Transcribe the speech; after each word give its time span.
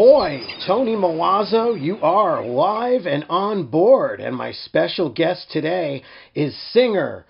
Ahoy! 0.00 0.40
Tony 0.66 0.96
Milazzo, 0.96 1.78
you 1.78 1.98
are 1.98 2.42
live 2.42 3.04
and 3.04 3.22
on 3.28 3.66
board. 3.66 4.18
And 4.18 4.34
my 4.34 4.50
special 4.50 5.10
guest 5.10 5.48
today 5.50 6.02
is 6.34 6.56
singer, 6.72 7.26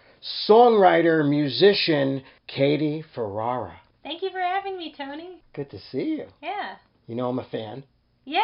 songwriter, 0.48 1.28
musician 1.28 2.22
Katie 2.46 3.04
Ferrara. 3.12 3.74
Thank 4.04 4.22
you 4.22 4.30
for 4.30 4.38
having 4.38 4.78
me, 4.78 4.94
Tony. 4.96 5.42
Good 5.52 5.68
to 5.70 5.80
see 5.90 6.14
you. 6.16 6.26
Yeah. 6.40 6.76
You 7.08 7.16
know 7.16 7.28
I'm 7.28 7.40
a 7.40 7.48
fan. 7.50 7.82
Yeah. 8.24 8.40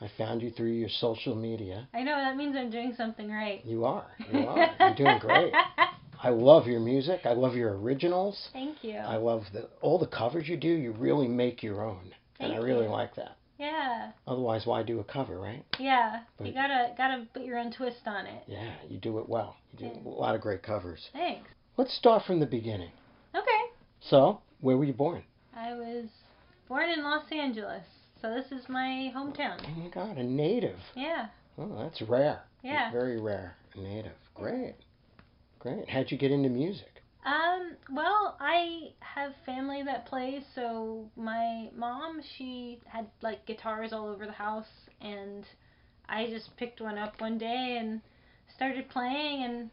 I 0.00 0.10
found 0.18 0.42
you 0.42 0.50
through 0.50 0.72
your 0.72 0.88
social 0.88 1.36
media. 1.36 1.86
I 1.94 2.02
know 2.02 2.16
that 2.16 2.36
means 2.36 2.56
I'm 2.58 2.68
doing 2.68 2.94
something 2.96 3.30
right. 3.30 3.64
You 3.64 3.84
are. 3.84 4.10
You 4.32 4.40
are. 4.40 4.74
You're 4.80 4.94
doing 4.96 5.18
great. 5.20 5.52
I 6.20 6.30
love 6.30 6.66
your 6.66 6.80
music. 6.80 7.20
I 7.24 7.34
love 7.34 7.54
your 7.54 7.78
originals. 7.78 8.48
Thank 8.52 8.82
you. 8.82 8.96
I 8.96 9.18
love 9.18 9.44
the 9.52 9.68
all 9.80 10.00
the 10.00 10.08
covers 10.08 10.48
you 10.48 10.56
do. 10.56 10.66
You 10.66 10.90
really 10.98 11.28
make 11.28 11.62
your 11.62 11.84
own, 11.84 12.12
and 12.40 12.52
I 12.52 12.56
really 12.56 12.86
you. 12.86 12.90
like 12.90 13.14
that. 13.14 13.36
Yeah. 13.58 14.12
Otherwise, 14.26 14.66
why 14.66 14.82
do 14.82 15.00
a 15.00 15.04
cover, 15.04 15.38
right? 15.38 15.64
Yeah. 15.78 16.20
But- 16.38 16.46
You 16.46 16.52
gotta 16.52 16.94
gotta 16.96 17.26
put 17.32 17.42
your 17.44 17.58
own 17.58 17.72
twist 17.72 18.06
on 18.06 18.26
it. 18.26 18.42
Yeah, 18.46 18.72
you 18.88 18.98
do 18.98 19.18
it 19.18 19.28
well. 19.28 19.56
You 19.72 19.78
do 19.78 19.84
Yeah. 19.86 20.08
a 20.08 20.08
lot 20.08 20.34
of 20.34 20.40
great 20.40 20.62
covers. 20.62 21.08
Thanks. 21.12 21.48
Let's 21.76 21.94
start 21.94 22.24
from 22.24 22.40
the 22.40 22.46
beginning. 22.46 22.92
Okay. 23.34 23.62
So, 24.00 24.40
where 24.60 24.76
were 24.76 24.84
you 24.84 24.92
born? 24.92 25.24
I 25.56 25.72
was 25.74 26.06
born 26.68 26.90
in 26.90 27.02
Los 27.02 27.30
Angeles, 27.30 27.84
so 28.20 28.30
this 28.34 28.50
is 28.52 28.68
my 28.68 29.12
hometown. 29.14 29.58
Oh 29.66 29.80
my 29.80 29.88
God, 29.88 30.18
a 30.18 30.22
native. 30.22 30.78
Yeah. 30.94 31.28
Oh, 31.58 31.78
that's 31.82 32.02
rare. 32.02 32.42
Yeah. 32.62 32.90
Very 32.92 33.20
rare. 33.20 33.56
A 33.74 33.78
native. 33.80 34.16
Great. 34.34 34.74
Great. 35.58 35.88
How'd 35.88 36.10
you 36.10 36.18
get 36.18 36.30
into 36.30 36.48
music? 36.48 36.91
Um, 37.24 37.76
well, 37.92 38.36
I 38.40 38.92
have 39.00 39.32
family 39.46 39.82
that 39.84 40.06
plays, 40.06 40.42
so 40.54 41.08
my 41.16 41.68
mom, 41.74 42.20
she 42.36 42.80
had 42.86 43.06
like 43.20 43.46
guitars 43.46 43.92
all 43.92 44.08
over 44.08 44.26
the 44.26 44.32
house, 44.32 44.66
and 45.00 45.46
I 46.08 46.26
just 46.26 46.56
picked 46.56 46.80
one 46.80 46.98
up 46.98 47.20
one 47.20 47.38
day 47.38 47.78
and 47.80 48.00
started 48.54 48.88
playing, 48.88 49.44
and 49.44 49.70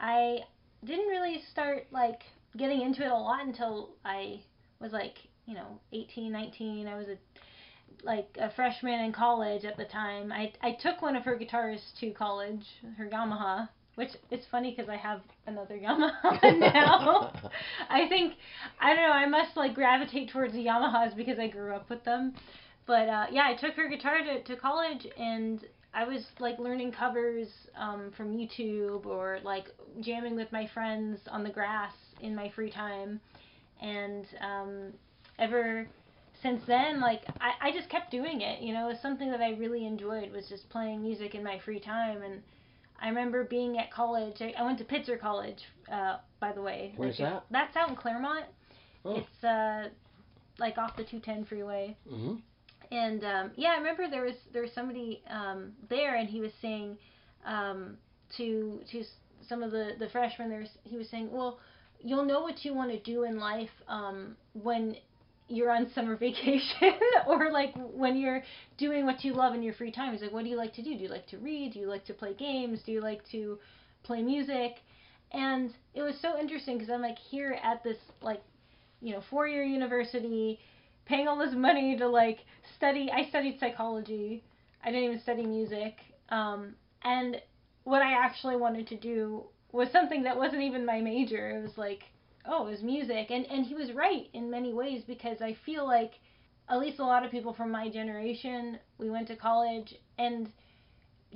I 0.00 0.40
didn't 0.84 1.08
really 1.08 1.42
start 1.50 1.86
like 1.90 2.22
getting 2.56 2.80
into 2.80 3.04
it 3.04 3.10
a 3.10 3.16
lot 3.16 3.44
until 3.44 3.90
I 4.04 4.40
was 4.80 4.92
like, 4.92 5.18
you 5.46 5.54
know, 5.54 5.80
18, 5.92 6.30
19. 6.30 6.86
I 6.86 6.96
was 6.96 7.08
a 7.08 7.16
like 8.04 8.36
a 8.40 8.50
freshman 8.50 9.00
in 9.00 9.12
college 9.12 9.64
at 9.64 9.76
the 9.76 9.84
time. 9.84 10.30
I 10.30 10.52
I 10.60 10.72
took 10.72 11.02
one 11.02 11.16
of 11.16 11.24
her 11.24 11.36
guitars 11.36 11.80
to 12.00 12.10
college, 12.10 12.66
her 12.98 13.08
Yamaha, 13.08 13.68
which 13.96 14.10
it's 14.30 14.46
funny 14.50 14.74
because 14.74 14.88
I 14.88 14.96
have 14.96 15.20
another 15.46 15.76
Yamaha 15.76 16.58
now. 16.58 17.32
I 17.88 18.08
think 18.08 18.34
I 18.80 18.94
don't 18.94 19.04
know. 19.04 19.12
I 19.12 19.26
must 19.26 19.56
like 19.56 19.74
gravitate 19.74 20.30
towards 20.30 20.52
the 20.52 20.64
Yamahas 20.66 21.16
because 21.16 21.38
I 21.38 21.48
grew 21.48 21.74
up 21.74 21.88
with 21.90 22.04
them. 22.04 22.34
But 22.86 23.08
uh, 23.08 23.26
yeah, 23.30 23.44
I 23.46 23.54
took 23.54 23.74
her 23.74 23.88
guitar 23.88 24.18
to, 24.22 24.42
to 24.42 24.56
college 24.56 25.06
and 25.16 25.64
I 25.94 26.04
was 26.04 26.26
like 26.40 26.58
learning 26.58 26.92
covers 26.92 27.48
um, 27.76 28.12
from 28.16 28.36
YouTube 28.36 29.06
or 29.06 29.38
like 29.44 29.66
jamming 30.00 30.34
with 30.34 30.50
my 30.50 30.66
friends 30.74 31.20
on 31.30 31.44
the 31.44 31.50
grass 31.50 31.92
in 32.20 32.34
my 32.34 32.50
free 32.50 32.70
time. 32.70 33.20
And 33.80 34.26
um, 34.40 34.92
ever 35.38 35.86
since 36.42 36.62
then, 36.66 37.00
like 37.00 37.22
I, 37.40 37.68
I 37.68 37.72
just 37.72 37.88
kept 37.88 38.10
doing 38.10 38.40
it. 38.40 38.60
You 38.60 38.74
know, 38.74 38.88
it 38.88 38.92
was 38.92 39.00
something 39.00 39.30
that 39.30 39.40
I 39.40 39.50
really 39.52 39.86
enjoyed 39.86 40.32
was 40.32 40.48
just 40.48 40.68
playing 40.68 41.02
music 41.02 41.34
in 41.34 41.44
my 41.44 41.60
free 41.64 41.80
time. 41.80 42.22
And 42.22 42.42
I 43.00 43.08
remember 43.08 43.44
being 43.44 43.78
at 43.78 43.92
college. 43.92 44.36
I, 44.40 44.54
I 44.58 44.64
went 44.64 44.78
to 44.78 44.84
Pitzer 44.84 45.18
College, 45.20 45.58
uh, 45.92 46.18
by 46.40 46.52
the 46.52 46.62
way. 46.62 46.92
Where's 46.96 47.18
Like, 47.18 47.30
that? 47.32 47.44
That's 47.50 47.76
out 47.76 47.88
in 47.90 47.96
Claremont. 47.96 48.46
Oh. 49.04 49.16
It's 49.16 49.44
uh, 49.44 49.88
like 50.58 50.78
off 50.78 50.96
the 50.96 51.04
210 51.04 51.44
freeway. 51.46 51.96
hmm 52.08 52.36
And 52.90 53.24
um, 53.24 53.50
yeah, 53.56 53.70
I 53.70 53.76
remember 53.76 54.08
there 54.08 54.24
was 54.24 54.36
there 54.52 54.62
was 54.62 54.72
somebody 54.72 55.22
um, 55.28 55.72
there, 55.88 56.16
and 56.16 56.28
he 56.28 56.40
was 56.40 56.52
saying 56.62 56.96
um, 57.44 57.96
to 58.36 58.80
to 58.92 59.04
some 59.48 59.62
of 59.62 59.70
the 59.70 59.92
the 59.98 60.08
freshmen 60.08 60.48
there, 60.48 60.64
he 60.84 60.96
was 60.96 61.08
saying, 61.10 61.30
well, 61.30 61.58
you'll 62.00 62.24
know 62.24 62.40
what 62.40 62.64
you 62.64 62.72
want 62.74 62.90
to 62.90 63.00
do 63.00 63.24
in 63.24 63.38
life 63.38 63.70
um, 63.88 64.36
when 64.54 64.96
you're 65.48 65.70
on 65.70 65.90
summer 65.94 66.16
vacation 66.18 66.94
or 67.26 67.50
like 67.50 67.74
when 67.76 68.16
you're 68.16 68.42
doing 68.78 69.04
what 69.04 69.24
you 69.24 69.32
love 69.32 69.54
in 69.54 69.62
your 69.62 69.74
free 69.74 69.92
time. 69.92 70.12
He's 70.12 70.22
like, 70.22 70.32
what 70.32 70.44
do 70.44 70.50
you 70.50 70.56
like 70.56 70.74
to 70.74 70.82
do? 70.82 70.96
Do 70.96 71.02
you 71.02 71.08
like 71.08 71.26
to 71.28 71.38
read? 71.38 71.72
Do 71.74 71.78
you 71.78 71.88
like 71.88 72.04
to 72.06 72.14
play 72.14 72.34
games? 72.34 72.80
Do 72.84 72.92
you 72.92 73.00
like 73.00 73.22
to 73.32 73.58
play 74.02 74.22
music? 74.22 74.76
And 75.32 75.72
it 75.94 76.02
was 76.02 76.14
so 76.20 76.38
interesting 76.38 76.78
because 76.78 76.90
I'm 76.90 77.02
like 77.02 77.18
here 77.18 77.58
at 77.62 77.82
this 77.82 77.98
like 78.22 78.42
you 79.00 79.12
know 79.12 79.22
four 79.28 79.48
year 79.48 79.64
university 79.64 80.60
paying 81.06 81.28
all 81.28 81.36
this 81.36 81.54
money 81.54 81.96
to 81.98 82.08
like 82.08 82.38
study 82.76 83.10
I 83.12 83.28
studied 83.28 83.58
psychology. 83.58 84.44
I 84.82 84.90
didn't 84.90 85.04
even 85.04 85.20
study 85.20 85.44
music. 85.44 85.96
Um, 86.28 86.74
and 87.02 87.36
what 87.84 88.02
I 88.02 88.12
actually 88.12 88.56
wanted 88.56 88.86
to 88.88 88.96
do 88.96 89.44
was 89.72 89.88
something 89.92 90.22
that 90.22 90.36
wasn't 90.36 90.62
even 90.62 90.86
my 90.86 91.00
major. 91.00 91.50
It 91.50 91.62
was 91.62 91.76
like, 91.76 92.02
oh, 92.46 92.66
it 92.66 92.70
was 92.70 92.82
music. 92.82 93.30
And 93.30 93.46
and 93.46 93.64
he 93.66 93.74
was 93.74 93.92
right 93.92 94.28
in 94.32 94.50
many 94.50 94.72
ways 94.72 95.02
because 95.06 95.40
I 95.40 95.56
feel 95.64 95.86
like 95.86 96.12
at 96.68 96.78
least 96.78 96.98
a 96.98 97.04
lot 97.04 97.24
of 97.24 97.30
people 97.30 97.52
from 97.52 97.70
my 97.70 97.88
generation, 97.90 98.78
we 98.98 99.10
went 99.10 99.28
to 99.28 99.36
college 99.36 99.94
and 100.18 100.50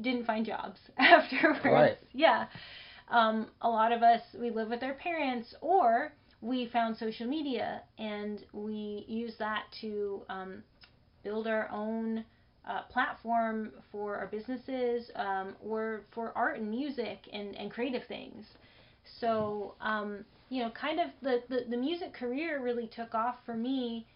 didn't 0.01 0.25
find 0.25 0.47
jobs 0.47 0.81
afterwards. 0.99 1.65
Right. 1.65 1.99
Yeah. 2.13 2.47
Um, 3.11 3.49
a 3.63 3.69
lot 3.69 3.93
of 3.93 4.03
us 4.03 4.21
we 4.39 4.51
live 4.51 4.69
with 4.69 4.83
our 4.83 4.95
parents 4.95 5.55
or 5.61 6.13
we 6.41 6.67
found 6.67 6.97
social 6.97 7.27
media 7.27 7.83
and 7.99 8.45
we 8.53 9.05
use 9.09 9.35
that 9.39 9.65
to 9.81 10.23
um, 10.29 10.63
build 11.25 11.47
our 11.47 11.69
own 11.71 12.25
uh, 12.69 12.83
platform 12.83 13.73
for 13.91 14.17
our 14.17 14.27
businesses 14.27 15.11
um, 15.17 15.57
or 15.65 16.03
for 16.15 16.33
art 16.37 16.59
and 16.59 16.71
music 16.71 17.21
and, 17.33 17.57
and 17.57 17.71
creative 17.71 18.03
things. 18.09 18.45
So, 19.21 19.75
um, 19.81 20.25
you 20.49 20.63
know, 20.63 20.71
kind 20.71 21.01
of 21.01 21.09
the, 21.23 21.43
the, 21.49 21.65
the 21.71 21.77
music 21.77 22.13
career 22.15 22.63
really 22.63 22.87
took 22.87 23.15
off 23.15 23.37
for 23.45 23.55
me 23.55 24.07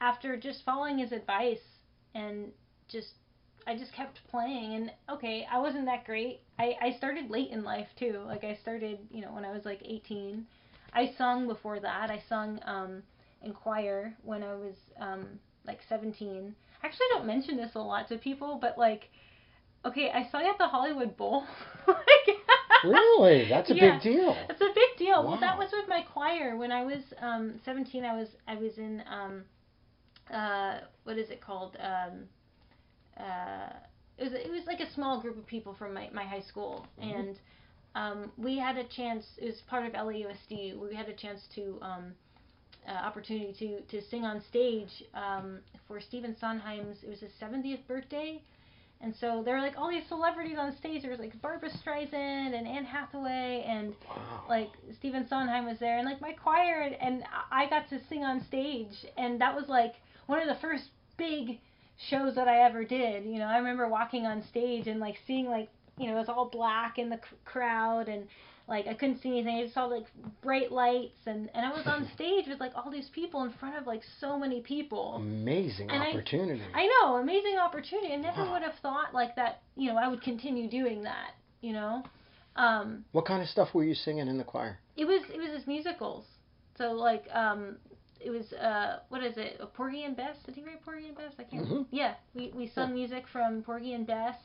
after 0.00 0.36
just 0.36 0.64
following 0.64 0.98
his 0.98 1.12
advice 1.12 1.62
and 2.14 2.48
just 2.88 3.08
I 3.66 3.76
just 3.76 3.92
kept 3.94 4.20
playing 4.30 4.74
and 4.74 4.90
okay, 5.10 5.46
I 5.50 5.58
wasn't 5.58 5.86
that 5.86 6.04
great. 6.04 6.40
I, 6.58 6.74
I 6.82 6.92
started 6.98 7.30
late 7.30 7.50
in 7.50 7.64
life 7.64 7.88
too. 7.98 8.20
Like 8.26 8.44
I 8.44 8.58
started, 8.60 8.98
you 9.10 9.22
know, 9.22 9.32
when 9.32 9.44
I 9.44 9.52
was 9.52 9.64
like 9.64 9.80
18. 9.82 10.44
I 10.92 11.12
sung 11.16 11.46
before 11.48 11.80
that. 11.80 12.10
I 12.10 12.22
sung 12.28 12.60
um, 12.66 13.02
in 13.42 13.52
choir 13.52 14.14
when 14.22 14.42
I 14.42 14.54
was 14.54 14.74
um, 15.00 15.26
like 15.66 15.80
17. 15.88 16.54
Actually, 16.82 17.06
I 17.12 17.16
don't 17.16 17.26
mention 17.26 17.56
this 17.56 17.74
a 17.74 17.78
lot 17.80 18.06
to 18.08 18.18
people, 18.18 18.58
but 18.60 18.76
like, 18.76 19.08
okay, 19.86 20.10
I 20.14 20.28
sung 20.30 20.44
at 20.46 20.58
the 20.58 20.68
Hollywood 20.68 21.16
Bowl. 21.16 21.44
Like- 21.86 22.36
Really? 22.88 23.46
That's 23.50 23.70
a 23.70 23.74
Yeah. 23.74 23.94
big 23.94 24.02
deal. 24.02 24.36
It's 24.48 24.60
a 24.60 24.72
big 24.74 24.96
deal. 24.98 25.26
Well, 25.26 25.38
that 25.40 25.58
was 25.58 25.70
with 25.72 25.88
my 25.88 26.02
choir 26.02 26.56
when 26.56 26.72
I 26.72 26.84
was 26.84 27.02
um, 27.20 27.60
17. 27.64 28.04
I 28.04 28.14
was 28.16 28.28
I 28.46 28.54
was 28.56 28.78
in 28.78 29.02
um, 29.10 29.44
uh, 30.32 30.80
what 31.04 31.18
is 31.18 31.30
it 31.30 31.40
called? 31.40 31.76
Um, 31.80 32.28
uh, 33.18 33.70
it 34.18 34.24
was 34.24 34.32
it 34.32 34.50
was 34.50 34.66
like 34.66 34.80
a 34.80 34.90
small 34.92 35.20
group 35.20 35.36
of 35.38 35.46
people 35.46 35.74
from 35.74 35.92
my, 35.94 36.08
my 36.12 36.24
high 36.24 36.40
school, 36.42 36.86
Mhm. 37.00 37.18
and 37.18 37.38
um, 37.94 38.32
we 38.36 38.58
had 38.58 38.76
a 38.76 38.84
chance. 38.84 39.24
It 39.38 39.46
was 39.46 39.60
part 39.68 39.86
of 39.86 39.92
LAUSD. 39.94 40.76
We 40.78 40.94
had 40.94 41.08
a 41.08 41.12
chance 41.14 41.46
to 41.54 41.78
um, 41.82 42.14
uh, 42.88 42.92
opportunity 42.92 43.52
to 43.58 43.80
to 44.00 44.06
sing 44.08 44.24
on 44.24 44.40
stage 44.48 45.04
um, 45.14 45.60
for 45.86 46.00
Stephen 46.00 46.36
Sondheim's. 46.40 47.02
It 47.02 47.08
was 47.08 47.20
his 47.20 47.32
70th 47.40 47.86
birthday. 47.86 48.40
And 49.04 49.14
so 49.14 49.42
there 49.44 49.54
were 49.56 49.60
like 49.60 49.76
all 49.76 49.90
these 49.90 50.06
celebrities 50.08 50.56
on 50.58 50.74
stage. 50.78 51.02
There 51.02 51.10
was 51.10 51.20
like 51.20 51.40
Barbra 51.42 51.68
Streisand 51.68 52.54
and 52.58 52.66
Anne 52.66 52.86
Hathaway 52.86 53.62
and 53.68 53.94
Wow. 54.08 54.44
like 54.48 54.70
Stephen 54.98 55.26
Sondheim 55.28 55.66
was 55.66 55.78
there 55.78 55.98
and 55.98 56.06
like 56.06 56.22
my 56.22 56.32
choir 56.32 56.80
and, 56.80 56.94
and 57.02 57.22
I 57.52 57.68
got 57.68 57.88
to 57.90 58.00
sing 58.08 58.24
on 58.24 58.42
stage 58.46 59.04
and 59.18 59.38
that 59.42 59.54
was 59.54 59.68
like 59.68 59.94
one 60.26 60.40
of 60.40 60.48
the 60.48 60.54
first 60.54 60.84
big 61.18 61.58
shows 61.98 62.34
that 62.36 62.48
I 62.48 62.62
ever 62.62 62.82
did. 62.82 63.24
You 63.26 63.38
know, 63.38 63.44
I 63.46 63.58
remember 63.58 63.86
walking 63.88 64.24
on 64.26 64.42
stage 64.42 64.86
and 64.88 65.00
like 65.00 65.18
seeing 65.26 65.50
like 65.50 65.68
you 65.98 66.06
know 66.06 66.16
it 66.16 66.20
was 66.20 66.28
all 66.30 66.46
black 66.48 66.98
in 66.98 67.10
the 67.10 67.16
c- 67.16 67.36
crowd 67.44 68.08
and 68.08 68.26
like 68.66 68.86
I 68.86 68.94
couldn't 68.94 69.20
see 69.22 69.28
anything. 69.30 69.56
I 69.58 69.62
just 69.62 69.74
saw 69.74 69.84
like 69.84 70.06
bright 70.42 70.72
lights 70.72 71.18
and 71.26 71.50
and 71.54 71.66
I 71.66 71.70
was 71.72 71.86
on 71.86 72.08
stage 72.14 72.46
with 72.48 72.60
like 72.60 72.72
all 72.76 72.90
these 72.90 73.08
people 73.10 73.42
in 73.44 73.52
front 73.52 73.76
of 73.76 73.86
like 73.86 74.02
so 74.20 74.38
many 74.38 74.60
people. 74.60 75.16
Amazing 75.16 75.90
And 75.90 76.02
opportunity. 76.02 76.62
I 76.74 76.86
know, 77.02 77.16
amazing 77.16 77.58
opportunity. 77.58 78.12
I 78.12 78.16
never 78.16 78.42
Wow. 78.42 78.52
would 78.52 78.62
have 78.62 78.74
thought 78.82 79.12
like 79.12 79.36
that. 79.36 79.62
You 79.76 79.92
know, 79.92 79.98
I 79.98 80.08
would 80.08 80.22
continue 80.22 80.68
doing 80.70 81.02
that. 81.04 81.32
You 81.60 81.72
know, 81.72 82.04
um, 82.56 83.04
what 83.12 83.24
kind 83.26 83.42
of 83.42 83.48
stuff 83.48 83.74
were 83.74 83.84
you 83.84 83.94
singing 83.94 84.28
in 84.28 84.38
the 84.38 84.44
choir? 84.44 84.78
it 84.96 85.04
was 85.06 85.22
it 85.32 85.38
was 85.38 85.50
his 85.50 85.66
musicals. 85.66 86.24
So 86.76 86.92
like 86.92 87.24
um 87.32 87.76
it 88.20 88.30
was 88.30 88.52
uh 88.54 89.00
what 89.10 89.22
is 89.22 89.36
it? 89.36 89.60
Porgy 89.74 90.04
and 90.04 90.16
Bess? 90.16 90.36
Did 90.46 90.54
he 90.54 90.62
write 90.64 90.82
Porgy 90.84 91.08
and 91.08 91.16
Bess? 91.16 91.32
I 91.38 91.42
can't. 91.44 91.66
Mhm. 91.68 91.86
Yeah, 91.90 92.14
we 92.34 92.50
we 92.56 92.68
sung 92.68 92.94
music 92.94 93.24
from 93.28 93.62
Porgy 93.62 93.92
and 93.92 94.06
Bess. 94.06 94.36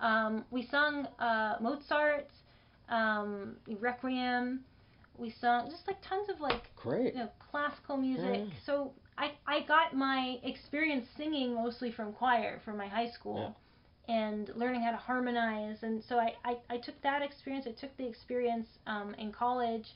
Um, 0.00 0.44
we 0.50 0.62
sung 0.66 1.06
uh, 1.18 1.56
Mozart, 1.60 2.28
um, 2.90 3.56
Requiem. 3.80 4.60
We 5.16 5.30
sung 5.30 5.70
just 5.70 5.86
like 5.86 6.00
tons 6.02 6.28
of 6.30 6.40
like 6.40 6.70
Great. 6.76 7.14
you 7.14 7.20
know 7.20 7.28
classical 7.50 7.96
music. 7.96 8.24
Mm. 8.24 8.50
So 8.64 8.92
I 9.18 9.32
I 9.46 9.60
got 9.60 9.94
my 9.94 10.38
experience 10.42 11.06
singing 11.16 11.54
mostly 11.54 11.92
from 11.92 12.12
choir 12.12 12.60
from 12.64 12.76
my 12.76 12.88
high 12.88 13.10
school. 13.10 13.56
And 14.08 14.50
learning 14.56 14.82
how 14.82 14.90
to 14.90 14.96
harmonize, 14.96 15.84
and 15.84 16.02
so 16.02 16.18
I, 16.18 16.34
I, 16.44 16.56
I 16.68 16.78
took 16.78 17.00
that 17.02 17.22
experience. 17.22 17.68
I 17.68 17.72
took 17.80 17.96
the 17.96 18.08
experience 18.08 18.66
um, 18.88 19.14
in 19.18 19.30
college, 19.30 19.86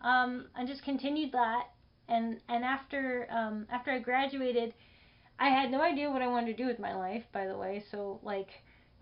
um, 0.00 0.46
and 0.56 0.66
just 0.66 0.82
continued 0.82 1.30
that. 1.30 1.68
And 2.08 2.40
and 2.48 2.64
after 2.64 3.28
um, 3.30 3.68
after 3.70 3.92
I 3.92 4.00
graduated, 4.00 4.74
I 5.38 5.48
had 5.48 5.70
no 5.70 5.80
idea 5.80 6.10
what 6.10 6.22
I 6.22 6.26
wanted 6.26 6.56
to 6.56 6.60
do 6.60 6.66
with 6.66 6.80
my 6.80 6.92
life. 6.96 7.22
By 7.32 7.46
the 7.46 7.56
way, 7.56 7.84
so 7.88 8.18
like 8.24 8.48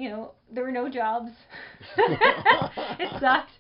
you 0.00 0.08
know 0.08 0.32
there 0.50 0.64
were 0.64 0.72
no 0.72 0.88
jobs. 0.88 1.30
it 1.98 3.20
sucked, 3.20 3.52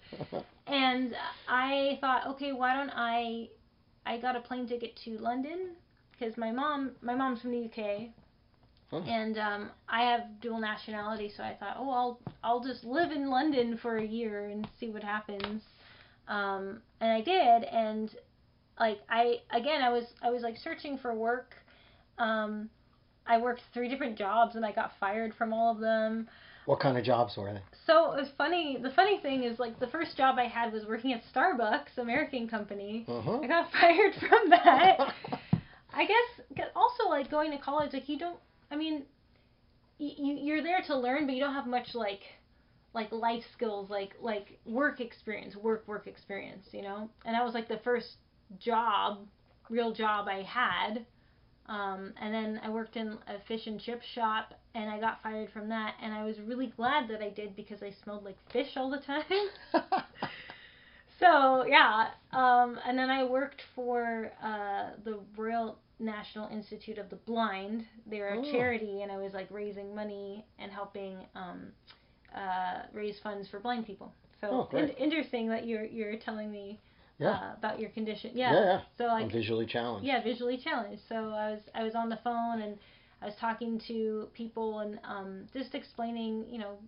and 0.66 1.14
I 1.46 1.98
thought, 2.00 2.26
okay, 2.28 2.52
why 2.52 2.74
don't 2.74 2.90
I? 2.94 3.48
I 4.06 4.18
got 4.18 4.36
a 4.36 4.40
plane 4.40 4.66
ticket 4.66 4.98
to 5.04 5.18
London 5.18 5.76
because 6.12 6.38
my 6.38 6.50
mom 6.50 6.92
my 7.02 7.14
mom's 7.14 7.42
from 7.42 7.50
the 7.50 7.66
UK. 7.66 8.08
Hmm. 8.90 9.08
And 9.08 9.38
um, 9.38 9.70
I 9.88 10.02
have 10.02 10.40
dual 10.40 10.58
nationality, 10.58 11.30
so 11.36 11.44
I 11.44 11.54
thought, 11.60 11.76
oh, 11.78 11.90
I'll 11.90 12.20
I'll 12.42 12.64
just 12.64 12.84
live 12.84 13.12
in 13.12 13.28
London 13.28 13.78
for 13.80 13.98
a 13.98 14.04
year 14.04 14.46
and 14.46 14.66
see 14.80 14.88
what 14.88 15.04
happens. 15.04 15.62
Um, 16.26 16.80
and 17.00 17.12
I 17.12 17.20
did, 17.20 17.64
and 17.64 18.10
like 18.80 19.00
I 19.10 19.40
again, 19.52 19.82
I 19.82 19.90
was 19.90 20.04
I 20.22 20.30
was 20.30 20.42
like 20.42 20.56
searching 20.56 20.96
for 20.96 21.14
work. 21.14 21.54
Um, 22.18 22.70
I 23.30 23.38
worked 23.38 23.62
three 23.72 23.88
different 23.88 24.18
jobs, 24.18 24.56
and 24.56 24.66
I 24.66 24.72
got 24.72 24.90
fired 24.98 25.32
from 25.38 25.52
all 25.52 25.72
of 25.72 25.78
them. 25.78 26.28
What 26.66 26.80
kind 26.80 26.98
of 26.98 27.04
jobs 27.04 27.36
were 27.36 27.52
they? 27.52 27.60
So 27.86 28.12
it 28.12 28.16
was 28.16 28.28
funny. 28.36 28.76
The 28.82 28.90
funny 28.90 29.20
thing 29.20 29.44
is, 29.44 29.58
like, 29.58 29.78
the 29.78 29.86
first 29.86 30.16
job 30.16 30.36
I 30.36 30.46
had 30.48 30.72
was 30.72 30.84
working 30.84 31.12
at 31.12 31.22
Starbucks, 31.32 31.96
American 31.98 32.48
company. 32.48 33.06
Uh-huh. 33.08 33.38
I 33.40 33.46
got 33.46 33.70
fired 33.80 34.14
from 34.28 34.50
that. 34.50 35.14
I 35.92 36.06
guess 36.06 36.66
also 36.74 37.08
like 37.08 37.30
going 37.30 37.50
to 37.50 37.58
college, 37.58 37.92
like 37.92 38.08
you 38.08 38.18
don't. 38.18 38.38
I 38.70 38.76
mean, 38.76 39.04
you 39.98 40.34
you're 40.34 40.62
there 40.62 40.82
to 40.86 40.96
learn, 40.96 41.26
but 41.26 41.34
you 41.34 41.40
don't 41.40 41.54
have 41.54 41.66
much 41.66 41.94
like 41.94 42.20
like 42.94 43.10
life 43.12 43.42
skills, 43.54 43.90
like 43.90 44.14
like 44.20 44.58
work 44.64 45.00
experience, 45.00 45.56
work 45.56 45.86
work 45.86 46.06
experience, 46.06 46.66
you 46.72 46.82
know. 46.82 47.10
And 47.24 47.34
that 47.34 47.44
was 47.44 47.54
like 47.54 47.68
the 47.68 47.80
first 47.84 48.16
job, 48.58 49.26
real 49.68 49.92
job 49.92 50.28
I 50.28 50.42
had. 50.42 51.04
Um, 51.70 52.12
and 52.20 52.34
then 52.34 52.60
I 52.64 52.68
worked 52.68 52.96
in 52.96 53.16
a 53.28 53.38
fish 53.48 53.66
and 53.66 53.80
chip 53.80 54.02
shop, 54.02 54.54
and 54.74 54.90
I 54.90 55.00
got 55.00 55.22
fired 55.22 55.50
from 55.52 55.68
that. 55.70 55.94
And 56.02 56.12
I 56.12 56.24
was 56.24 56.36
really 56.40 56.66
glad 56.76 57.08
that 57.08 57.22
I 57.22 57.30
did 57.30 57.56
because 57.56 57.82
I 57.82 57.92
smelled 58.04 58.24
like 58.24 58.36
fish 58.52 58.76
all 58.76 58.90
the 58.90 58.98
time. 58.98 59.22
So 61.18 61.66
yeah, 61.66 62.08
um, 62.32 62.78
and 62.86 62.98
then 62.98 63.10
I 63.10 63.24
worked 63.24 63.62
for 63.74 64.32
uh, 64.42 64.90
the 65.04 65.18
Royal 65.36 65.76
National 65.98 66.48
Institute 66.48 66.96
of 66.98 67.10
the 67.10 67.16
Blind. 67.16 67.84
They're 68.06 68.34
a 68.34 68.38
Oh. 68.38 68.52
charity, 68.52 69.02
and 69.02 69.12
I 69.12 69.18
was 69.18 69.34
like 69.34 69.48
raising 69.50 69.94
money 69.94 70.46
and 70.58 70.72
helping 70.72 71.18
um, 71.34 71.72
uh, 72.34 72.82
raise 72.94 73.18
funds 73.20 73.48
for 73.48 73.60
blind 73.60 73.86
people. 73.86 74.12
So 74.40 74.66
Oh, 74.72 74.76
in- 74.76 74.88
interesting 74.90 75.48
that 75.50 75.66
you're 75.66 75.84
you're 75.84 76.16
telling 76.16 76.50
me 76.50 76.80
Yeah. 77.20 77.30
uh, 77.30 77.54
about 77.58 77.78
your 77.78 77.90
condition. 77.90 78.30
yeah, 78.34 78.52
Yeah. 78.52 78.64
yeah. 78.64 78.80
So 78.98 79.06
I'm 79.08 79.22
like 79.24 79.32
visually 79.32 79.66
challenged. 79.66 80.06
yeah, 80.06 80.22
visually 80.22 80.56
challenged. 80.58 81.02
So 81.08 81.14
I 81.16 81.50
was 81.52 81.60
I 81.74 81.82
was 81.84 81.94
on 81.94 82.08
the 82.08 82.18
phone 82.24 82.62
and 82.62 82.78
I 83.22 83.26
was 83.26 83.34
talking 83.40 83.78
to 83.88 84.28
people 84.34 84.78
and 84.80 84.98
um, 85.04 85.44
just 85.52 85.74
explaining, 85.74 86.46
you 86.48 86.58
know, 86.58 86.78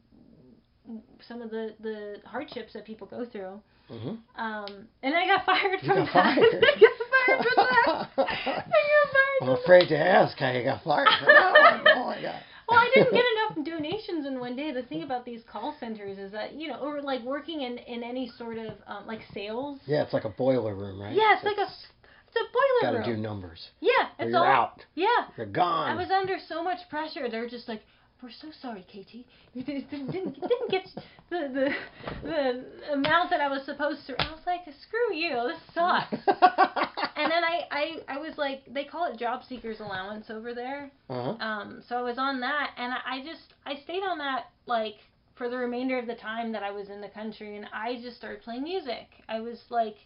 some 1.28 1.42
of 1.42 1.50
the 1.50 1.74
the 1.80 2.16
hardships 2.26 2.72
that 2.72 2.84
people 2.84 3.06
go 3.06 3.24
through. 3.24 3.60
hmm 3.88 4.14
Um, 4.36 4.88
and 5.02 5.14
I 5.14 5.26
got 5.26 5.44
fired 5.44 5.78
You 5.82 5.88
from 5.88 5.96
got 5.98 6.06
that. 6.06 6.36
fired. 6.36 6.64
I 6.64 6.80
got 6.80 6.96
fired 7.12 7.44
from 7.44 7.56
that. 7.56 7.86
I 7.86 7.92
got 7.92 8.16
fired 8.16 9.42
I'm 9.42 9.48
afraid 9.50 9.88
to 9.88 9.98
ask 9.98 10.38
how 10.38 10.50
you 10.52 10.62
got 10.64 10.82
fired 10.84 11.08
from 11.18 11.28
that 11.34 11.52
one. 11.52 11.80
Oh 11.96 12.04
my 12.06 12.22
god. 12.22 12.42
Well, 12.68 12.78
I 12.78 12.90
didn't 12.94 13.12
get 13.12 13.24
enough 13.36 13.66
donations 13.66 14.26
in 14.26 14.38
one 14.40 14.56
day. 14.56 14.72
The 14.72 14.82
thing 14.82 15.02
about 15.02 15.24
these 15.24 15.42
call 15.50 15.74
centers 15.80 16.18
is 16.18 16.32
that 16.32 16.54
you 16.54 16.68
know, 16.68 16.78
or 16.78 17.02
like 17.02 17.22
working 17.22 17.62
in 17.62 17.78
in 17.78 18.02
any 18.02 18.30
sort 18.38 18.58
of 18.58 18.72
um, 18.86 19.06
like 19.06 19.20
sales. 19.34 19.80
Yeah, 19.86 20.02
it's 20.02 20.12
like 20.12 20.24
a 20.24 20.30
boiler 20.30 20.74
room, 20.74 21.00
right? 21.00 21.14
Yeah, 21.14 21.34
it's 21.34 21.44
like 21.44 21.58
a 21.58 21.62
it's 21.68 22.36
a 22.36 22.44
boiler 22.52 22.92
Gotta 22.92 23.08
room. 23.10 23.16
do 23.16 23.22
numbers. 23.22 23.68
yeah, 23.80 23.90
it's 24.18 24.30
you're 24.30 24.38
all. 24.38 24.44
out. 24.44 24.84
Yeah, 24.94 25.06
You're 25.36 25.46
gone. 25.46 25.90
I 25.90 25.94
was 25.94 26.10
under 26.10 26.36
so 26.48 26.62
much 26.62 26.78
pressure. 26.88 27.28
They're 27.28 27.48
just 27.48 27.68
like, 27.68 27.82
"We're 28.22 28.30
so 28.30 28.48
sorry, 28.62 28.86
Katie. 28.90 29.26
You 29.54 29.64
didn't, 29.64 29.90
didn't, 30.10 30.40
didn't 30.40 30.70
get 30.70 30.86
the, 31.28 31.40
the 31.52 31.74
the 32.26 32.92
amount 32.94 33.28
that 33.30 33.40
I 33.42 33.48
was 33.48 33.64
supposed 33.66 34.06
to." 34.06 34.14
I 34.22 34.30
was 34.30 34.40
like, 34.46 34.60
"Screw 34.86 35.14
you. 35.14 35.48
This 35.48 35.60
sucks." 35.74 36.14
I, 37.82 38.14
I 38.14 38.18
was 38.18 38.38
like, 38.38 38.60
they 38.72 38.84
call 38.84 39.12
it 39.12 39.18
job 39.18 39.42
seekers 39.48 39.80
allowance 39.80 40.26
over 40.30 40.54
there. 40.54 40.90
uh-huh. 41.10 41.30
Um, 41.48 41.82
so 41.88 41.96
I 41.96 42.02
was 42.02 42.18
on 42.18 42.40
that, 42.40 42.70
and 42.76 42.92
I, 42.92 43.16
I 43.16 43.24
just 43.24 43.54
I 43.66 43.74
stayed 43.84 44.02
on 44.02 44.18
that 44.18 44.50
like 44.66 44.96
for 45.34 45.48
the 45.48 45.56
remainder 45.56 45.98
of 45.98 46.06
the 46.06 46.14
time 46.14 46.52
that 46.52 46.62
I 46.62 46.70
was 46.70 46.88
in 46.88 47.00
the 47.00 47.08
country, 47.08 47.56
and 47.56 47.66
I 47.72 48.00
just 48.02 48.16
started 48.16 48.42
playing 48.42 48.62
music. 48.62 49.06
I 49.28 49.40
was 49.40 49.58
like 49.70 49.96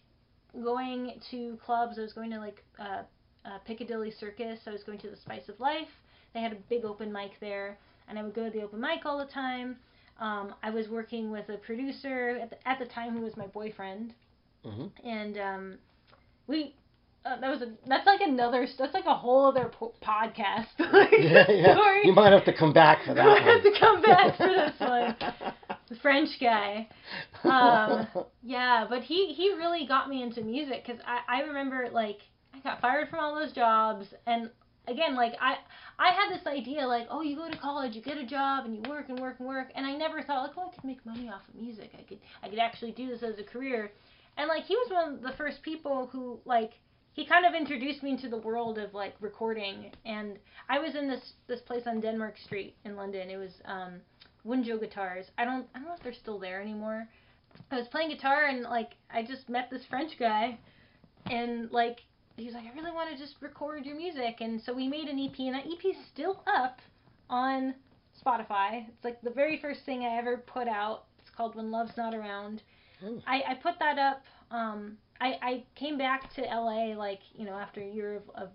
going 0.62 1.20
to 1.30 1.58
clubs. 1.64 1.98
I 1.98 2.02
was 2.02 2.12
going 2.12 2.30
to 2.30 2.38
like 2.38 2.62
uh, 2.78 3.02
uh, 3.44 3.58
Piccadilly 3.66 4.12
Circus. 4.18 4.60
I 4.66 4.70
was 4.70 4.82
going 4.84 4.98
to 5.00 5.10
the 5.10 5.16
Spice 5.16 5.48
of 5.48 5.58
Life. 5.60 5.88
They 6.34 6.40
had 6.40 6.52
a 6.52 6.58
big 6.68 6.84
open 6.84 7.12
mic 7.12 7.32
there, 7.40 7.78
and 8.08 8.18
I 8.18 8.22
would 8.22 8.34
go 8.34 8.44
to 8.44 8.50
the 8.50 8.62
open 8.62 8.80
mic 8.80 9.04
all 9.04 9.18
the 9.18 9.32
time. 9.32 9.76
Um, 10.18 10.54
I 10.62 10.70
was 10.70 10.88
working 10.88 11.30
with 11.30 11.48
a 11.50 11.58
producer 11.58 12.38
at 12.42 12.50
the, 12.50 12.68
at 12.68 12.78
the 12.78 12.86
time 12.86 13.12
who 13.14 13.22
was 13.22 13.36
my 13.36 13.46
boyfriend, 13.46 14.14
hmm 14.64 14.86
and 15.04 15.38
um, 15.38 15.78
we. 16.46 16.74
Uh, 17.26 17.40
that 17.40 17.50
was 17.50 17.60
a 17.62 17.72
that's 17.88 18.06
like 18.06 18.20
another 18.20 18.66
that's 18.78 18.94
like 18.94 19.06
a 19.06 19.14
whole 19.14 19.46
other 19.46 19.68
po- 19.72 19.94
podcast 20.02 20.66
like, 20.78 21.10
Yeah, 21.18 21.50
yeah. 21.50 22.00
You 22.04 22.12
might 22.12 22.32
have 22.32 22.44
to 22.44 22.52
come 22.56 22.72
back 22.72 23.04
for 23.04 23.14
that 23.14 23.26
I 23.26 23.34
have 23.34 23.42
one. 23.44 23.52
Have 23.54 23.62
to 23.64 23.80
come 23.80 24.02
back 24.02 24.36
for 24.36 24.46
this 24.46 24.72
one. 24.78 25.16
the 25.88 25.96
French 25.96 26.28
guy. 26.40 26.88
Um, 27.42 28.06
yeah, 28.42 28.86
but 28.88 29.02
he 29.02 29.32
he 29.32 29.50
really 29.54 29.86
got 29.86 30.08
me 30.08 30.22
into 30.22 30.42
music 30.42 30.84
because 30.86 31.00
I 31.04 31.38
I 31.38 31.40
remember 31.42 31.88
like 31.92 32.18
I 32.54 32.60
got 32.60 32.80
fired 32.80 33.08
from 33.08 33.20
all 33.20 33.34
those 33.34 33.52
jobs 33.52 34.06
and 34.26 34.50
again 34.86 35.16
like 35.16 35.32
I 35.40 35.56
I 35.98 36.12
had 36.12 36.30
this 36.32 36.46
idea 36.46 36.86
like 36.86 37.08
oh 37.10 37.22
you 37.22 37.34
go 37.34 37.50
to 37.50 37.56
college 37.58 37.96
you 37.96 38.02
get 38.02 38.18
a 38.18 38.26
job 38.26 38.66
and 38.66 38.74
you 38.74 38.82
work 38.88 39.08
and 39.08 39.18
work 39.18 39.36
and 39.40 39.48
work 39.48 39.68
and 39.74 39.84
I 39.84 39.96
never 39.96 40.22
thought 40.22 40.42
like 40.42 40.52
oh 40.56 40.70
I 40.70 40.74
could 40.74 40.84
make 40.84 41.04
money 41.04 41.28
off 41.28 41.42
of 41.48 41.56
music 41.56 41.90
I 41.98 42.02
could 42.02 42.18
I 42.42 42.48
could 42.48 42.58
actually 42.60 42.92
do 42.92 43.08
this 43.08 43.22
as 43.24 43.38
a 43.40 43.44
career 43.44 43.90
and 44.38 44.46
like 44.48 44.64
he 44.64 44.76
was 44.76 44.90
one 44.92 45.14
of 45.14 45.22
the 45.22 45.32
first 45.36 45.62
people 45.62 46.08
who 46.12 46.38
like 46.44 46.72
he 47.16 47.24
kind 47.24 47.46
of 47.46 47.54
introduced 47.54 48.02
me 48.02 48.10
into 48.10 48.28
the 48.28 48.36
world 48.36 48.78
of 48.78 48.92
like 48.92 49.14
recording. 49.20 49.90
And 50.04 50.38
I 50.68 50.78
was 50.78 50.94
in 50.94 51.08
this 51.08 51.32
this 51.48 51.60
place 51.60 51.84
on 51.86 52.00
Denmark 52.00 52.36
Street 52.44 52.76
in 52.84 52.94
London. 52.94 53.30
It 53.30 53.38
was 53.38 53.52
um 53.64 53.94
Wunjo 54.46 54.78
guitars. 54.78 55.24
I 55.38 55.46
don't 55.46 55.66
I 55.74 55.78
don't 55.78 55.88
know 55.88 55.94
if 55.94 56.02
they're 56.02 56.12
still 56.12 56.38
there 56.38 56.60
anymore. 56.60 57.08
I 57.70 57.78
was 57.78 57.88
playing 57.88 58.10
guitar 58.10 58.44
and 58.44 58.62
like 58.62 58.90
I 59.10 59.22
just 59.22 59.48
met 59.48 59.70
this 59.70 59.82
French 59.88 60.12
guy. 60.18 60.58
And 61.24 61.70
like 61.72 62.00
he 62.36 62.44
was 62.44 62.54
like 62.54 62.66
I 62.66 62.76
really 62.76 62.92
want 62.92 63.10
to 63.10 63.16
just 63.16 63.36
record 63.40 63.86
your 63.86 63.96
music. 63.96 64.36
And 64.40 64.60
so 64.60 64.74
we 64.74 64.86
made 64.86 65.08
an 65.08 65.18
EP 65.18 65.38
and 65.38 65.54
that 65.54 65.64
EP's 65.64 65.96
still 66.12 66.42
up 66.46 66.80
on 67.30 67.74
Spotify. 68.22 68.86
It's 68.88 69.04
like 69.04 69.22
the 69.22 69.30
very 69.30 69.58
first 69.58 69.80
thing 69.86 70.02
I 70.04 70.18
ever 70.18 70.36
put 70.36 70.68
out. 70.68 71.04
It's 71.20 71.30
called 71.34 71.56
When 71.56 71.70
Love's 71.70 71.96
Not 71.96 72.14
Around. 72.14 72.62
I, 73.26 73.42
I 73.48 73.54
put 73.54 73.78
that 73.78 73.98
up 73.98 74.22
um 74.50 74.98
I, 75.20 75.36
I 75.42 75.62
came 75.74 75.96
back 75.98 76.32
to 76.34 76.42
LA 76.42 76.94
like, 76.96 77.20
you 77.34 77.44
know, 77.46 77.54
after 77.56 77.80
a 77.80 77.86
year 77.86 78.14
of, 78.16 78.22
of 78.34 78.48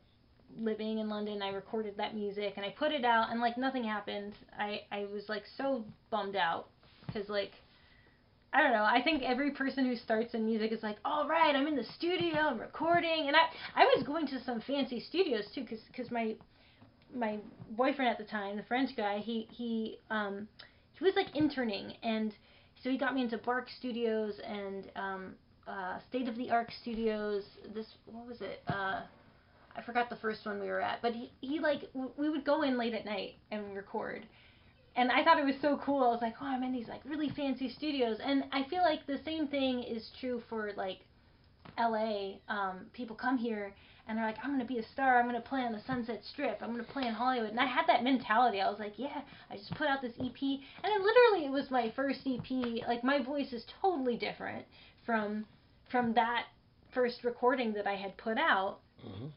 living 0.58 1.00
in 1.00 1.10
London, 1.10 1.42
I 1.42 1.50
recorded 1.50 1.96
that 1.98 2.14
music 2.14 2.54
and 2.58 2.66
I 2.66 2.70
put 2.70 2.92
it 2.92 3.06
out 3.06 3.32
and 3.32 3.40
like 3.40 3.58
nothing 3.58 3.84
happened. 3.84 4.34
I 4.58 4.82
I 4.92 5.06
was 5.06 5.30
like 5.30 5.44
so 5.58 5.84
bummed 6.10 6.36
out 6.36 6.68
cuz 7.14 7.30
like 7.30 7.52
I 8.54 8.62
don't 8.62 8.74
know. 8.74 8.84
I 8.84 9.02
think 9.02 9.22
every 9.24 9.50
person 9.52 9.86
who 9.86 9.96
starts 9.96 10.34
in 10.34 10.46
music 10.46 10.74
is 10.74 10.84
like, 10.84 10.98
"All 11.06 11.26
right, 11.26 11.56
I'm 11.56 11.68
in 11.68 11.76
the 11.76 11.86
studio, 11.86 12.38
I'm 12.38 12.60
recording." 12.60 13.28
And 13.28 13.36
I 13.36 13.44
I 13.76 13.86
was 13.96 14.04
going 14.04 14.28
to 14.28 14.40
some 14.40 14.60
fancy 14.60 15.00
studios 15.00 15.46
too 15.56 15.64
cuz 15.64 15.80
cuz 15.96 16.12
my 16.12 16.36
my 17.14 17.40
boyfriend 17.72 18.10
at 18.10 18.18
the 18.18 18.24
time, 18.24 18.56
the 18.56 18.64
French 18.64 18.96
guy, 18.96 19.20
he 19.20 19.48
he 19.50 19.98
um 20.10 20.48
he 20.94 21.04
was 21.04 21.16
like 21.16 21.36
interning 21.36 21.94
and 22.04 22.36
so 22.84 22.90
he 22.90 22.98
got 22.98 23.14
me 23.14 23.22
into 23.22 23.38
Bark 23.38 23.70
Studios 23.70 24.40
and 24.40 24.90
um 24.96 25.36
uh 25.68 26.00
State 26.10 26.28
of 26.28 26.36
the 26.38 26.50
Art 26.52 26.72
Studios. 26.82 27.44
This 27.74 27.88
what 28.06 28.28
was 28.28 28.42
it? 28.42 28.62
Uh 28.68 29.02
I 29.76 29.82
forgot 29.82 30.10
the 30.10 30.18
first 30.18 30.46
one 30.46 30.60
we 30.60 30.68
were 30.68 30.82
at, 30.82 31.02
but 31.02 31.14
he, 31.14 31.32
he 31.40 31.60
like 31.60 31.82
w- 31.94 32.12
we 32.18 32.30
would 32.30 32.44
go 32.44 32.64
in 32.64 32.78
late 32.78 32.94
at 32.94 33.06
night 33.06 33.36
and 33.52 33.76
record. 33.76 34.26
And 34.98 35.10
I 35.12 35.24
thought 35.24 35.40
it 35.40 35.46
was 35.46 35.56
so 35.62 35.80
cool. 35.86 36.04
I 36.04 36.08
was 36.08 36.22
like, 36.22 36.36
"Oh, 36.42 36.46
I'm 36.46 36.64
in 36.64 36.74
these 36.74 36.90
like 36.90 37.02
really 37.06 37.30
fancy 37.30 37.70
studios." 37.70 38.18
And 38.24 38.44
I 38.52 38.64
feel 38.70 38.82
like 38.82 39.08
the 39.08 39.20
same 39.24 39.48
thing 39.48 39.84
is 39.84 40.10
true 40.20 40.42
for 40.50 40.72
like 40.76 41.00
LA. 41.78 42.34
Um 42.50 42.88
people 42.94 43.16
come 43.16 43.38
here 43.38 43.74
and 44.08 44.18
they're 44.18 44.26
like, 44.26 44.38
I'm 44.44 44.52
gonna 44.52 44.66
be 44.66 44.80
a 44.80 44.88
star. 44.92 45.20
I'm 45.20 45.26
gonna 45.26 45.40
play 45.40 45.62
on 45.62 45.72
the 45.72 45.82
Sunset 45.88 46.22
Strip. 46.34 46.60
I'm 46.62 46.72
gonna 46.72 46.84
play 46.84 47.08
in 47.08 47.14
Hollywood. 47.14 47.52
And 47.52 47.60
I 47.60 47.66
had 47.66 47.86
that 47.88 48.04
mentality. 48.04 48.60
I 48.60 48.70
was 48.70 48.80
like, 48.80 48.94
yeah, 48.98 49.22
I 49.50 49.56
just 49.56 49.74
put 49.76 49.88
out 49.88 50.02
this 50.02 50.14
EP, 50.20 50.42
and 50.42 50.84
then 50.84 51.02
literally 51.04 51.46
it 51.46 51.52
was 51.52 51.72
my 51.72 51.92
first 51.96 52.28
EP. 52.28 52.86
Like 52.88 53.04
my 53.04 53.24
voice 53.24 53.54
is 53.54 53.64
totally 53.82 54.18
different 54.18 54.66
from 55.12 55.46
from 55.90 56.14
that 56.14 56.46
first 56.94 57.26
recording 57.26 57.74
that 57.74 57.86
I 57.86 57.96
had 57.96 58.16
put 58.16 58.38
out. 58.38 58.78
Mhm. 59.06 59.32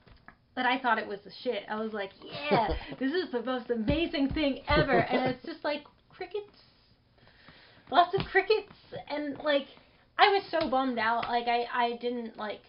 but 0.54 0.66
I 0.66 0.78
thought 0.78 0.98
it 1.00 1.08
was 1.08 1.18
the 1.24 1.32
shit. 1.42 1.64
I 1.68 1.74
was 1.74 1.92
like, 1.92 2.10
yeah, 2.50 2.68
this 3.00 3.12
is 3.12 3.32
the 3.32 3.42
most 3.42 3.70
amazing 3.70 4.28
thing 4.28 4.62
ever. 4.68 4.98
And 4.98 5.32
it's 5.32 5.44
just 5.44 5.64
like 5.64 5.82
crickets, 6.10 6.56
lots 7.90 8.14
of 8.14 8.24
crickets, 8.26 8.72
and 9.08 9.36
like 9.38 9.66
I 10.16 10.28
was 10.28 10.44
so 10.52 10.70
bummed 10.70 10.98
out. 10.98 11.24
Like 11.28 11.48
I 11.48 11.66
I 11.72 11.96
didn't 12.00 12.36
like 12.36 12.60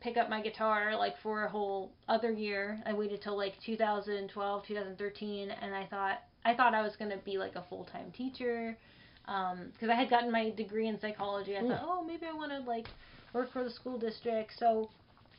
pick 0.00 0.16
up 0.16 0.30
my 0.30 0.40
guitar 0.40 0.96
like 0.96 1.14
for 1.20 1.44
a 1.46 1.48
whole 1.50 1.90
other 2.08 2.30
year. 2.30 2.80
I 2.86 2.92
waited 2.92 3.22
till 3.22 3.36
like 3.36 3.54
2012, 3.66 4.66
2013, 4.66 5.50
and 5.50 5.74
I 5.74 5.84
thought 5.86 6.20
I 6.44 6.54
thought 6.54 6.74
I 6.74 6.82
was 6.82 6.94
gonna 6.94 7.18
be 7.24 7.38
like 7.38 7.56
a 7.56 7.64
full 7.68 7.86
time 7.86 8.12
teacher 8.12 8.76
because 9.24 9.82
um, 9.82 9.90
I 9.90 9.94
had 9.94 10.10
gotten 10.10 10.30
my 10.30 10.50
degree 10.50 10.88
in 10.88 11.00
psychology. 11.00 11.56
I 11.56 11.60
mm. 11.60 11.68
thought, 11.68 11.82
oh, 11.84 12.04
maybe 12.04 12.26
I 12.26 12.32
want 12.32 12.50
to 12.52 12.58
like 12.68 12.88
work 13.32 13.52
for 13.52 13.64
the 13.64 13.70
school 13.70 13.98
district. 13.98 14.52
So 14.58 14.90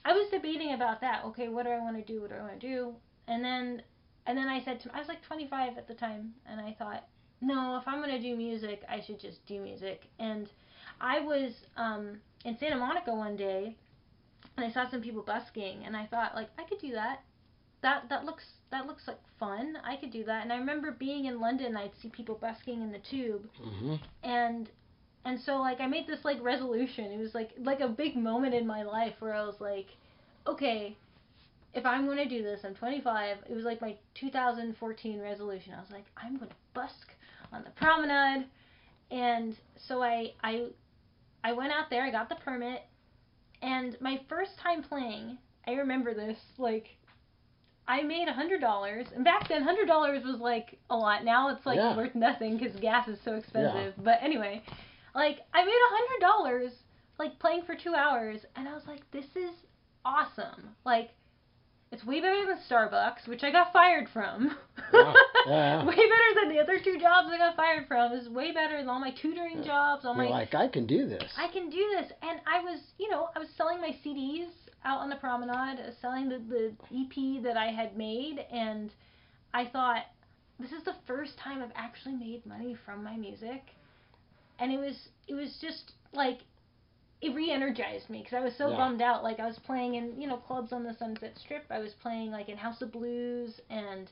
I 0.05 0.13
was 0.13 0.29
debating 0.31 0.73
about 0.73 1.01
that. 1.01 1.23
Okay, 1.25 1.49
what 1.49 1.63
do 1.63 1.71
I 1.71 1.79
want 1.79 1.95
to 1.95 2.13
do? 2.13 2.21
What 2.21 2.29
do 2.29 2.35
I 2.35 2.41
want 2.41 2.59
to 2.59 2.67
do? 2.67 2.93
And 3.27 3.43
then 3.43 3.81
and 4.25 4.37
then 4.37 4.47
I 4.47 4.63
said 4.63 4.79
to 4.81 4.95
I 4.95 4.99
was 4.99 5.07
like 5.07 5.23
25 5.23 5.77
at 5.77 5.87
the 5.87 5.93
time, 5.93 6.33
and 6.45 6.59
I 6.59 6.75
thought, 6.77 7.07
no, 7.41 7.77
if 7.77 7.87
I'm 7.87 7.99
gonna 7.99 8.21
do 8.21 8.35
music, 8.35 8.81
I 8.89 9.01
should 9.01 9.19
just 9.19 9.45
do 9.45 9.59
music. 9.59 10.03
And 10.19 10.49
I 11.01 11.19
was 11.19 11.53
um, 11.77 12.19
in 12.45 12.57
Santa 12.57 12.77
Monica 12.77 13.13
one 13.13 13.35
day, 13.35 13.75
and 14.57 14.65
I 14.65 14.71
saw 14.71 14.89
some 14.89 15.01
people 15.01 15.23
busking, 15.23 15.83
and 15.85 15.95
I 15.95 16.05
thought 16.05 16.35
like 16.35 16.49
I 16.57 16.63
could 16.63 16.79
do 16.79 16.91
that. 16.93 17.21
That 17.81 18.07
that 18.09 18.25
looks 18.25 18.45
that 18.73 18.87
looks 18.87 19.07
like 19.07 19.19
fun. 19.39 19.77
I 19.83 19.95
could 19.95 20.11
do 20.11 20.23
that. 20.25 20.43
And 20.43 20.51
I 20.51 20.57
remember 20.57 20.91
being 20.91 21.25
in 21.25 21.39
London, 21.39 21.77
I'd 21.77 21.91
see 22.01 22.09
people 22.09 22.35
busking 22.35 22.81
in 22.81 22.91
the 22.91 22.99
tube, 22.99 23.47
mm-hmm. 23.61 23.95
and 24.23 24.69
and 25.25 25.39
so 25.39 25.57
like 25.57 25.79
I 25.79 25.87
made 25.87 26.07
this 26.07 26.25
like 26.25 26.41
resolution. 26.41 27.05
It 27.11 27.19
was 27.19 27.33
like 27.33 27.51
like 27.59 27.79
a 27.79 27.87
big 27.87 28.15
moment 28.15 28.53
in 28.53 28.67
my 28.67 28.83
life 28.83 29.13
where 29.19 29.33
I 29.33 29.43
was 29.43 29.55
like, 29.59 29.87
okay, 30.47 30.95
if 31.73 31.85
I'm 31.85 32.05
going 32.05 32.17
to 32.17 32.27
do 32.27 32.43
this, 32.43 32.61
I'm 32.63 32.75
25. 32.75 33.37
It 33.49 33.55
was 33.55 33.63
like 33.63 33.81
my 33.81 33.95
2014 34.15 35.21
resolution. 35.21 35.73
I 35.73 35.79
was 35.79 35.91
like, 35.91 36.05
I'm 36.17 36.37
going 36.37 36.49
to 36.49 36.55
busk 36.73 37.13
on 37.51 37.63
the 37.63 37.69
promenade, 37.71 38.47
and 39.11 39.55
so 39.87 40.01
I 40.01 40.33
I 40.43 40.67
I 41.43 41.53
went 41.53 41.71
out 41.71 41.89
there. 41.89 42.03
I 42.03 42.11
got 42.11 42.29
the 42.29 42.35
permit, 42.35 42.81
and 43.61 43.95
my 44.01 44.19
first 44.27 44.57
time 44.57 44.83
playing, 44.83 45.37
I 45.67 45.73
remember 45.73 46.13
this 46.13 46.37
like. 46.57 46.87
I 47.87 48.01
made 48.03 48.27
a 48.27 48.33
hundred 48.33 48.61
dollars, 48.61 49.07
and 49.13 49.25
back 49.25 49.49
then, 49.49 49.61
hundred 49.63 49.87
dollars 49.87 50.23
was 50.23 50.39
like 50.39 50.77
a 50.89 50.95
lot. 50.95 51.25
Now 51.25 51.49
it's 51.49 51.65
like 51.65 51.77
yeah. 51.77 51.95
worth 51.95 52.15
nothing 52.15 52.57
because 52.57 52.79
gas 52.79 53.07
is 53.07 53.19
so 53.25 53.35
expensive. 53.35 53.93
Yeah. 53.97 54.03
But 54.03 54.19
anyway, 54.21 54.61
like 55.13 55.39
I 55.53 55.63
made 55.63 55.71
a 55.71 55.93
hundred 55.95 56.21
dollars, 56.21 56.71
like 57.19 57.39
playing 57.39 57.63
for 57.65 57.75
two 57.75 57.93
hours, 57.93 58.39
and 58.55 58.67
I 58.67 58.73
was 58.73 58.83
like, 58.87 59.01
this 59.11 59.25
is 59.35 59.53
awesome. 60.05 60.69
Like 60.85 61.09
it's 61.91 62.05
way 62.05 62.21
better 62.21 62.45
than 62.47 62.57
Starbucks, 62.69 63.27
which 63.27 63.43
I 63.43 63.51
got 63.51 63.71
fired 63.71 64.07
from. 64.11 64.55
Yeah, 64.93 65.13
yeah. 65.45 65.85
way 65.85 65.95
better 65.95 66.41
than 66.41 66.49
the 66.49 66.59
other 66.59 66.79
two 66.79 66.97
jobs 66.99 67.29
I 67.31 67.37
got 67.37 67.55
fired 67.55 67.87
from. 67.87 68.13
It's 68.13 68.29
way 68.29 68.51
better 68.51 68.77
than 68.77 68.89
all 68.89 68.99
my 68.99 69.11
tutoring 69.11 69.61
jobs. 69.63 70.05
All 70.05 70.15
You're 70.15 70.25
my 70.25 70.29
like 70.29 70.55
I 70.55 70.69
can 70.69 70.87
do 70.87 71.07
this. 71.07 71.31
I 71.37 71.47
can 71.49 71.69
do 71.69 71.85
this, 71.99 72.11
and 72.21 72.39
I 72.47 72.63
was, 72.63 72.79
you 72.97 73.09
know, 73.09 73.29
I 73.35 73.39
was 73.39 73.49
selling 73.57 73.81
my 73.81 73.95
CDs 74.03 74.49
out 74.85 74.99
on 74.99 75.09
the 75.09 75.15
promenade, 75.15 75.79
selling 76.01 76.29
the 76.29 76.39
the 76.39 76.73
EP 76.93 77.43
that 77.43 77.57
I 77.57 77.67
had 77.67 77.97
made, 77.97 78.39
and 78.51 78.91
I 79.53 79.65
thought 79.65 80.05
this 80.59 80.71
is 80.71 80.83
the 80.83 80.95
first 81.07 81.37
time 81.37 81.61
I've 81.61 81.71
actually 81.75 82.15
made 82.15 82.45
money 82.45 82.75
from 82.85 83.03
my 83.03 83.15
music, 83.15 83.61
and 84.59 84.71
it 84.71 84.79
was 84.79 85.09
it 85.27 85.33
was 85.33 85.57
just 85.61 85.93
like 86.13 86.39
it 87.21 87.33
re-energized 87.33 88.09
me 88.09 88.19
because 88.19 88.33
I 88.33 88.43
was 88.43 88.53
so 88.57 88.69
yeah. 88.69 88.77
bummed 88.77 89.01
out. 89.01 89.23
Like 89.23 89.39
I 89.39 89.47
was 89.47 89.57
playing 89.59 89.95
in 89.95 90.19
you 90.19 90.27
know 90.27 90.37
clubs 90.37 90.73
on 90.73 90.83
the 90.83 90.93
Sunset 90.93 91.37
Strip. 91.37 91.65
I 91.69 91.79
was 91.79 91.93
playing 92.01 92.31
like 92.31 92.49
in 92.49 92.57
House 92.57 92.81
of 92.81 92.91
Blues 92.91 93.61
and 93.69 94.09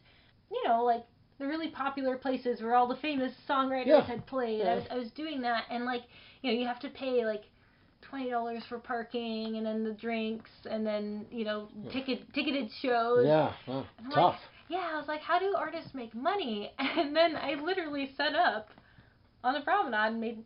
you 0.50 0.64
know 0.68 0.84
like 0.84 1.06
the 1.38 1.48
really 1.48 1.70
popular 1.70 2.18
places 2.18 2.62
where 2.62 2.76
all 2.76 2.88
the 2.88 2.96
famous 2.96 3.34
songwriters 3.50 3.88
yeah. 3.88 4.06
had 4.06 4.26
played. 4.28 4.60
Yeah. 4.60 4.72
I 4.72 4.76
was 4.76 4.84
I 4.92 4.96
was 4.96 5.12
doing 5.12 5.42
that 5.42 5.66
and 5.70 5.86
like 5.86 6.04
you 6.42 6.52
know 6.52 6.58
you 6.58 6.66
have 6.68 6.80
to 6.80 6.90
pay 6.90 7.26
like 7.26 7.44
twenty 8.02 8.30
dollars 8.30 8.64
for 8.68 8.80
parking 8.80 9.56
and 9.58 9.66
then 9.66 9.84
the 9.84 9.94
drinks 9.94 10.50
and 10.70 10.86
then 10.86 11.26
you 11.32 11.46
know 11.46 11.68
ticket 11.92 12.34
ticketed 12.34 12.70
shows. 12.82 13.26
Yeah, 13.26 13.54
well, 13.68 13.86
tough. 14.14 14.16
Like, 14.16 14.40
yeah, 14.70 14.90
I 14.94 14.98
was 14.98 15.08
like, 15.08 15.22
how 15.22 15.38
do 15.38 15.54
artists 15.58 15.94
make 15.94 16.16
money? 16.16 16.72
And 16.80 17.16
then 17.16 17.36
I 17.36 17.56
literally 17.62 18.12
set 18.16 18.36
up 18.36 18.70
on 19.44 19.54
the 19.54 19.62
promenade 19.62 20.12
and 20.12 20.22
made 20.22 20.44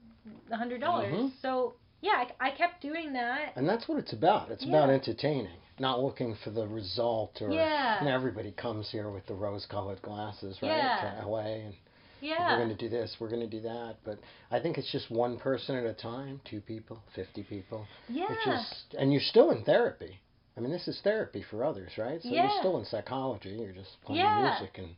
a 0.52 0.58
hundred 0.58 0.82
dollars. 0.82 1.14
Mm-hmm. 1.14 1.28
So 1.42 1.76
yeah, 2.02 2.26
I, 2.40 2.48
I 2.48 2.52
kept 2.52 2.82
doing 2.82 3.14
that. 3.14 3.54
And 3.56 3.68
that's 3.68 3.88
what 3.88 3.98
it's 3.98 4.14
about. 4.14 4.52
It's 4.52 4.64
yeah. 4.64 4.70
about 4.70 4.90
entertaining, 4.90 5.58
not 5.80 6.02
looking 6.02 6.36
for 6.44 6.52
the 6.52 6.68
result 6.68 7.38
or. 7.42 7.52
Yeah. 7.52 8.00
And 8.00 8.08
everybody 8.08 8.52
comes 8.52 8.90
here 8.92 9.10
with 9.10 9.26
the 9.26 9.34
rose-colored 9.34 10.02
glasses, 10.02 10.58
right? 10.62 10.70
Yeah. 10.70 11.22
To 11.22 11.28
LA 11.28 11.40
and. 11.40 11.74
Yeah. 12.22 12.58
We're 12.58 12.66
going 12.66 12.78
to 12.78 12.84
do 12.84 12.90
this. 12.90 13.16
We're 13.20 13.30
going 13.30 13.42
to 13.42 13.48
do 13.48 13.62
that. 13.62 13.98
But 14.04 14.20
I 14.52 14.60
think 14.60 14.78
it's 14.78 14.92
just 14.92 15.10
one 15.12 15.38
person 15.38 15.76
at 15.76 15.86
a 15.86 15.94
time, 15.94 16.42
two 16.50 16.62
people, 16.62 17.02
fifty 17.16 17.44
people. 17.44 17.86
Yeah. 18.10 18.26
It's 18.30 18.46
just, 18.46 18.96
and 18.98 19.12
you're 19.12 19.22
still 19.22 19.52
in 19.52 19.64
therapy. 19.64 20.20
I 20.58 20.62
mean, 20.62 20.72
this 20.72 20.88
is 20.88 21.00
therapy 21.04 21.44
for 21.50 21.64
others, 21.64 21.92
right? 21.98 22.22
So 22.22 22.30
yeah. 22.30 22.44
you're 22.44 22.60
still 22.60 22.78
in 22.80 22.86
psychology. 22.86 23.50
You're 23.50 23.74
just 23.74 24.02
playing 24.06 24.22
yeah. 24.22 24.58
music 24.58 24.78
and 24.78 24.96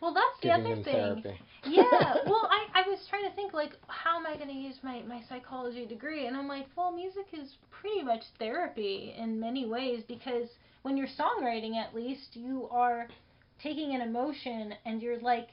well, 0.00 0.14
that's 0.14 0.40
the 0.42 0.50
other 0.50 0.82
thing. 0.82 1.38
Yeah. 1.66 1.82
Well, 2.26 2.48
I, 2.50 2.80
I 2.80 2.88
was 2.88 2.98
trying 3.10 3.28
to 3.28 3.34
think 3.34 3.52
like, 3.52 3.72
how 3.88 4.18
am 4.18 4.26
I 4.26 4.36
going 4.36 4.48
to 4.48 4.54
use 4.54 4.76
my 4.82 5.02
my 5.06 5.20
psychology 5.28 5.84
degree? 5.84 6.26
And 6.26 6.36
I'm 6.36 6.48
like, 6.48 6.66
well, 6.76 6.90
music 6.90 7.26
is 7.32 7.56
pretty 7.70 8.02
much 8.02 8.22
therapy 8.38 9.14
in 9.18 9.38
many 9.38 9.66
ways 9.66 10.02
because 10.08 10.48
when 10.82 10.96
you're 10.96 11.08
songwriting, 11.08 11.76
at 11.76 11.94
least 11.94 12.34
you 12.34 12.68
are 12.70 13.08
taking 13.62 13.94
an 13.94 14.00
emotion 14.00 14.74
and 14.86 15.02
you're 15.02 15.20
like 15.20 15.48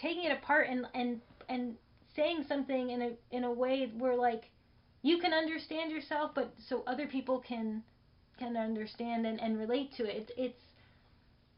taking 0.00 0.24
it 0.24 0.32
apart 0.32 0.68
and 0.68 0.86
and 0.94 1.20
and 1.48 1.74
saying 2.14 2.44
something 2.48 2.90
in 2.90 3.02
a 3.02 3.10
in 3.30 3.44
a 3.44 3.52
way 3.52 3.90
where 3.96 4.16
like 4.16 4.50
you 5.02 5.18
can 5.18 5.32
understand 5.32 5.90
yourself, 5.90 6.32
but 6.34 6.52
so 6.68 6.82
other 6.86 7.06
people 7.06 7.42
can 7.46 7.82
can 8.38 8.56
understand 8.56 9.26
and, 9.26 9.40
and 9.40 9.58
relate 9.58 9.92
to 9.96 10.04
it. 10.04 10.30
It's 10.36 10.36
it's 10.36 10.62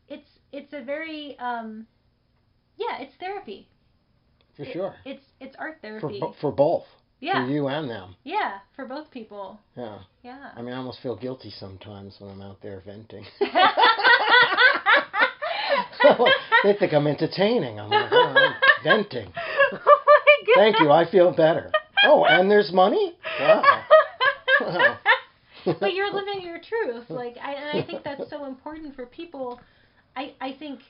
it's 0.09 0.29
it's 0.53 0.73
a 0.73 0.85
very 0.85 1.39
um 1.39 1.87
yeah, 2.77 3.01
it's 3.01 3.15
therapy. 3.19 3.69
For 4.57 4.63
it, 4.63 4.73
sure. 4.73 4.95
It's 5.05 5.25
it's 5.41 5.57
art 5.59 5.79
therapy. 5.83 6.21
For, 6.21 6.35
for 6.41 6.53
both. 6.53 6.85
Yeah. 7.21 7.47
For 7.47 7.53
you 7.53 7.69
and 7.69 7.89
them. 7.89 8.17
Yeah, 8.25 8.59
for 8.75 8.87
both 8.87 9.11
people. 9.11 9.61
Yeah. 9.77 9.99
Yeah. 10.23 10.53
I 10.57 10.63
mean, 10.63 10.73
I 10.73 10.79
almost 10.79 11.03
feel 11.03 11.17
guilty 11.17 11.51
sometimes 11.51 12.17
when 12.19 12.31
I'm 12.31 12.41
out 12.41 12.63
there 12.63 12.83
venting. 12.85 13.27
so, 16.01 16.27
they 16.65 16.75
think 16.79 16.95
I'm 16.95 17.07
entertaining. 17.07 17.79
I'm 17.79 17.91
venting. 18.85 19.33
Oh 19.73 19.79
my 20.07 20.47
god. 20.47 20.61
Thank 20.61 20.81
you. 20.81 20.91
I 20.91 21.09
feel 21.09 21.33
better. 21.33 21.71
Oh, 22.05 22.25
and 22.25 22.51
there's 22.51 22.73
money. 22.73 23.15
Wow. 23.39 23.63
wow. 24.61 24.99
but 25.81 25.95
you're 25.95 26.13
living 26.13 26.43
your 26.43 26.59
truth. 26.59 27.09
Like, 27.09 27.37
I, 27.41 27.53
and 27.53 27.79
I 27.79 27.87
think 27.87 28.03
that's 28.03 28.29
so 28.29 28.47
important 28.47 28.97
for 28.97 29.07
people. 29.07 29.61
I 30.17 30.35
I 30.41 30.57
think 30.59 30.81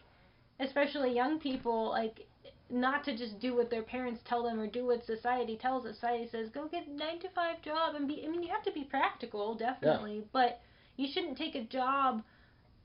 especially 0.61 1.15
young 1.15 1.39
people, 1.39 1.91
like 1.91 2.27
not 2.71 3.05
to 3.05 3.17
just 3.17 3.41
do 3.41 3.55
what 3.55 3.71
their 3.71 3.83
parents 3.83 4.21
tell 4.25 4.45
them 4.45 4.61
or 4.61 4.67
do 4.67 4.87
what 4.87 5.05
society 5.05 5.57
tells 5.57 5.85
us. 5.85 5.97
Society 5.97 6.29
says 6.31 6.49
go 6.51 6.69
get 6.69 6.87
a 6.87 6.93
nine 6.93 7.19
to 7.21 7.29
five 7.35 7.61
job 7.63 7.97
and 7.97 8.07
be. 8.07 8.25
I 8.25 8.31
mean, 8.31 8.43
you 8.43 8.49
have 8.49 8.65
to 8.65 8.73
be 8.73 8.85
practical, 8.85 9.55
definitely, 9.55 10.17
yeah. 10.17 10.25
but 10.33 10.61
you 10.97 11.09
shouldn't 11.13 11.37
take 11.37 11.55
a 11.55 11.65
job 11.65 12.23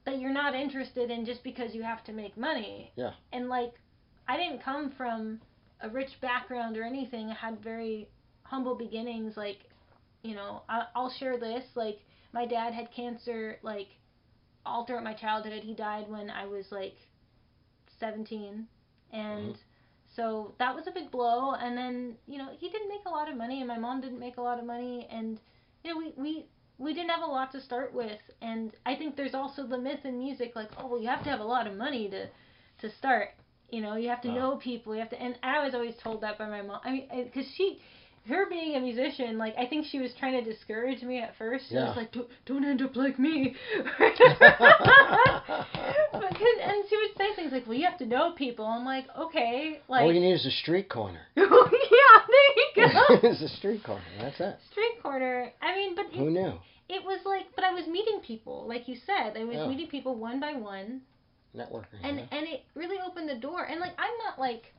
that 0.05 0.19
you're 0.19 0.33
not 0.33 0.55
interested 0.55 1.12
in 1.12 1.25
just 1.25 1.43
because 1.43 1.74
you 1.74 1.83
have 1.83 2.03
to 2.05 2.13
make 2.13 2.38
money. 2.38 2.91
Yeah. 2.95 3.12
And 3.33 3.50
like, 3.50 3.74
I 4.27 4.38
didn't 4.38 4.63
come 4.63 4.91
from 4.98 5.39
a 5.82 5.89
rich 5.89 6.20
background 6.22 6.77
or 6.77 6.84
anything. 6.84 7.29
I 7.29 7.34
had 7.34 7.63
very 7.63 8.10
humble 8.44 8.75
beginnings. 8.75 9.38
Like, 9.38 9.60
you 10.24 10.36
know, 10.36 10.63
I, 10.67 10.86
I'll 10.96 11.12
share 11.12 11.38
this. 11.38 11.63
Like, 11.75 12.00
my 12.34 12.46
dad 12.46 12.74
had 12.74 12.91
cancer. 12.91 13.58
Like, 13.62 13.88
all 14.65 14.86
throughout 14.86 15.03
my 15.03 15.13
childhood, 15.13 15.62
he 15.63 15.74
died 15.74 16.05
when 16.10 16.29
I 16.29 16.46
was 16.46 16.65
like 16.72 16.96
17 18.00 18.67
and 19.12 19.41
mm-hmm. 19.41 19.51
so 20.15 20.53
that 20.60 20.75
was 20.75 20.88
a 20.88 20.91
big 20.91 21.12
blow 21.12 21.53
and 21.53 21.77
then 21.77 22.15
you 22.27 22.38
know 22.38 22.50
he 22.60 22.70
didn't 22.70 22.89
make 22.89 23.05
a 23.05 23.10
lot 23.10 23.29
of 23.29 23.38
money 23.38 23.60
and 23.60 23.67
my 23.67 23.77
mom 23.77 24.01
didn't 24.01 24.20
make 24.20 24.38
a 24.38 24.41
lot 24.41 24.60
of 24.60 24.65
money 24.65 25.08
and 25.12 25.39
you 25.84 25.91
know 25.91 25.98
we 25.98 26.13
we 26.17 26.46
we 26.77 26.94
didn't 26.94 27.10
have 27.10 27.22
a 27.22 27.32
lot 27.32 27.51
to 27.51 27.62
start 27.62 27.94
with 27.94 28.20
and 28.41 28.74
i 28.86 28.96
think 28.96 29.15
there's 29.15 29.34
also 29.34 29.65
the 29.65 29.77
myth 29.77 30.03
in 30.03 30.17
music 30.17 30.51
like 30.55 30.70
oh 30.77 30.88
well 30.88 31.01
you 31.01 31.08
have 31.08 31.24
to 31.24 31.29
have 31.29 31.39
a 31.39 31.44
lot 31.44 31.67
of 31.67 31.75
money 31.75 32.10
to 32.10 32.27
to 32.79 32.94
start 32.98 33.29
you 33.69 33.81
know 33.81 33.95
you 33.95 34.10
have 34.10 34.22
to 34.22 34.31
know 34.31 34.57
people 34.57 34.93
you 34.93 35.00
have 35.00 35.10
to 35.10 35.22
and 35.22 35.38
i 35.43 35.63
was 35.63 35.74
always 35.74 35.95
told 36.03 36.22
that 36.22 36.38
by 36.38 36.48
my 36.48 36.62
mom 36.62 36.79
i 36.84 36.91
mean 36.91 37.07
eh, 37.12 37.24
because 37.24 37.45
she 37.55 37.79
her 38.27 38.50
being 38.50 38.75
a 38.75 38.79
musician, 38.79 39.38
like 39.38 39.55
I 39.57 39.65
think 39.67 39.86
she 39.86 40.00
was 40.00 40.12
trying 40.17 40.43
to 40.43 40.50
discourage 40.50 41.03
me 41.03 41.19
at 41.19 41.38
first. 41.38 41.65
She 41.69 41.75
yeah. 41.75 41.89
was 41.89 41.98
like, 41.98 42.12
don't, 42.12 42.27
don't 42.45 42.65
end 42.65 42.81
up 42.81 42.95
like 42.95 43.19
me. 43.19 43.55
but, 44.00 44.01
and 44.01 44.19
she 46.89 46.98
would 46.98 47.17
say 47.17 47.36
things 47.36 47.51
like, 47.51 47.67
well, 47.67 47.77
you 47.77 47.86
have 47.86 48.00
to 48.00 48.05
know 48.05 48.31
people. 48.31 48.65
I'm 48.65 48.86
like, 48.86 49.05
okay, 49.17 49.79
like. 49.88 50.01
All 50.01 50.13
you 50.13 50.19
need 50.19 50.34
is 50.34 50.45
a 50.45 50.51
street 50.51 50.89
corner. 50.89 51.22
yeah, 51.36 51.45
there 51.53 52.55
you 52.55 52.72
go. 52.75 53.01
it's 53.29 53.41
a 53.41 53.50
street 53.57 53.84
corner. 53.84 54.03
That's 54.19 54.39
it. 54.39 54.57
Street 54.72 55.03
corner. 55.03 55.51
I 55.62 55.75
mean, 55.75 55.95
but 55.95 56.07
who 56.07 56.31
knew? 56.31 56.53
it 56.88 57.03
was 57.03 57.19
like, 57.25 57.45
but 57.55 57.63
I 57.63 57.74
was 57.74 57.88
meeting 57.88 58.22
people, 58.25 58.65
like 58.67 58.88
you 58.88 58.95
said, 59.05 59.38
I 59.38 59.43
was 59.43 59.57
Yeah. 59.57 59.67
meeting 59.67 59.88
people 59.88 60.15
one 60.15 60.39
by 60.39 60.53
one, 60.53 61.01
Networking. 61.55 62.00
and 62.03 62.17
yeah. 62.19 62.25
and 62.31 62.47
it 62.47 62.63
really 62.75 62.97
opened 63.05 63.29
the 63.29 63.35
door. 63.35 63.63
And 63.63 63.79
like, 63.79 63.93
I'm 63.97 64.17
not 64.25 64.39
like, 64.39 64.74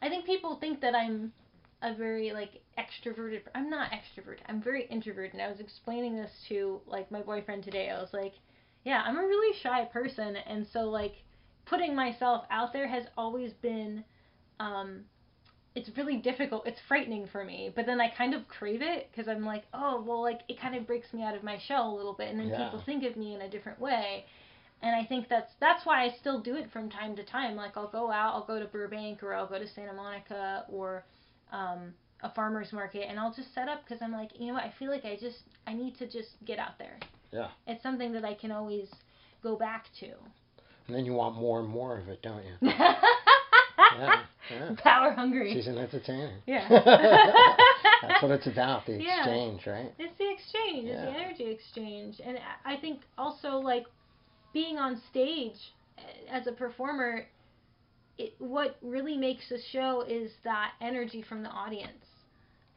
I 0.00 0.08
think 0.08 0.24
people 0.26 0.56
think 0.56 0.80
that 0.80 0.94
I'm 0.94 1.32
a 1.82 1.94
very 1.94 2.32
like 2.32 2.62
extroverted. 2.78 3.42
I'm 3.54 3.68
not 3.70 3.90
extroverted. 3.90 4.38
I'm 4.48 4.62
very 4.62 4.86
introverted. 4.86 5.34
And 5.34 5.42
I 5.42 5.48
was 5.48 5.60
explaining 5.60 6.16
this 6.16 6.30
to 6.48 6.80
like 6.86 7.10
my 7.10 7.20
boyfriend 7.20 7.64
today. 7.64 7.90
I 7.90 8.00
was 8.00 8.10
like, 8.12 8.34
yeah, 8.84 9.02
I'm 9.04 9.16
a 9.16 9.22
really 9.22 9.56
shy 9.62 9.84
person, 9.92 10.36
and 10.36 10.66
so 10.72 10.80
like 10.80 11.14
putting 11.66 11.94
myself 11.94 12.44
out 12.50 12.72
there 12.72 12.88
has 12.88 13.04
always 13.16 13.52
been 13.62 14.04
um 14.58 15.04
it's 15.74 15.88
really 15.96 16.16
difficult. 16.18 16.66
It's 16.66 16.78
frightening 16.86 17.26
for 17.32 17.44
me, 17.44 17.72
but 17.74 17.86
then 17.86 17.98
I 18.00 18.08
kind 18.10 18.34
of 18.34 18.46
crave 18.46 18.82
it 18.82 19.08
because 19.10 19.26
I'm 19.26 19.44
like, 19.44 19.64
oh, 19.72 20.04
well, 20.06 20.20
like 20.20 20.40
it 20.48 20.60
kind 20.60 20.76
of 20.76 20.86
breaks 20.86 21.12
me 21.14 21.22
out 21.22 21.34
of 21.34 21.42
my 21.42 21.58
shell 21.66 21.94
a 21.94 21.96
little 21.96 22.12
bit, 22.12 22.28
and 22.28 22.38
then 22.38 22.48
Yeah. 22.48 22.64
people 22.64 22.82
think 22.84 23.04
of 23.04 23.16
me 23.16 23.34
in 23.34 23.40
a 23.40 23.48
different 23.48 23.80
way. 23.80 24.26
And 24.82 24.96
I 24.96 25.04
think 25.04 25.28
that's 25.28 25.52
that's 25.60 25.86
why 25.86 26.04
I 26.04 26.10
still 26.20 26.40
do 26.40 26.56
it 26.56 26.70
from 26.72 26.90
time 26.90 27.14
to 27.16 27.24
time. 27.24 27.54
Like 27.54 27.76
I'll 27.76 27.90
go 27.90 28.10
out, 28.10 28.34
I'll 28.34 28.46
go 28.46 28.58
to 28.58 28.66
Burbank 28.66 29.22
or 29.22 29.32
I'll 29.34 29.46
go 29.46 29.58
to 29.58 29.68
Santa 29.68 29.92
Monica 29.92 30.64
or 30.68 31.04
um, 31.52 31.94
a 32.22 32.30
farmer's 32.34 32.72
market, 32.72 33.06
and 33.08 33.18
I'll 33.18 33.32
just 33.32 33.54
set 33.54 33.68
up 33.68 33.82
because 33.84 34.02
I'm 34.02 34.12
like, 34.12 34.30
you 34.38 34.48
know 34.48 34.54
what? 34.54 34.64
I 34.64 34.72
feel 34.78 34.90
like 34.90 35.04
I 35.04 35.16
just 35.20 35.38
I 35.66 35.72
need 35.72 35.96
to 35.98 36.06
just 36.06 36.30
get 36.44 36.58
out 36.58 36.78
there. 36.78 36.98
Yeah. 37.30 37.48
It's 37.66 37.82
something 37.82 38.12
that 38.12 38.24
I 38.24 38.34
can 38.34 38.50
always 38.50 38.88
go 39.42 39.56
back 39.56 39.86
to. 40.00 40.06
and 40.86 40.96
then 40.96 41.04
you 41.04 41.12
want 41.12 41.36
more 41.36 41.60
and 41.60 41.68
more 41.68 41.98
of 41.98 42.08
it, 42.08 42.20
don't 42.22 42.42
you? 42.44 42.52
yeah. 42.68 44.22
yeah. 44.50 44.74
Power 44.82 45.12
hungry. 45.12 45.54
She's 45.54 45.66
an 45.66 45.78
entertainer. 45.78 46.32
Yeah. 46.46 46.66
That's 48.02 48.22
what 48.22 48.32
it's 48.32 48.46
about, 48.46 48.86
the 48.86 48.94
Yeah. 48.94 49.18
exchange, 49.20 49.66
right? 49.66 49.92
It's 49.98 50.16
the 50.18 50.30
exchange. 50.30 50.88
It's 50.88 51.00
the 51.00 51.20
energy 51.20 51.50
exchange, 51.50 52.20
and 52.24 52.36
I 52.64 52.76
think 52.76 53.00
also 53.16 53.56
like 53.58 53.84
being 54.52 54.78
on 54.78 55.00
stage 55.10 55.56
as 56.30 56.46
a 56.46 56.52
performer. 56.52 57.26
It, 58.18 58.34
what 58.38 58.76
really 58.82 59.16
makes 59.16 59.50
a 59.50 59.58
show 59.72 60.04
is 60.06 60.30
that 60.44 60.72
energy 60.80 61.24
from 61.26 61.42
the 61.42 61.48
audience. 61.48 62.04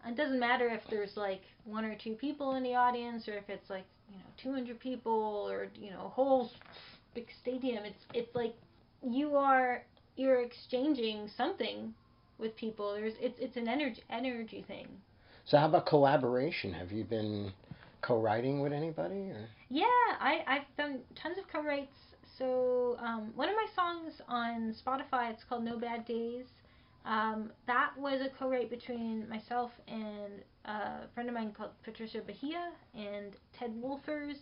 It 0.07 0.15
doesn't 0.15 0.39
matter 0.39 0.69
if 0.69 0.81
there's 0.89 1.17
like 1.17 1.41
one 1.65 1.83
or 1.83 1.95
two 1.95 2.13
people 2.13 2.55
in 2.55 2.63
the 2.63 2.75
audience, 2.75 3.27
or 3.27 3.33
if 3.33 3.49
it's 3.49 3.69
like 3.69 3.85
you 4.09 4.17
know 4.17 4.25
200 4.41 4.79
people, 4.79 5.47
or 5.49 5.67
you 5.75 5.89
know 5.89 6.05
a 6.05 6.09
whole 6.09 6.51
big 7.15 7.27
stadium. 7.41 7.83
It's 7.83 8.05
it's 8.13 8.35
like 8.35 8.53
you 9.01 9.35
are 9.35 9.83
you're 10.15 10.41
exchanging 10.41 11.29
something 11.35 11.93
with 12.37 12.55
people. 12.55 12.93
There's 12.93 13.13
it's 13.19 13.39
it's 13.39 13.57
an 13.57 13.67
energy 13.67 14.03
energy 14.09 14.63
thing. 14.67 14.87
So 15.45 15.57
how 15.57 15.67
about 15.67 15.85
collaboration? 15.85 16.73
Have 16.73 16.91
you 16.91 17.03
been 17.03 17.51
co-writing 18.01 18.61
with 18.61 18.73
anybody? 18.73 19.31
Or? 19.31 19.47
Yeah, 19.69 19.83
I, 20.19 20.39
I've 20.47 20.77
done 20.77 20.99
tons 21.21 21.37
of 21.37 21.47
co-writes. 21.51 21.95
So 22.37 22.97
um, 22.99 23.31
one 23.35 23.49
of 23.49 23.55
my 23.55 23.65
songs 23.75 24.13
on 24.27 24.75
Spotify, 24.85 25.31
it's 25.31 25.43
called 25.47 25.63
No 25.63 25.79
Bad 25.79 26.05
Days. 26.05 26.45
Um, 27.05 27.51
that 27.67 27.91
was 27.97 28.19
a 28.21 28.29
co-write 28.37 28.69
between 28.69 29.27
myself 29.29 29.71
and 29.87 30.41
a 30.65 31.07
friend 31.13 31.29
of 31.29 31.35
mine 31.35 31.53
called 31.55 31.71
Patricia 31.83 32.21
Bahia 32.25 32.71
and 32.95 33.33
Ted 33.57 33.71
Wolfers. 33.81 34.37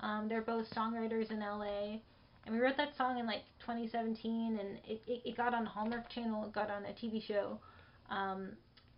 Um, 0.00 0.26
they're 0.28 0.42
both 0.42 0.66
songwriters 0.70 1.30
in 1.30 1.40
LA. 1.40 1.98
And 2.46 2.54
we 2.54 2.60
wrote 2.60 2.76
that 2.78 2.96
song 2.96 3.18
in 3.18 3.26
like 3.26 3.42
2017, 3.60 4.58
and 4.60 4.78
it, 4.88 5.02
it, 5.06 5.22
it 5.24 5.36
got 5.36 5.52
on 5.54 5.64
the 5.64 5.70
Hallmark 5.70 6.08
Channel. 6.10 6.44
It 6.46 6.52
got 6.52 6.70
on 6.70 6.84
a 6.86 6.88
TV 6.92 7.22
show. 7.22 7.58
Um, 8.10 8.50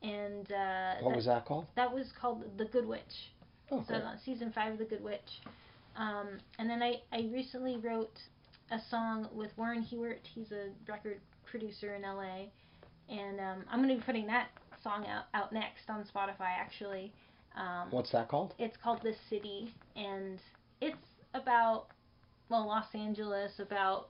and 0.02 0.50
uh, 0.50 0.94
What 1.00 1.10
that, 1.10 1.16
was 1.16 1.26
that 1.26 1.44
called? 1.44 1.66
that 1.76 1.92
was 1.92 2.06
called 2.20 2.44
The 2.56 2.64
Good 2.66 2.86
Witch. 2.86 3.00
Oh, 3.70 3.80
So 3.86 3.94
great. 3.94 4.04
on 4.04 4.18
season 4.24 4.52
five 4.54 4.72
of 4.72 4.78
The 4.78 4.84
Good 4.84 5.02
Witch. 5.04 5.40
Um, 5.96 6.38
and 6.58 6.68
then 6.68 6.82
I, 6.82 6.96
I 7.12 7.28
recently 7.32 7.76
wrote 7.76 8.18
a 8.70 8.78
song 8.90 9.28
with 9.32 9.50
Warren 9.56 9.82
Hewart. 9.82 10.20
He's 10.34 10.52
a 10.52 10.68
record 10.90 11.18
producer 11.44 11.94
in 11.94 12.02
LA. 12.02 12.46
And 13.08 13.40
um, 13.40 13.64
I'm 13.70 13.82
going 13.82 13.90
to 13.90 13.96
be 13.96 14.02
putting 14.02 14.26
that 14.28 14.48
song 14.82 15.06
out, 15.06 15.24
out 15.34 15.52
next 15.52 15.88
on 15.88 16.04
Spotify, 16.04 16.50
actually. 16.58 17.12
Um, 17.56 17.88
What's 17.90 18.12
that 18.12 18.28
called? 18.28 18.54
it's 18.58 18.76
called 18.82 19.00
This 19.02 19.16
City. 19.28 19.74
And 19.96 20.38
it's 20.80 20.96
about, 21.34 21.86
well, 22.48 22.66
Los 22.66 22.86
Angeles, 22.94 23.52
about 23.58 24.08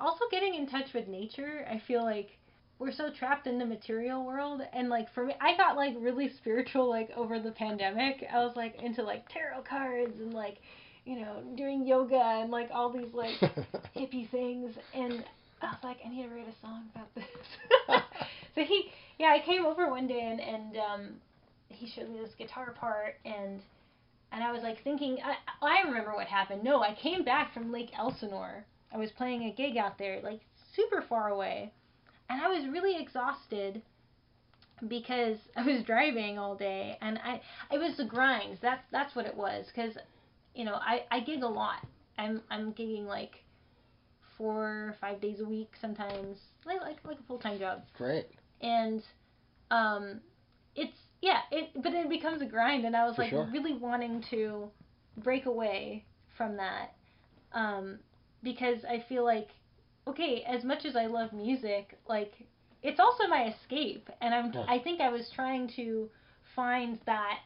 also 0.00 0.24
getting 0.30 0.54
in 0.54 0.66
touch 0.66 0.92
with 0.94 1.08
nature. 1.08 1.66
I 1.70 1.82
feel 1.86 2.02
like 2.02 2.30
we're 2.78 2.92
so 2.92 3.10
trapped 3.10 3.46
in 3.46 3.58
the 3.58 3.64
material 3.64 4.24
world 4.26 4.60
and 4.72 4.88
like 4.88 5.12
for 5.14 5.24
me 5.24 5.34
I 5.40 5.56
got 5.56 5.76
like 5.76 5.94
really 5.98 6.28
spiritual 6.36 6.88
like 6.88 7.10
over 7.16 7.38
the 7.38 7.52
pandemic. 7.52 8.24
I 8.32 8.38
was 8.38 8.56
like 8.56 8.82
into 8.82 9.02
like 9.02 9.28
tarot 9.28 9.62
cards 9.62 10.18
and 10.18 10.34
like 10.34 10.58
you 11.04 11.20
know 11.20 11.42
doing 11.56 11.86
yoga 11.86 12.16
and 12.16 12.50
like 12.50 12.70
all 12.72 12.90
these 12.90 13.12
like 13.12 13.34
hippie 13.96 14.28
things 14.30 14.74
and 14.94 15.24
I 15.62 15.66
was 15.66 15.78
like 15.82 15.98
I 16.04 16.08
need 16.08 16.22
to 16.22 16.28
write 16.28 16.48
a 16.48 16.60
song 16.60 16.84
about 16.94 17.14
this. 17.14 17.24
so 18.54 18.62
he 18.62 18.90
yeah, 19.18 19.28
I 19.28 19.44
came 19.44 19.64
over 19.64 19.88
one 19.88 20.06
day 20.06 20.20
and 20.20 20.40
and 20.40 20.76
um 20.76 21.08
he 21.68 21.88
showed 21.88 22.10
me 22.10 22.18
this 22.20 22.34
guitar 22.36 22.72
part 22.72 23.14
and 23.24 23.60
and 24.32 24.42
I 24.42 24.52
was 24.52 24.62
like 24.62 24.82
thinking 24.82 25.18
I 25.24 25.36
I 25.64 25.86
remember 25.86 26.14
what 26.14 26.26
happened. 26.26 26.64
No, 26.64 26.82
I 26.82 26.94
came 26.94 27.24
back 27.24 27.54
from 27.54 27.72
Lake 27.72 27.90
Elsinore. 27.98 28.64
I 28.92 28.98
was 28.98 29.10
playing 29.12 29.44
a 29.44 29.52
gig 29.52 29.76
out 29.76 29.98
there 29.98 30.20
like 30.22 30.40
super 30.74 31.02
far 31.08 31.28
away 31.28 31.72
and 32.28 32.40
I 32.42 32.48
was 32.48 32.66
really 32.70 33.00
exhausted 33.00 33.82
because 34.88 35.38
I 35.56 35.62
was 35.62 35.82
driving 35.84 36.38
all 36.38 36.56
day 36.56 36.98
and 37.00 37.18
I 37.24 37.40
it 37.72 37.78
was 37.78 37.96
the 37.96 38.04
grind. 38.04 38.58
That's 38.60 38.84
that's 38.90 39.14
what 39.14 39.26
it 39.26 39.36
was 39.36 39.66
cuz 39.74 39.96
you 40.54 40.64
know, 40.64 40.74
I 40.74 41.04
I 41.10 41.20
gig 41.20 41.42
a 41.42 41.48
lot. 41.48 41.86
I'm 42.18 42.42
I'm 42.50 42.72
gigging 42.72 43.06
like 43.06 43.42
4 44.36 44.62
or 44.62 44.96
5 45.00 45.20
days 45.20 45.40
a 45.40 45.44
week 45.44 45.72
sometimes. 45.80 46.38
Like 46.64 46.80
like 46.80 46.98
like 47.04 47.18
a 47.18 47.22
full-time 47.24 47.58
job. 47.58 47.82
Great. 47.96 48.26
And 48.60 49.02
um 49.70 50.20
it's 50.74 50.96
yeah, 51.20 51.40
it 51.50 51.70
but 51.82 51.92
it 51.92 52.08
becomes 52.08 52.42
a 52.42 52.46
grind 52.46 52.84
and 52.84 52.96
I 52.96 53.06
was 53.06 53.16
For 53.16 53.22
like 53.22 53.30
sure. 53.30 53.48
really 53.52 53.74
wanting 53.74 54.22
to 54.30 54.70
break 55.18 55.46
away 55.46 56.04
from 56.36 56.56
that. 56.56 56.94
Um 57.52 57.98
because 58.42 58.84
I 58.84 59.04
feel 59.08 59.24
like 59.24 59.48
okay, 60.06 60.44
as 60.46 60.64
much 60.64 60.84
as 60.84 60.96
I 60.96 61.06
love 61.06 61.32
music, 61.32 61.98
like 62.08 62.34
it's 62.82 63.00
also 63.00 63.26
my 63.26 63.46
escape, 63.48 64.10
and 64.20 64.34
I'm 64.34 64.52
Yeah. 64.52 64.66
I 64.68 64.78
think 64.78 65.00
I 65.00 65.08
was 65.08 65.30
trying 65.34 65.68
to 65.76 66.10
find 66.54 66.98
that 67.06 67.38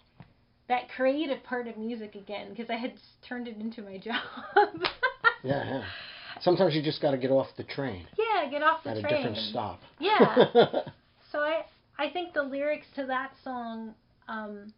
that 0.68 0.88
creative 0.94 1.42
part 1.44 1.66
of 1.66 1.76
music 1.76 2.14
again 2.14 2.48
because 2.50 2.70
I 2.70 2.76
had 2.76 2.92
turned 3.26 3.48
it 3.48 3.56
into 3.58 3.82
my 3.82 3.96
job. 4.08 4.20
Yeah, 5.42 5.64
yeah. 5.64 5.84
Sometimes 6.40 6.74
you 6.74 6.82
just 6.82 7.00
got 7.02 7.12
to 7.12 7.16
get 7.18 7.30
off 7.30 7.48
the 7.56 7.64
train 7.64 8.06
Yeah, 8.16 8.48
get 8.50 8.62
off 8.62 8.84
the 8.84 8.90
at 8.90 8.98
a 8.98 9.02
train. 9.02 9.16
different 9.16 9.36
stop. 9.38 9.80
Yeah. 9.98 10.46
So 11.30 11.40
I 11.40 11.64
I 11.98 12.08
think 12.10 12.32
the 12.32 12.42
lyrics 12.42 12.86
to 12.94 13.04
that 13.04 13.32
song, 13.44 13.94
um, 14.28 14.72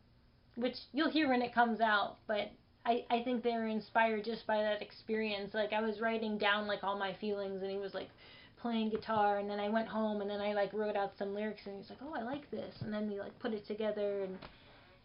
which 0.56 0.74
you'll 0.92 1.10
hear 1.10 1.28
when 1.28 1.42
it 1.42 1.54
comes 1.54 1.80
out, 1.80 2.16
but 2.26 2.50
I, 2.84 3.04
I 3.08 3.22
think 3.22 3.44
they 3.44 3.52
were 3.52 3.68
inspired 3.68 4.24
just 4.24 4.44
by 4.48 4.56
that 4.56 4.82
experience. 4.82 5.54
Like 5.54 5.72
I 5.72 5.80
was 5.80 6.00
writing 6.00 6.38
down 6.38 6.66
like 6.66 6.82
all 6.82 6.98
my 6.98 7.12
feelings 7.20 7.62
and 7.62 7.70
he 7.70 7.76
was 7.76 7.94
like 7.94 8.08
playing 8.60 8.90
guitar 8.90 9.38
and 9.38 9.48
then 9.48 9.60
I 9.60 9.68
went 9.68 9.86
home 9.86 10.22
and 10.22 10.28
then 10.28 10.40
I 10.40 10.54
like 10.54 10.72
wrote 10.72 10.96
out 10.96 11.12
some 11.18 11.32
lyrics 11.32 11.60
and 11.66 11.76
he's 11.76 11.88
like, 11.88 12.00
Oh, 12.02 12.14
I 12.18 12.22
like 12.24 12.50
this 12.50 12.74
and 12.80 12.92
then 12.92 13.08
we 13.08 13.20
like 13.20 13.38
put 13.38 13.52
it 13.54 13.64
together 13.66 14.22
and 14.24 14.36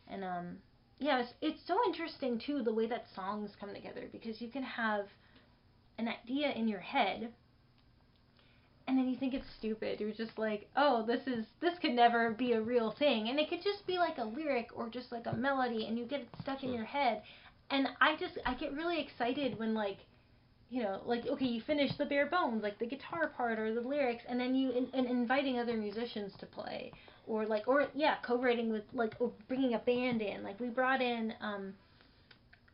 and 0.10 0.24
um 0.24 0.58
yeah, 1.00 1.20
it's 1.22 1.34
it's 1.42 1.68
so 1.68 1.78
interesting 1.86 2.40
too 2.40 2.64
the 2.64 2.74
way 2.74 2.88
that 2.88 3.06
songs 3.16 3.52
come 3.60 3.74
together 3.74 4.08
because 4.12 4.42
you 4.42 4.50
can 4.50 4.64
have 4.64 5.06
an 5.98 6.08
idea 6.08 6.52
in 6.52 6.68
your 6.68 6.80
head 6.80 7.32
and 8.88 8.98
then 8.98 9.10
you 9.10 9.18
think 9.18 9.34
it's 9.34 9.48
stupid. 9.58 10.00
You're 10.00 10.12
just 10.12 10.38
like, 10.38 10.70
oh, 10.76 11.04
this 11.06 11.26
is 11.26 11.46
this 11.60 11.78
could 11.80 11.94
never 11.94 12.32
be 12.32 12.54
a 12.54 12.62
real 12.62 12.92
thing, 12.92 13.30
and 13.30 13.40
it 13.40 13.50
could 13.50 13.64
just 13.64 13.86
be 13.88 13.98
like 13.98 14.18
a 14.18 14.24
lyric 14.24 14.70
or 14.76 14.90
just 14.90 15.12
like 15.12 15.26
a 15.26 15.36
melody, 15.36 15.86
and 15.88 15.98
you 15.98 16.06
get 16.06 16.22
it 16.22 16.30
stuck 16.42 16.64
in 16.64 16.70
hmm. 16.70 16.76
your 16.76 16.86
head. 16.86 17.24
And 17.72 17.88
I 18.00 18.16
just 18.16 18.38
I 18.46 18.54
get 18.54 18.74
really 18.74 19.02
excited 19.02 19.58
when 19.58 19.74
like, 19.74 19.98
you 20.70 20.84
know, 20.84 21.02
like 21.06 21.26
okay, 21.26 21.46
you 21.46 21.62
finish 21.62 21.92
the 21.98 22.06
bare 22.06 22.28
bones, 22.28 22.62
like 22.62 22.78
the 22.78 22.86
guitar 22.86 23.32
part 23.36 23.58
or 23.58 23.74
the 23.74 23.82
lyrics, 23.82 24.24
and 24.30 24.40
then 24.40 24.54
you 24.54 24.72
in, 24.72 24.88
and 24.94 25.08
inviting 25.08 25.60
other 25.60 25.76
musicians 25.76 26.34
to 26.40 26.46
play, 26.46 26.92
or 27.28 27.46
like 27.46 27.68
or 27.68 27.88
yeah, 27.94 28.16
co-writing 28.26 28.72
with 28.72 28.84
like 28.94 29.14
or 29.20 29.32
bringing 29.48 29.74
a 29.74 29.80
band 29.80 30.22
in. 30.22 30.44
Like 30.44 30.60
we 30.60 30.70
brought 30.70 31.02
in 31.02 31.34
um, 31.42 31.74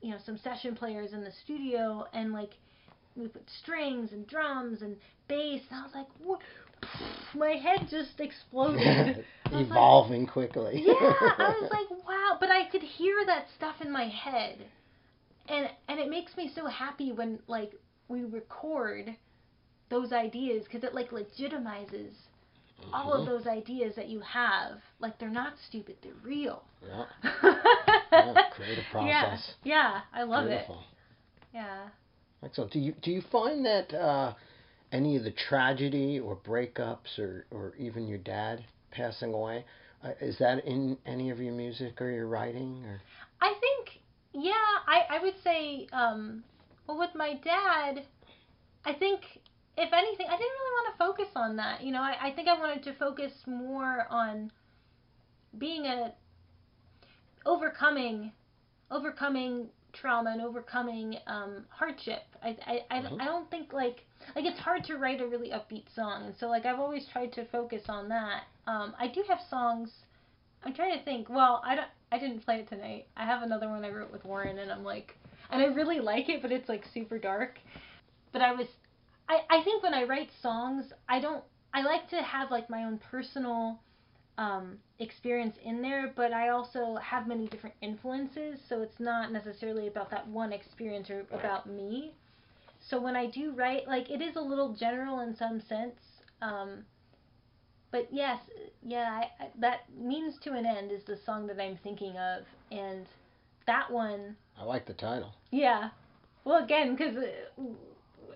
you 0.01 0.11
know, 0.11 0.17
some 0.25 0.37
session 0.37 0.75
players 0.75 1.13
in 1.13 1.21
the 1.23 1.31
studio, 1.43 2.05
and 2.13 2.33
like 2.33 2.51
we 3.15 3.27
put 3.27 3.43
strings 3.61 4.11
and 4.11 4.27
drums 4.27 4.81
and 4.81 4.95
bass. 5.27 5.61
And 5.69 5.79
I 5.79 5.83
was 5.83 5.93
like, 5.93 6.07
what? 6.23 6.39
My 7.35 7.51
head 7.51 7.87
just 7.89 8.19
exploded. 8.19 9.23
Was 9.51 9.53
like, 9.53 9.65
Evolving 9.67 10.25
quickly. 10.25 10.81
yeah, 10.85 10.93
I 10.93 11.55
was 11.61 11.69
like, 11.89 12.05
wow. 12.07 12.37
But 12.39 12.49
I 12.49 12.69
could 12.71 12.81
hear 12.81 13.15
that 13.27 13.47
stuff 13.57 13.75
in 13.81 13.91
my 13.91 14.07
head, 14.07 14.65
and 15.49 15.67
and 15.89 15.99
it 15.99 16.09
makes 16.09 16.35
me 16.37 16.49
so 16.55 16.67
happy 16.67 17.11
when 17.11 17.37
like 17.47 17.73
we 18.07 18.23
record 18.23 19.13
those 19.89 20.13
ideas 20.13 20.63
because 20.63 20.83
it 20.85 20.95
like 20.95 21.11
legitimizes 21.11 22.13
all 22.93 23.13
of 23.13 23.25
those 23.25 23.47
ideas 23.47 23.95
that 23.95 24.07
you 24.09 24.19
have, 24.21 24.79
like 24.99 25.17
they're 25.19 25.29
not 25.29 25.53
stupid, 25.67 25.95
they're 26.01 26.13
real. 26.23 26.63
Yeah. 26.87 27.05
yeah. 28.11 28.33
Creative 28.55 28.83
Yeah, 28.93 29.21
process. 29.21 29.53
yeah, 29.63 30.01
I 30.13 30.23
love 30.23 30.47
Beautiful. 30.47 30.75
it. 30.79 31.55
Yeah. 31.55 31.87
Excellent. 32.43 32.71
Do 32.71 32.79
you 32.79 32.93
do 33.01 33.11
you 33.11 33.21
find 33.31 33.65
that 33.65 33.93
uh, 33.93 34.33
any 34.91 35.15
of 35.15 35.23
the 35.23 35.31
tragedy 35.31 36.19
or 36.19 36.35
breakups 36.35 37.19
or, 37.19 37.45
or 37.51 37.73
even 37.77 38.07
your 38.07 38.17
dad 38.17 38.63
passing 38.91 39.33
away 39.33 39.63
uh, 40.03 40.09
is 40.19 40.37
that 40.39 40.65
in 40.65 40.97
any 41.05 41.29
of 41.29 41.39
your 41.39 41.53
music 41.53 42.01
or 42.01 42.09
your 42.09 42.27
writing 42.27 42.83
or 42.85 43.01
I 43.41 43.53
think, 43.59 43.99
yeah, 44.33 44.51
I, 44.87 45.17
I 45.17 45.23
would 45.23 45.35
say, 45.43 45.87
um, 45.93 46.43
well, 46.87 46.99
with 46.99 47.15
my 47.15 47.33
dad, 47.43 48.03
I 48.85 48.93
think, 48.93 49.21
if 49.77 49.93
anything, 49.93 50.27
I 50.27 50.37
didn't 50.37 50.39
really 50.39 50.75
want 50.77 50.93
to 50.93 50.97
focus 50.97 51.27
on 51.35 51.55
that. 51.57 51.83
You 51.83 51.91
know, 51.91 52.01
I, 52.01 52.27
I 52.27 52.31
think 52.31 52.47
I 52.47 52.57
wanted 52.59 52.83
to 52.83 52.93
focus 52.93 53.31
more 53.45 54.05
on 54.09 54.51
being 55.57 55.85
a, 55.85 56.13
overcoming, 57.45 58.31
overcoming 58.89 59.67
trauma 59.93 60.31
and 60.31 60.41
overcoming 60.41 61.17
um, 61.27 61.65
hardship. 61.69 62.23
I, 62.43 62.57
I, 62.65 62.85
I, 62.89 63.01
Mhm. 63.01 63.21
I 63.21 63.25
don't 63.25 63.49
think, 63.49 63.73
like, 63.73 64.05
like 64.35 64.45
it's 64.45 64.59
hard 64.59 64.83
to 64.85 64.97
write 64.97 65.21
a 65.21 65.27
really 65.27 65.49
upbeat 65.49 65.93
song. 65.93 66.25
And 66.25 66.35
so, 66.37 66.47
like, 66.47 66.65
I've 66.65 66.79
always 66.79 67.07
tried 67.07 67.33
to 67.33 67.45
focus 67.45 67.83
on 67.89 68.09
that. 68.09 68.43
Um, 68.67 68.95
I 68.99 69.07
do 69.07 69.23
have 69.27 69.39
songs, 69.49 69.91
I'm 70.63 70.73
trying 70.73 70.97
to 70.97 71.03
think, 71.03 71.29
well, 71.29 71.61
I 71.65 71.75
don't, 71.75 71.87
I 72.11 72.19
didn't 72.19 72.41
play 72.45 72.57
it 72.59 72.69
tonight. 72.69 73.07
I 73.17 73.25
have 73.25 73.41
another 73.41 73.67
one 73.69 73.83
I 73.83 73.89
wrote 73.89 74.11
with 74.11 74.23
Warren, 74.23 74.59
and 74.59 74.71
I'm 74.71 74.83
like, 74.83 75.17
and 75.49 75.61
I 75.61 75.65
really 75.65 75.99
like 75.99 76.29
it, 76.29 76.41
but 76.41 76.51
it's 76.51 76.69
like 76.69 76.85
super 76.93 77.17
dark. 77.17 77.59
But 78.31 78.41
I 78.41 78.53
was, 78.53 78.67
I, 79.29 79.41
I 79.49 79.63
think 79.63 79.83
when 79.83 79.93
I 79.93 80.03
write 80.03 80.29
songs, 80.41 80.85
I 81.07 81.19
don't, 81.19 81.43
I 81.73 81.81
like 81.81 82.09
to 82.09 82.21
have 82.21 82.51
like 82.51 82.69
my 82.69 82.83
own 82.83 82.99
personal 82.99 83.79
um, 84.37 84.77
experience 84.99 85.55
in 85.63 85.81
there, 85.81 86.11
but 86.15 86.33
I 86.33 86.49
also 86.49 86.97
have 87.01 87.27
many 87.27 87.47
different 87.47 87.75
influences, 87.81 88.59
so 88.67 88.81
it's 88.81 88.99
not 88.99 89.31
necessarily 89.31 89.87
about 89.87 90.09
that 90.11 90.27
one 90.27 90.51
experience 90.51 91.09
or 91.09 91.25
about 91.31 91.67
me. 91.67 92.13
So 92.89 92.99
when 92.99 93.15
I 93.15 93.27
do 93.27 93.51
write, 93.51 93.87
like 93.87 94.09
it 94.09 94.21
is 94.21 94.35
a 94.35 94.41
little 94.41 94.73
general 94.73 95.19
in 95.19 95.35
some 95.35 95.61
sense. 95.61 95.95
Um, 96.41 96.85
but 97.91 98.07
yes, 98.11 98.39
yeah, 98.81 99.21
I, 99.21 99.43
I, 99.43 99.47
that 99.59 99.81
means 99.97 100.35
to 100.43 100.53
an 100.53 100.65
end 100.65 100.91
is 100.91 101.03
the 101.03 101.17
song 101.25 101.45
that 101.47 101.61
I'm 101.61 101.77
thinking 101.83 102.17
of, 102.17 102.43
and 102.71 103.05
that 103.67 103.91
one, 103.91 104.35
I 104.57 104.63
like 104.63 104.85
the 104.85 104.93
title. 104.93 105.33
yeah. 105.51 105.89
Well, 106.43 106.63
again, 106.63 106.95
because 106.95 107.15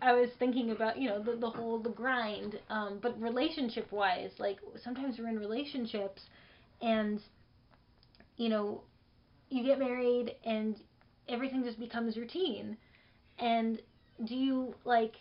I 0.01 0.13
was 0.13 0.29
thinking 0.39 0.71
about 0.71 0.97
you 0.97 1.09
know 1.09 1.21
the 1.21 1.35
the 1.35 1.49
whole 1.49 1.79
the 1.79 1.89
grind, 1.89 2.59
um, 2.69 2.99
but 3.01 3.19
relationship 3.21 3.91
wise, 3.91 4.31
like 4.39 4.57
sometimes 4.83 5.17
we're 5.17 5.29
in 5.29 5.39
relationships, 5.39 6.21
and 6.81 7.21
you 8.37 8.49
know, 8.49 8.81
you 9.49 9.63
get 9.63 9.79
married 9.79 10.35
and 10.45 10.75
everything 11.29 11.63
just 11.63 11.79
becomes 11.79 12.17
routine, 12.17 12.77
and 13.39 13.81
do 14.25 14.35
you 14.35 14.75
like 14.85 15.15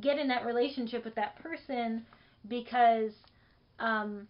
get 0.00 0.18
in 0.18 0.28
that 0.28 0.44
relationship 0.44 1.04
with 1.04 1.14
that 1.16 1.36
person 1.42 2.04
because 2.48 3.12
um, 3.78 4.28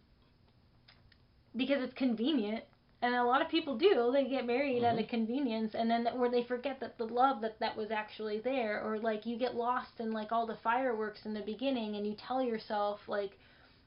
because 1.56 1.82
it's 1.82 1.94
convenient 1.94 2.64
and 3.02 3.14
a 3.14 3.24
lot 3.24 3.40
of 3.40 3.48
people 3.48 3.76
do. 3.78 4.10
They 4.12 4.28
get 4.28 4.46
married 4.46 4.84
out 4.84 4.94
of 4.94 5.00
mm-hmm. 5.00 5.08
convenience 5.10 5.74
and 5.74 5.90
then 5.90 6.06
where 6.16 6.30
they 6.30 6.44
forget 6.44 6.80
that 6.80 6.98
the 6.98 7.04
love 7.04 7.40
that 7.40 7.58
that 7.60 7.76
was 7.76 7.90
actually 7.90 8.40
there 8.40 8.82
or 8.84 8.98
like 8.98 9.24
you 9.24 9.38
get 9.38 9.54
lost 9.54 10.00
in 10.00 10.12
like 10.12 10.32
all 10.32 10.46
the 10.46 10.58
fireworks 10.62 11.20
in 11.24 11.32
the 11.32 11.40
beginning 11.40 11.96
and 11.96 12.06
you 12.06 12.14
tell 12.26 12.42
yourself 12.42 13.00
like 13.06 13.32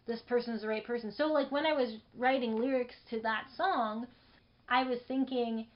this 0.07 0.21
person's 0.27 0.61
the 0.61 0.67
right 0.67 0.85
person. 0.85 1.11
So 1.11 1.27
like 1.27 1.51
when 1.51 1.65
i 1.65 1.73
was 1.73 1.97
writing 2.17 2.55
lyrics 2.55 2.95
to 3.11 3.19
that 3.21 3.45
song 3.55 4.07
i 4.67 4.83
was 4.83 4.99
thinking 5.07 5.67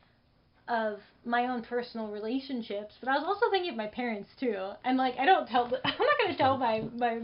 of 0.68 1.00
my 1.24 1.48
own 1.48 1.62
personal 1.62 2.08
relationships 2.08 2.96
but 3.00 3.10
i 3.10 3.16
was 3.18 3.24
also 3.26 3.52
thinking 3.52 3.70
of 3.70 3.78
my 3.78 3.88
parents 3.88 4.30
too. 4.40 4.72
And 4.84 4.98
like 4.98 5.14
i 5.20 5.26
don't 5.26 5.48
tell 5.48 5.66
i'm 5.86 5.92
not 5.92 6.18
going 6.24 6.32
to 6.32 6.38
tell 6.38 6.58
my 6.58 6.84
my 6.98 7.22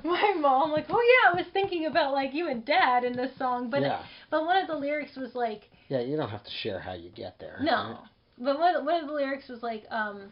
my 0.04 0.34
mom 0.38 0.70
like 0.72 0.86
oh 0.90 1.00
yeah 1.24 1.32
i 1.32 1.36
was 1.36 1.46
thinking 1.52 1.86
about 1.86 2.12
like 2.12 2.32
you 2.34 2.48
and 2.48 2.64
dad 2.64 3.04
in 3.04 3.16
this 3.16 3.30
song 3.38 3.70
but 3.70 3.80
yeah. 3.82 4.02
but 4.30 4.44
one 4.44 4.56
of 4.60 4.66
the 4.68 4.74
lyrics 4.76 5.16
was 5.16 5.34
like 5.34 5.70
Yeah, 5.88 6.00
you 6.00 6.16
don't 6.16 6.30
have 6.30 6.44
to 6.44 6.50
share 6.62 6.80
how 6.80 6.94
you 6.94 7.10
get 7.10 7.38
there. 7.38 7.58
no 7.62 7.72
right? 7.72 7.98
but 8.38 8.58
one 8.58 8.76
of, 8.76 8.84
one 8.84 9.00
of 9.02 9.06
the 9.08 9.14
lyrics 9.14 9.48
was 9.48 9.62
like 9.62 9.84
um 9.90 10.24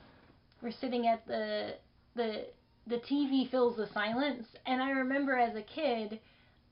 we're 0.62 0.70
sitting 0.72 1.07
at 1.07 1.27
the 1.27 1.74
the 2.16 2.46
the 2.87 2.96
tv 2.96 3.50
fills 3.50 3.77
the 3.77 3.88
silence 3.92 4.46
and 4.66 4.83
i 4.83 4.90
remember 4.90 5.37
as 5.38 5.55
a 5.57 5.62
kid 5.62 6.20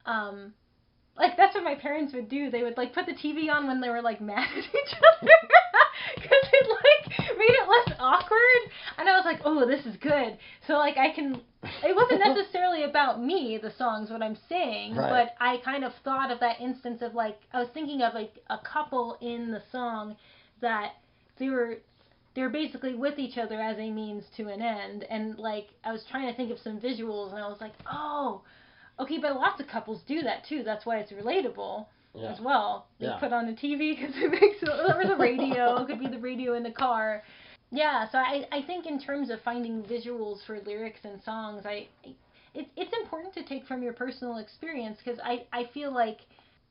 um 0.07 0.53
like 1.17 1.37
that's 1.37 1.55
what 1.55 1.65
my 1.65 1.75
parents 1.75 2.13
would 2.15 2.29
do 2.29 2.51
they 2.51 2.63
would 2.63 2.77
like 2.77 2.93
put 2.95 3.07
the 3.07 3.13
tv 3.13 3.51
on 3.51 3.67
when 3.67 3.81
they 3.81 3.89
were 3.89 4.03
like 4.03 4.21
mad 4.21 4.49
at 4.57 4.65
each 4.65 4.95
other 4.97 5.33
because 6.17 6.45
it 6.53 6.67
like 6.69 7.39
made 7.39 7.51
it 7.51 7.69
less 7.69 7.97
awkward 7.99 8.73
and 8.99 9.09
i 9.09 9.17
was 9.17 9.25
like 9.25 9.41
oh 9.45 9.67
this 9.67 9.85
is 9.87 9.97
good 9.99 10.37
so 10.67 10.75
like 10.75 10.97
i 10.97 11.11
can 11.15 11.41
it 11.85 11.95
wasn't 11.97 12.21
necessarily 12.21 12.85
about 12.85 13.23
me 13.23 13.59
the 13.63 13.71
songs 13.73 14.11
what 14.11 14.23
i'm 14.23 14.37
saying 14.49 14.95
Right. 14.97 15.11
but 15.11 15.35
i 15.45 15.57
kind 15.65 15.85
of 15.85 15.93
thought 16.05 16.31
of 16.31 16.41
that 16.41 16.61
instance 16.61 17.03
of 17.03 17.15
like 17.15 17.39
i 17.53 17.59
was 17.61 17.69
thinking 17.75 18.03
of 18.03 18.15
like 18.15 18.35
a 18.51 18.59
couple 18.59 19.17
in 19.21 19.51
the 19.51 19.63
song 19.71 20.17
that 20.61 20.93
they 21.39 21.49
were 21.49 21.79
they 22.35 22.43
were 22.43 22.49
basically 22.51 22.95
with 22.95 23.19
each 23.19 23.37
other 23.39 23.61
as 23.61 23.79
a 23.79 23.91
means 23.91 24.25
to 24.37 24.49
an 24.49 24.63
end 24.63 25.05
and 25.11 25.39
like 25.39 25.69
i 25.85 25.93
was 25.93 26.05
trying 26.11 26.29
to 26.31 26.37
think 26.37 26.51
of 26.51 26.59
some 26.59 26.79
visuals 26.81 27.31
and 27.31 27.39
i 27.41 27.49
was 27.49 27.61
like 27.61 27.75
oh 27.91 28.43
okay 29.01 29.19
but 29.19 29.35
lots 29.35 29.61
of 29.61 29.67
couples 29.67 30.01
do 30.07 30.23
that 30.23 30.45
too 30.49 30.63
that's 30.63 30.85
why 30.87 30.99
it's 30.99 31.13
relatable 31.13 31.87
Yeah. 32.15 32.31
as 32.31 32.41
well. 32.41 32.87
You 32.99 33.09
Yeah. 33.09 33.19
put 33.19 33.33
on 33.33 33.47
the 33.47 33.55
TV 33.55 33.97
because 33.97 34.15
it 34.17 34.31
makes 34.31 34.63
it, 34.63 34.69
or 34.69 35.07
the 35.09 35.17
radio. 35.17 35.77
it 35.81 35.87
could 35.87 35.99
be 35.99 36.09
the 36.09 36.19
radio 36.19 36.53
in 36.53 36.63
the 36.63 36.71
car. 36.71 37.23
Yeah, 37.73 38.09
so 38.11 38.19
I 38.19 38.47
I 38.53 38.63
think 38.63 38.87
in 38.87 39.01
terms 39.01 39.31
of 39.31 39.41
finding 39.41 39.83
visuals 39.83 40.45
for 40.47 40.61
lyrics 40.61 41.01
and 41.05 41.21
songs, 41.23 41.65
I, 41.65 41.89
I 42.05 42.15
it, 42.55 42.69
it's 42.77 42.93
important 43.03 43.33
to 43.35 43.45
take 43.45 43.67
from 43.67 43.83
your 43.83 43.95
personal 43.95 44.37
experience 44.37 44.99
because 45.03 45.19
I 45.25 45.47
I 45.53 45.71
feel 45.73 45.93
like 45.93 46.19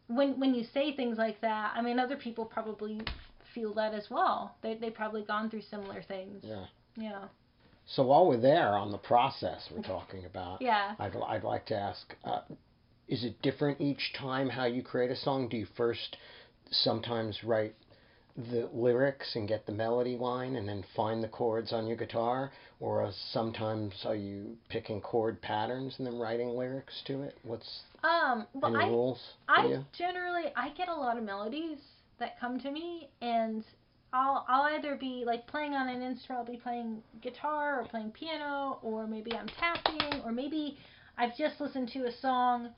when 0.08 0.40
when 0.40 0.54
you 0.54 0.64
say 0.74 0.96
things 0.96 1.18
like 1.18 1.42
that, 1.42 1.74
I 1.76 1.82
mean 1.82 2.00
other 2.00 2.16
people 2.16 2.46
probably 2.46 3.02
feel 3.56 3.74
that 3.74 3.94
as 3.96 4.08
well. 4.12 4.56
They 4.62 4.76
they 4.76 4.92
probably 4.92 5.24
gone 5.24 5.50
through 5.50 5.64
similar 5.64 6.04
things. 6.04 6.44
Yeah. 6.44 6.66
Yeah. 6.96 7.24
So 7.88 8.04
while 8.04 8.28
we're 8.28 8.40
there 8.40 8.78
on 8.78 8.92
the 8.92 8.98
process 9.00 9.70
we're 9.76 9.82
talking 9.82 10.26
about, 10.26 10.62
Yeah. 10.62 10.96
I'd, 11.00 11.16
I'd 11.16 11.44
like 11.44 11.66
to 11.68 11.76
ask, 11.76 12.16
uh, 12.24 12.42
is 13.08 13.24
it 13.24 13.42
different 13.42 13.82
each 13.82 14.14
time 14.14 14.50
how 14.50 14.66
you 14.66 14.84
create 14.84 15.12
a 15.12 15.16
song? 15.16 15.50
Do 15.50 15.58
you 15.58 15.68
first 15.76 16.16
sometimes 16.70 17.44
write 17.44 17.76
the 18.36 18.70
lyrics 18.74 19.36
and 19.36 19.48
get 19.48 19.66
the 19.66 19.72
melody 19.72 20.18
line 20.18 20.56
and 20.56 20.68
then 20.68 20.84
find 20.96 21.24
the 21.24 21.28
chords 21.28 21.74
on 21.74 21.88
your 21.88 21.98
guitar? 21.98 22.52
Or 22.80 23.04
uh, 23.04 23.12
sometimes 23.32 23.94
are 24.06 24.16
you 24.16 24.58
picking 24.70 25.02
chord 25.02 25.42
patterns 25.42 25.96
and 25.98 26.08
then 26.08 26.18
writing 26.18 26.50
lyrics 26.50 27.02
to 27.08 27.22
it? 27.24 27.38
What's 27.44 27.82
Um. 28.04 28.48
Well, 28.54 28.76
any 28.76 28.86
I 28.86 28.88
rules 28.90 29.20
I 29.48 29.68
you? 29.68 29.86
generally 29.94 30.52
I 30.56 30.70
get 30.70 30.88
a 30.90 30.96
lot 30.96 31.18
of 31.18 31.24
melodies 31.24 31.80
that 32.20 32.40
come 32.40 32.60
to 32.60 32.72
me 32.72 33.10
and 33.22 33.64
I'll 34.14 34.46
I'll 34.48 34.64
either 34.76 34.96
be 34.96 35.24
like 35.26 35.48
playing 35.48 35.74
on 35.74 35.88
an 35.90 36.02
instrument, 36.02 36.40
I'll 36.48 36.54
be 36.54 36.60
playing 36.60 37.02
guitar 37.22 37.80
or 37.82 37.86
playing 37.86 38.12
piano 38.12 38.80
or 38.82 39.08
maybe 39.08 39.34
I'm 39.34 39.48
tapping 39.48 40.22
or 40.24 40.32
maybe 40.32 40.78
I've 41.18 41.36
just 41.38 41.60
listened 41.62 41.90
to 41.94 42.06
a 42.06 42.12
song 42.22 42.70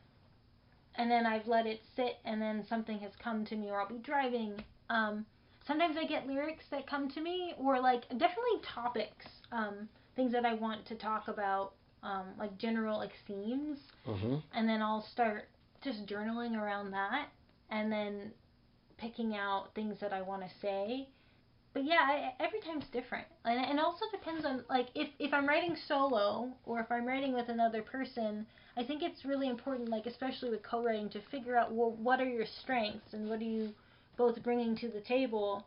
and 0.96 1.10
then 1.10 1.26
I've 1.26 1.48
let 1.48 1.66
it 1.66 1.82
sit 1.96 2.18
and 2.26 2.42
then 2.42 2.66
something 2.68 3.00
has 3.00 3.12
come 3.24 3.46
to 3.46 3.56
me 3.56 3.70
or 3.70 3.82
I'll 3.82 3.88
be 3.90 3.98
driving. 3.98 4.64
Um 4.90 5.26
sometimes 5.66 5.96
I 5.98 6.06
get 6.06 6.28
lyrics 6.28 6.66
that 6.72 6.88
come 6.88 7.10
to 7.12 7.22
me 7.22 7.54
or 7.58 7.80
like 7.80 8.08
definitely 8.10 8.60
topics, 8.64 9.26
um 9.52 9.90
things 10.16 10.32
that 10.34 10.46
I 10.46 10.54
want 10.54 10.86
to 10.88 10.96
talk 10.96 11.28
about 11.28 11.74
um 12.04 12.28
like 12.38 12.58
general 12.58 12.98
like 12.98 13.14
themes 13.28 13.80
Mm-hmm. 14.08 14.36
and 14.54 14.68
then 14.68 14.82
I'll 14.82 15.02
start 15.12 15.48
just 15.84 16.06
journaling 16.06 16.56
around 16.60 16.92
that 16.92 17.30
and 17.70 17.92
then 17.92 18.32
picking 18.98 19.36
out 19.36 19.74
things 19.76 20.00
that 20.02 20.14
I 20.14 20.22
want 20.22 20.42
to 20.44 20.50
say. 20.62 21.08
But 21.74 21.86
yeah, 21.86 22.00
I, 22.02 22.34
every 22.44 22.60
time's 22.62 22.86
different. 22.92 23.28
And 23.46 23.60
and 23.60 23.80
also 23.80 24.06
depends 24.12 24.46
on 24.46 24.64
like 24.70 24.88
if 24.96 25.10
if 25.20 25.34
I'm 25.34 25.48
writing 25.48 25.76
solo 25.88 26.52
or 26.66 26.80
if 26.80 26.92
I'm 26.92 27.06
writing 27.06 27.34
with 27.34 27.50
another 27.50 27.82
person, 27.82 28.46
I 28.78 28.84
think 28.84 29.02
it's 29.04 29.26
really 29.26 29.50
important 29.50 29.90
like 29.90 30.06
especially 30.06 30.50
with 30.52 30.64
co-writing 30.64 31.10
to 31.12 31.22
figure 31.32 31.58
out 31.58 31.72
well 31.74 31.92
what 31.92 32.20
are 32.22 32.30
your 32.30 32.46
strengths 32.46 33.14
and 33.14 33.30
what 33.30 33.40
do 33.40 33.46
you 33.46 33.74
both 34.18 34.42
bringing 34.44 34.76
to 34.78 34.90
the 34.90 35.02
table 35.02 35.66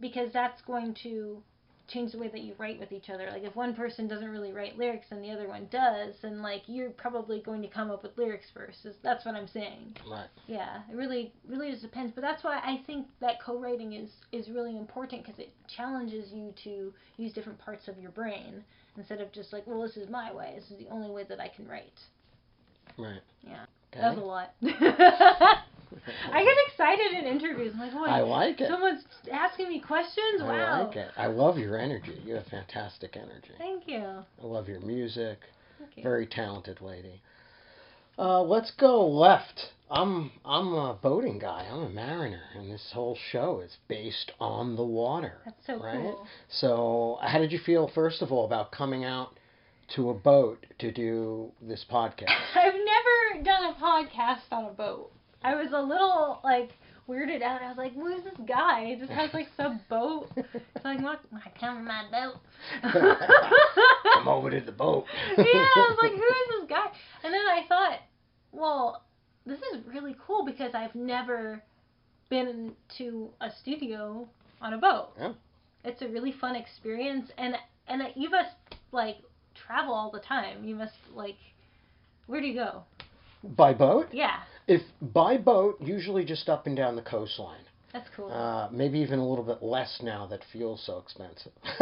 because 0.00 0.32
that's 0.32 0.62
going 0.62 0.94
to 1.02 1.42
change 1.88 2.12
the 2.12 2.18
way 2.18 2.28
that 2.28 2.40
you 2.40 2.54
write 2.58 2.78
with 2.78 2.92
each 2.92 3.10
other. 3.10 3.28
Like 3.30 3.42
if 3.42 3.56
one 3.56 3.74
person 3.74 4.06
doesn't 4.06 4.28
really 4.28 4.52
write 4.52 4.78
lyrics 4.78 5.06
and 5.10 5.22
the 5.22 5.30
other 5.30 5.48
one 5.48 5.66
does, 5.70 6.14
then 6.22 6.40
like 6.40 6.62
you're 6.66 6.90
probably 6.90 7.42
going 7.42 7.62
to 7.62 7.68
come 7.68 7.90
up 7.90 8.02
with 8.02 8.16
lyrics 8.16 8.46
first. 8.54 8.86
That's 9.02 9.24
what 9.24 9.34
I'm 9.34 9.48
saying. 9.48 9.96
Right. 10.08 10.28
Yeah, 10.46 10.82
it 10.90 10.96
really 10.96 11.32
really 11.48 11.70
just 11.70 11.82
depends. 11.82 12.12
But 12.14 12.22
that's 12.22 12.44
why 12.44 12.58
I 12.58 12.80
think 12.86 13.06
that 13.20 13.42
co-writing 13.44 13.94
is 13.94 14.10
is 14.32 14.48
really 14.48 14.76
important 14.76 15.24
because 15.24 15.38
it 15.38 15.50
challenges 15.76 16.30
you 16.32 16.54
to 16.64 16.92
use 17.16 17.32
different 17.32 17.58
parts 17.58 17.88
of 17.88 17.98
your 17.98 18.12
brain 18.12 18.62
instead 18.96 19.20
of 19.20 19.32
just 19.32 19.52
like, 19.52 19.66
well, 19.66 19.82
this 19.82 19.96
is 19.96 20.08
my 20.08 20.32
way. 20.32 20.54
This 20.56 20.70
is 20.70 20.78
the 20.78 20.92
only 20.92 21.10
way 21.10 21.24
that 21.28 21.40
I 21.40 21.48
can 21.48 21.66
write. 21.66 21.98
Right. 22.96 23.20
Yeah. 23.42 23.64
Okay. 23.92 24.00
That 24.00 24.16
was 24.16 24.22
a 24.22 24.26
lot. 24.26 24.54
I 26.32 26.44
get 26.44 26.56
excited 26.68 27.18
in 27.18 27.26
interviews. 27.26 27.72
I'm 27.74 27.80
like, 27.80 27.94
what? 27.94 28.10
I 28.10 28.20
like 28.20 28.60
it. 28.60 28.68
Someone's 28.68 29.04
asking 29.32 29.68
me 29.68 29.80
questions. 29.80 30.40
I 30.40 30.44
Wow. 30.44 30.52
I 30.52 30.84
like 30.84 30.96
it. 30.96 31.10
I 31.16 31.26
love 31.26 31.58
your 31.58 31.78
energy. 31.78 32.20
You 32.24 32.34
have 32.34 32.46
fantastic 32.46 33.16
energy. 33.16 33.52
Thank 33.58 33.88
you. 33.88 34.04
I 34.04 34.46
love 34.46 34.68
your 34.68 34.80
music. 34.80 35.38
Thank 35.78 35.96
you. 35.96 36.02
Very 36.02 36.26
talented 36.26 36.80
lady. 36.80 37.22
Uh, 38.18 38.42
let's 38.42 38.70
go 38.72 39.08
left. 39.08 39.72
I'm 39.90 40.30
I'm 40.44 40.72
a 40.74 40.94
boating 40.94 41.38
guy. 41.38 41.66
I'm 41.70 41.80
a 41.80 41.88
mariner, 41.88 42.42
and 42.54 42.70
this 42.70 42.90
whole 42.92 43.18
show 43.32 43.60
is 43.60 43.76
based 43.88 44.30
on 44.38 44.76
the 44.76 44.84
water. 44.84 45.38
That's 45.44 45.66
so 45.66 45.80
right? 45.82 45.96
cool. 45.96 46.26
So, 46.48 47.18
how 47.22 47.38
did 47.38 47.50
you 47.50 47.58
feel 47.58 47.90
first 47.92 48.22
of 48.22 48.30
all 48.30 48.44
about 48.44 48.70
coming 48.70 49.04
out 49.04 49.30
to 49.96 50.10
a 50.10 50.14
boat 50.14 50.64
to 50.78 50.92
do 50.92 51.50
this 51.60 51.84
podcast? 51.90 52.30
I've 52.54 52.74
never 52.74 53.42
done 53.42 53.64
a 53.64 53.74
podcast 53.82 54.52
on 54.52 54.66
a 54.66 54.72
boat. 54.72 55.10
I 55.42 55.54
was 55.54 55.68
a 55.72 55.80
little 55.80 56.40
like 56.44 56.72
weirded 57.08 57.42
out. 57.42 57.62
I 57.62 57.68
was 57.68 57.78
like, 57.78 57.94
"Who's 57.94 58.22
this 58.24 58.38
guy? 58.46 58.86
He 58.86 58.96
just 58.96 59.12
has 59.12 59.32
like 59.34 59.48
some 59.56 59.80
boat." 59.88 60.30
It's 60.36 60.84
like, 60.84 61.00
"What? 61.02 61.20
I 61.34 61.50
come 61.58 61.78
in 61.78 61.84
my 61.84 62.04
boat." 62.10 62.40
I'm 64.16 64.28
over 64.28 64.50
to 64.50 64.60
the 64.60 64.72
boat. 64.72 65.06
yeah, 65.38 65.44
I 65.44 65.86
was 65.88 65.98
like, 66.02 66.12
"Who 66.12 66.18
is 66.18 66.60
this 66.60 66.68
guy?" 66.68 66.86
And 67.24 67.32
then 67.32 67.46
I 67.46 67.64
thought, 67.68 67.98
"Well, 68.52 69.02
this 69.46 69.58
is 69.58 69.86
really 69.86 70.16
cool 70.26 70.44
because 70.44 70.74
I've 70.74 70.94
never 70.94 71.62
been 72.28 72.72
to 72.96 73.28
a 73.40 73.50
studio 73.60 74.28
on 74.62 74.74
a 74.74 74.78
boat. 74.78 75.08
Yeah. 75.18 75.32
It's 75.84 76.02
a 76.02 76.08
really 76.08 76.32
fun 76.32 76.56
experience, 76.56 77.30
and 77.36 77.56
and 77.88 78.02
you 78.14 78.30
must 78.30 78.54
like 78.92 79.16
travel 79.54 79.92
all 79.92 80.10
the 80.10 80.20
time. 80.20 80.64
You 80.64 80.76
must 80.76 80.94
like, 81.14 81.36
where 82.26 82.40
do 82.40 82.46
you 82.46 82.54
go? 82.54 82.84
By 83.42 83.72
boat? 83.72 84.08
Yeah, 84.12 84.40
If 84.66 84.82
by 85.00 85.36
boat, 85.36 85.80
usually 85.80 86.24
just 86.24 86.48
up 86.48 86.66
and 86.66 86.76
down 86.76 86.96
the 86.96 87.02
coastline. 87.02 87.64
that's 87.92 88.08
cool. 88.16 88.30
Uh, 88.30 88.68
maybe 88.70 88.98
even 89.00 89.18
a 89.18 89.28
little 89.28 89.44
bit 89.44 89.62
less 89.62 90.00
now 90.02 90.26
that 90.26 90.40
fuel's 90.52 90.82
so 90.84 90.98
expensive. 90.98 91.52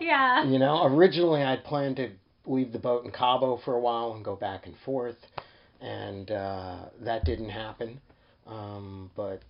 yeah. 0.00 0.44
you 0.44 0.58
know, 0.58 0.84
originally 0.84 1.42
I'd 1.42 1.64
planned 1.64 1.96
to 1.96 2.10
leave 2.46 2.72
the 2.72 2.78
boat 2.78 3.04
in 3.04 3.10
Cabo 3.10 3.60
for 3.64 3.74
a 3.74 3.80
while 3.80 4.12
and 4.12 4.24
go 4.24 4.36
back 4.36 4.66
and 4.66 4.74
forth, 4.84 5.16
and 5.80 6.30
uh, 6.30 6.78
that 7.00 7.24
didn't 7.24 7.50
happen. 7.50 8.00
Um, 8.46 9.10
but 9.16 9.42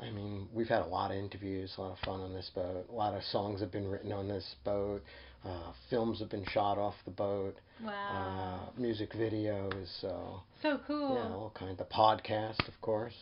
I 0.00 0.10
mean, 0.10 0.48
we've 0.52 0.68
had 0.68 0.82
a 0.82 0.86
lot 0.86 1.10
of 1.10 1.16
interviews, 1.16 1.72
a 1.78 1.80
lot 1.80 1.92
of 1.92 1.98
fun 2.00 2.20
on 2.20 2.32
this 2.32 2.50
boat. 2.54 2.86
A 2.90 2.94
lot 2.94 3.14
of 3.14 3.22
songs 3.24 3.60
have 3.60 3.72
been 3.72 3.88
written 3.88 4.12
on 4.12 4.28
this 4.28 4.54
boat. 4.64 5.02
Uh, 5.46 5.72
films 5.90 6.18
have 6.18 6.28
been 6.30 6.44
shot 6.46 6.76
off 6.78 6.94
the 7.04 7.10
boat. 7.10 7.54
Wow. 7.84 8.68
Uh, 8.74 8.80
music 8.80 9.12
videos. 9.12 9.86
So 10.00 10.40
so 10.62 10.80
cool. 10.86 11.14
yeah, 11.14 11.34
all 11.34 11.52
kind. 11.54 11.76
The 11.78 11.84
podcast, 11.84 12.66
of 12.66 12.74
course. 12.80 13.14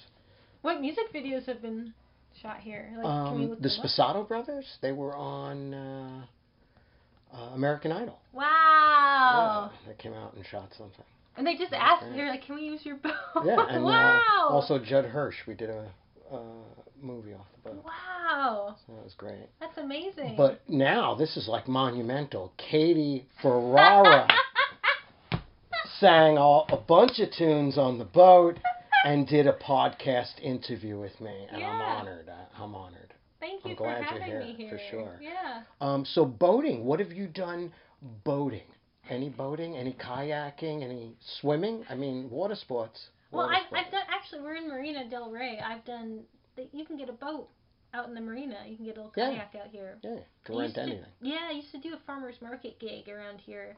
What 0.63 0.81
music 0.81 1.13
videos 1.15 1.45
have 1.47 1.61
been 1.61 1.93
shot 2.41 2.61
here? 2.61 2.91
Like, 2.97 3.03
can 3.03 3.11
Um, 3.11 3.47
look 3.51 3.61
the? 3.61 3.69
Spasato 3.69 4.27
brothers. 4.27 4.65
They 4.81 4.93
were 4.93 5.15
on 5.15 5.75
uh, 5.75 6.23
uh, 7.35 7.51
American 7.55 7.93
Idol. 7.93 8.19
Wow. 8.33 9.71
Yeah, 9.73 9.93
they 9.93 10.03
came 10.03 10.15
out 10.15 10.35
and 10.35 10.45
shot 10.47 10.71
something. 10.79 11.05
And 11.37 11.47
they 11.47 11.57
just 11.57 11.73
asked, 11.73 12.05
they're 12.15 12.31
like, 12.31 12.45
"Can 12.47 12.55
we 12.55 12.63
use 12.63 12.81
your 12.87 12.97
boat?" 12.97 13.13
Yeah, 13.45 13.67
and 13.69 13.85
wow. 13.85 14.23
uh, 14.49 14.53
also 14.53 14.79
Judd 14.79 15.05
Hirsch. 15.07 15.35
We 15.49 15.55
did 15.55 15.69
a 15.69 15.91
movie 17.01 17.35
off 17.35 17.47
the 17.63 17.71
boat. 17.71 17.85
Wow. 17.85 18.77
So 18.87 18.93
that 18.95 19.05
was 19.05 19.15
great. 19.15 19.49
That's 19.61 19.77
amazing. 19.79 20.35
But 20.37 20.61
now 20.69 21.15
this 21.15 21.37
is 21.37 21.49
like 21.49 21.69
monumental. 21.69 22.53
Katie 22.57 23.27
Ferrara 23.43 24.29
sang 26.01 26.39
all, 26.39 26.67
a 26.71 26.77
bunch 26.77 27.19
of 27.21 27.31
tunes 27.33 27.79
on 27.79 27.99
the 27.99 28.05
boat 28.05 28.59
and 29.05 29.27
did 29.27 29.47
a 29.47 29.53
podcast 29.53 30.41
interview 30.43 30.99
with 30.99 31.21
me, 31.21 31.47
and 31.53 31.63
I'm 31.63 31.81
honored. 31.83 32.29
I, 32.29 32.63
I'm 32.63 32.75
honored. 32.75 33.13
Thank 33.39 33.65
you 33.65 33.73
I'm 33.73 33.77
for 33.77 33.83
glad 33.83 33.99
you're 33.99 34.21
having 34.21 34.27
here, 34.27 34.41
me 34.41 34.55
here. 34.57 34.71
for 34.71 34.81
sure. 34.91 35.21
Yeah. 35.21 35.63
Um, 35.81 36.05
so 36.07 36.25
boating. 36.25 36.85
What 36.85 37.01
have 37.01 37.13
you 37.13 37.27
done 37.27 37.73
boating? 38.25 38.63
Any 39.11 39.29
boating? 39.29 39.77
Any 39.77 39.93
kayaking? 39.93 40.83
Any 40.83 41.15
swimming? 41.41 41.85
I 41.91 41.95
mean, 41.95 42.31
water 42.31 42.55
sports. 42.55 43.09
Well, 43.31 43.51
I've. 43.51 43.67
I've 43.73 43.91
done, 43.93 44.04
actually, 44.25 44.41
we're 44.41 44.57
in 44.57 44.69
Marina 44.69 45.09
Del 45.09 45.31
Rey. 45.31 45.61
I've 45.65 45.85
done, 45.85 46.21
the, 46.57 46.67
you 46.73 46.85
can 46.87 46.97
get 46.97 47.09
a 47.11 47.13
boat 47.13 47.49
out 47.93 48.09
in 48.09 48.15
the 48.15 48.21
marina. 48.21 48.57
You 48.67 48.77
can 48.77 48.87
get 48.87 48.97
a 48.97 49.03
little 49.03 49.13
Yeah. 49.17 49.31
kayak 49.31 49.55
out 49.55 49.71
here. 49.71 49.99
Yeah, 50.03 50.17
can 50.45 50.57
rent 50.57 50.63
used 50.69 50.75
to- 50.77 50.83
anything. 50.83 51.13
Yeah, 51.21 51.47
I 51.49 51.53
used 51.53 51.71
to 51.73 51.79
do 51.79 51.93
a 51.95 51.99
farmer's 52.07 52.41
market 52.41 52.79
gig 52.79 53.09
around 53.09 53.41
here. 53.41 53.77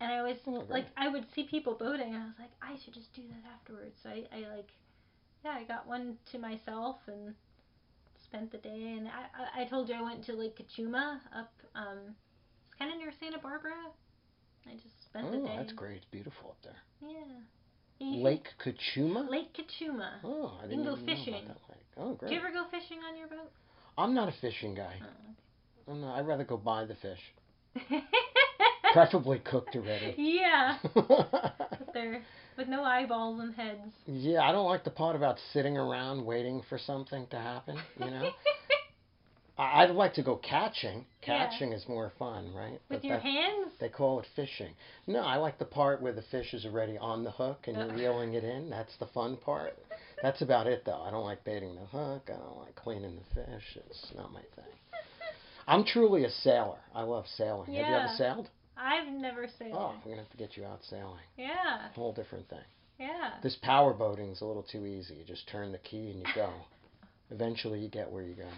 And 0.00 0.10
I 0.10 0.18
always, 0.18 0.38
Oh, 0.46 0.64
like, 0.68 0.86
I 0.96 1.08
would 1.08 1.26
see 1.34 1.44
people 1.44 1.74
boating, 1.74 2.14
and 2.14 2.22
I 2.22 2.26
was 2.26 2.34
like, 2.38 2.50
I 2.62 2.76
should 2.82 2.94
just 2.94 3.12
do 3.14 3.22
that 3.28 3.50
afterwards. 3.52 3.94
So 4.02 4.08
I, 4.08 4.24
I 4.32 4.56
like, 4.56 4.70
yeah, 5.44 5.52
I 5.52 5.64
got 5.64 5.86
one 5.86 6.16
to 6.32 6.38
myself 6.38 6.96
and 7.06 7.34
spent 8.24 8.50
the 8.50 8.58
day. 8.58 8.94
And 8.98 9.06
I, 9.06 9.60
I, 9.60 9.62
I 9.62 9.64
told 9.66 9.88
you 9.88 9.94
I 9.94 10.02
went 10.02 10.24
to 10.24 10.32
Lake 10.32 10.56
Cachuma 10.58 11.20
up, 11.36 11.52
um, 11.74 12.16
it's 12.66 12.74
kind 12.78 12.90
of 12.90 12.98
near 12.98 13.12
Santa 13.20 13.38
Barbara. 13.38 13.76
I 14.66 14.74
just 14.82 15.04
spent 15.04 15.30
the 15.30 15.36
day. 15.36 15.52
Oh, 15.52 15.56
that's 15.58 15.72
great. 15.74 15.98
It's 15.98 16.06
beautiful 16.06 16.50
up 16.50 16.62
there. 16.62 16.80
Yeah. 17.02 17.40
You 18.00 18.22
Lake 18.22 18.46
Cachuma. 18.64 19.30
Lake 19.30 19.50
Cachuma. 19.56 20.10
Oh, 20.24 20.58
I 20.60 20.64
You 20.64 20.70
didn't 20.70 20.84
can 20.84 20.94
go 20.94 21.00
fishing. 21.06 21.34
about 21.44 21.46
that 21.48 21.70
lake. 21.70 21.86
Oh, 21.96 22.18
Do 22.26 22.34
you 22.34 22.40
ever 22.40 22.50
go 22.50 22.64
fishing 22.70 22.98
on 23.08 23.16
your 23.16 23.28
boat? 23.28 23.50
I'm 23.96 24.14
not 24.14 24.28
a 24.28 24.34
fishing 24.40 24.74
guy. 24.74 24.96
Oh, 25.02 25.92
I'm 25.92 26.02
oh, 26.02 26.06
not, 26.06 26.18
I'd 26.18 26.26
rather 26.26 26.44
go 26.44 26.56
buy 26.56 26.84
the 26.86 26.96
fish, 26.96 27.20
preferably 28.92 29.38
cooked 29.38 29.76
already. 29.76 30.14
yeah. 30.18 30.78
With 32.56 32.68
no 32.68 32.84
eyeballs 32.84 33.40
and 33.40 33.52
heads. 33.54 33.80
yeah, 34.06 34.40
I 34.42 34.52
don't 34.52 34.66
like 34.66 34.84
the 34.84 34.90
part 34.90 35.16
about 35.16 35.38
sitting 35.52 35.76
around 35.76 36.24
waiting 36.24 36.62
for 36.68 36.78
something 36.78 37.26
to 37.30 37.36
happen. 37.36 37.76
You 37.98 38.10
know, 38.10 38.30
I'd 39.56 39.90
like 39.90 40.14
to 40.14 40.22
go 40.22 40.36
catching. 40.36 41.06
Yeah. 41.22 41.46
Catching 41.48 41.72
is 41.72 41.86
more 41.88 42.12
fun, 42.18 42.52
right? 42.54 42.72
with 42.72 42.80
But 42.88 43.04
your 43.04 43.16
that- 43.18 43.22
hands? 43.22 43.72
They 43.78 43.88
call 43.88 44.18
it 44.20 44.26
fishing. 44.34 44.74
No, 45.06 45.20
I 45.20 45.36
like 45.36 45.58
the 45.58 45.64
part 45.64 46.02
where 46.02 46.12
the 46.12 46.22
fish 46.22 46.52
is 46.54 46.64
already 46.66 46.98
on 46.98 47.22
the 47.22 47.30
hook 47.30 47.66
and 47.68 47.76
you're 47.76 47.92
reeling 47.94 48.34
it 48.34 48.42
in. 48.44 48.68
That's 48.68 48.96
the 48.98 49.06
fun 49.06 49.36
part. 49.36 49.78
That's 50.22 50.42
about 50.42 50.66
it, 50.66 50.84
though. 50.84 51.00
I 51.02 51.10
don't 51.10 51.24
like 51.24 51.44
baiting 51.44 51.74
the 51.76 51.86
hook. 51.86 52.28
I 52.28 52.32
don't 52.36 52.58
like 52.58 52.74
cleaning 52.74 53.16
the 53.16 53.34
fish. 53.42 53.76
It's 53.88 54.12
not 54.16 54.32
my 54.32 54.40
thing. 54.56 54.74
I'm 55.68 55.84
truly 55.84 56.24
a 56.24 56.30
sailor. 56.30 56.78
I 56.94 57.02
love 57.02 57.26
sailing. 57.36 57.72
Yeah. 57.72 57.82
Have 57.82 57.88
you 57.90 57.96
ever 57.96 58.14
sailed? 58.16 58.50
I've 58.76 59.08
never 59.12 59.46
sailed. 59.58 59.74
Oh, 59.76 59.94
we're 60.04 60.10
gonna 60.12 60.22
have 60.22 60.30
to 60.32 60.36
get 60.36 60.56
you 60.56 60.64
out 60.64 60.80
sailing. 60.90 61.20
Yeah, 61.38 61.90
Whole 61.94 62.12
different 62.12 62.48
thing. 62.48 62.58
yeah. 62.98 63.34
This 63.42 63.54
power 63.62 63.94
boating's 63.94 64.40
a 64.40 64.44
little 64.44 64.64
too 64.64 64.84
easy. 64.84 65.14
You 65.14 65.24
just 65.24 65.48
turn 65.48 65.70
the 65.70 65.78
key 65.78 66.10
and 66.10 66.18
you 66.18 66.26
go. 66.34 66.50
Eventually, 67.30 67.78
you 67.80 67.88
get 67.88 68.10
where 68.10 68.22
you're 68.24 68.34
going. 68.34 68.50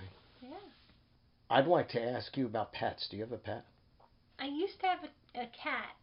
Yeah. 1.51 1.57
I'd 1.57 1.67
like 1.67 1.89
to 1.91 2.03
ask 2.03 2.37
you 2.37 2.47
about 2.47 2.73
pets. 2.73 3.09
Do 3.11 3.17
you 3.17 3.23
have 3.23 3.33
a 3.33 3.39
pet? 3.39 3.65
I 4.39 4.47
used 4.47 4.81
to 4.81 4.87
have 4.87 4.99
a, 5.05 5.41
a 5.41 5.47
cat. 5.63 5.95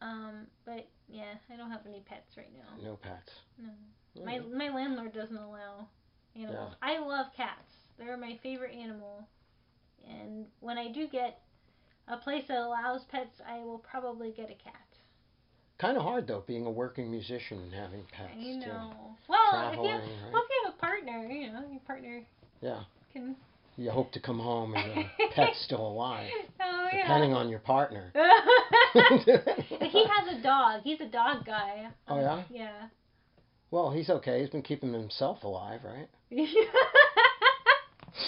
Um, 0.00 0.46
but 0.64 0.86
yeah, 1.08 1.34
I 1.52 1.56
don't 1.56 1.70
have 1.70 1.80
any 1.86 2.00
pets 2.00 2.36
right 2.36 2.50
now. 2.54 2.82
No 2.82 2.96
pets. 2.96 3.32
No. 3.60 4.24
My 4.24 4.38
my 4.38 4.68
landlord 4.68 5.12
doesn't 5.12 5.36
allow 5.36 5.86
animals. 6.36 6.74
I 6.82 6.98
love 6.98 7.26
cats. 7.36 7.72
They're 7.98 8.16
my 8.16 8.38
favorite 8.42 8.74
animal. 8.74 9.26
And 10.08 10.46
when 10.60 10.78
I 10.78 10.90
do 10.90 11.08
get 11.08 11.40
a 12.06 12.16
place 12.16 12.44
that 12.48 12.58
allows 12.58 13.02
pets, 13.10 13.40
I 13.46 13.58
will 13.58 13.78
probably 13.78 14.30
get 14.30 14.46
a 14.46 14.54
cat. 14.64 14.74
Kind 15.78 15.96
of 15.96 16.02
hard 16.02 16.26
though, 16.26 16.42
being 16.46 16.66
a 16.66 16.70
working 16.70 17.10
musician 17.10 17.58
and 17.58 17.72
having 17.72 18.04
pets. 18.12 18.30
I 18.34 18.52
know. 18.54 19.16
Well, 19.28 19.70
if 19.72 19.78
you 19.78 19.90
have, 19.90 20.00
right? 20.00 20.32
well, 20.32 20.42
if 20.42 20.48
you 20.50 20.62
have 20.64 20.74
a 20.74 20.78
partner, 20.78 21.28
you 21.30 21.52
know, 21.52 21.64
your 21.70 21.80
partner 21.86 22.22
Yeah. 22.60 22.80
can. 23.12 23.36
You 23.78 23.90
hope 23.90 24.10
to 24.12 24.20
come 24.20 24.40
home 24.40 24.74
and 24.74 24.90
the 24.96 25.04
pet's 25.36 25.62
still 25.64 25.86
alive, 25.86 26.28
Oh 26.60 26.88
yeah. 26.92 27.02
depending 27.02 27.32
on 27.32 27.48
your 27.48 27.60
partner. 27.60 28.10
he 28.92 29.00
has 30.04 30.36
a 30.36 30.42
dog. 30.42 30.80
He's 30.82 31.00
a 31.00 31.06
dog 31.06 31.46
guy. 31.46 31.86
Oh, 32.08 32.18
yeah? 32.18 32.42
Yeah. 32.50 32.88
well, 33.70 33.92
he's 33.92 34.10
okay. 34.10 34.40
He's 34.40 34.50
been 34.50 34.62
keeping 34.62 34.92
himself 34.92 35.44
alive, 35.44 35.80
right? 35.84 36.08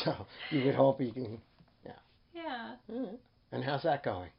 So 0.04 0.26
you 0.50 0.66
would 0.66 0.76
hope 0.76 1.00
he 1.00 1.10
can. 1.10 1.38
yeah. 2.32 2.74
Alright. 2.88 3.18
And 3.50 3.64
how's 3.64 3.82
that 3.82 4.04
going? 4.04 4.30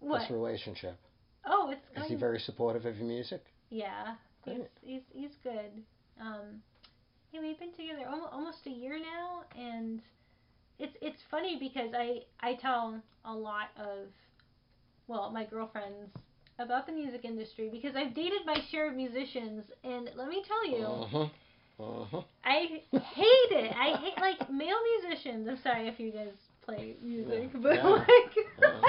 What? 0.00 0.20
This 0.20 0.30
relationship. 0.30 0.98
Oh, 1.46 1.70
it's 1.70 1.80
Is 2.04 2.10
he 2.10 2.16
very 2.16 2.38
supportive 2.38 2.84
of 2.84 2.96
your 2.98 3.06
music? 3.06 3.42
Yeah. 3.70 4.14
He's 4.44 4.60
he's 4.82 5.00
he's 5.14 5.30
good. 5.42 5.82
Um, 6.20 6.60
yeah, 7.32 7.40
we've 7.40 7.58
been 7.58 7.72
together 7.72 8.08
almost 8.08 8.32
almost 8.32 8.58
a 8.66 8.70
year 8.70 8.98
now, 8.98 9.44
and 9.58 10.00
it's 10.78 10.94
it's 11.00 11.18
funny 11.30 11.56
because 11.58 11.90
I 11.96 12.20
I 12.40 12.54
tell 12.54 13.00
a 13.24 13.32
lot 13.32 13.68
of 13.78 14.08
well 15.08 15.30
my 15.30 15.44
girlfriends 15.44 16.10
about 16.58 16.86
the 16.86 16.92
music 16.92 17.24
industry 17.24 17.68
because 17.72 17.96
I've 17.96 18.14
dated 18.14 18.40
my 18.46 18.58
share 18.70 18.88
of 18.90 18.96
musicians, 18.96 19.64
and 19.84 20.10
let 20.16 20.28
me 20.28 20.42
tell 20.46 20.66
you. 20.78 20.86
Uh-huh. 20.86 21.26
Uh-huh. 21.80 22.22
I 22.44 22.80
hate 22.92 23.50
it. 23.50 23.72
I 23.74 23.96
hate 23.96 24.18
like 24.20 24.50
male 24.50 24.76
musicians. 25.00 25.48
I'm 25.48 25.58
sorry 25.62 25.88
if 25.88 25.98
you 25.98 26.12
guys 26.12 26.34
play 26.64 26.94
music, 27.02 27.50
Yeah. 27.54 27.60
but 27.60 27.74
Yeah. 27.74 27.88
like 27.88 28.06
Yeah. 28.60 28.80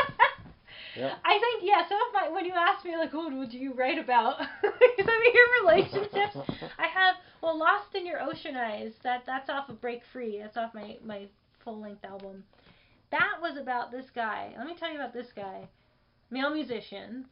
Yeah. 0.95 1.15
I 1.25 1.39
think 1.39 1.63
yeah. 1.63 1.87
Some 1.87 1.97
of 1.97 2.13
my 2.13 2.29
when 2.29 2.45
you 2.45 2.53
ask 2.53 2.83
me 2.85 2.95
like, 2.97 3.11
oh, 3.13 3.29
what 3.35 3.49
do 3.49 3.57
you 3.57 3.73
write 3.73 3.97
about? 3.97 4.37
Some 4.61 5.07
of 5.07 5.33
your 5.33 5.47
relationships. 5.63 6.37
I 6.77 6.87
have 6.87 7.15
well, 7.43 7.59
Lost 7.59 7.93
in 7.93 8.05
Your 8.05 8.21
Ocean 8.21 8.55
Eyes. 8.55 8.93
That 9.03 9.23
that's 9.25 9.49
off 9.49 9.67
of 9.67 9.81
Break 9.81 10.01
Free. 10.13 10.39
That's 10.41 10.55
off 10.55 10.73
my 10.73 10.95
my 11.03 11.27
full 11.63 11.79
length 11.79 12.05
album. 12.05 12.45
That 13.11 13.41
was 13.41 13.57
about 13.57 13.91
this 13.91 14.05
guy. 14.15 14.53
Let 14.57 14.65
me 14.65 14.75
tell 14.79 14.89
you 14.89 14.95
about 14.95 15.13
this 15.13 15.27
guy, 15.35 15.67
male 16.31 16.53
musician. 16.53 17.25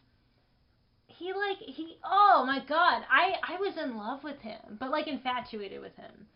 He 1.08 1.32
like 1.34 1.58
he 1.60 1.98
oh 2.04 2.44
my 2.46 2.60
god 2.68 3.04
I 3.10 3.36
I 3.42 3.58
was 3.58 3.78
in 3.78 3.98
love 3.98 4.24
with 4.24 4.40
him 4.40 4.78
but 4.80 4.92
like 4.92 5.08
infatuated 5.08 5.82
with 5.82 5.96
him, 5.96 6.28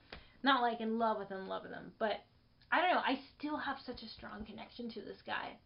not 0.42 0.62
like 0.62 0.80
in 0.80 0.98
love 0.98 1.18
with 1.20 1.30
him 1.30 1.48
love 1.48 1.64
with 1.64 1.74
him 1.74 1.92
but 2.00 2.22
I 2.72 2.82
don't 2.82 2.92
know 2.92 3.02
I 3.06 3.20
still 3.38 3.58
have 3.58 3.78
such 3.86 4.04
a 4.04 4.10
strong 4.10 4.46
connection 4.46 4.90
to 4.92 5.02
this 5.02 5.22
guy. 5.26 5.58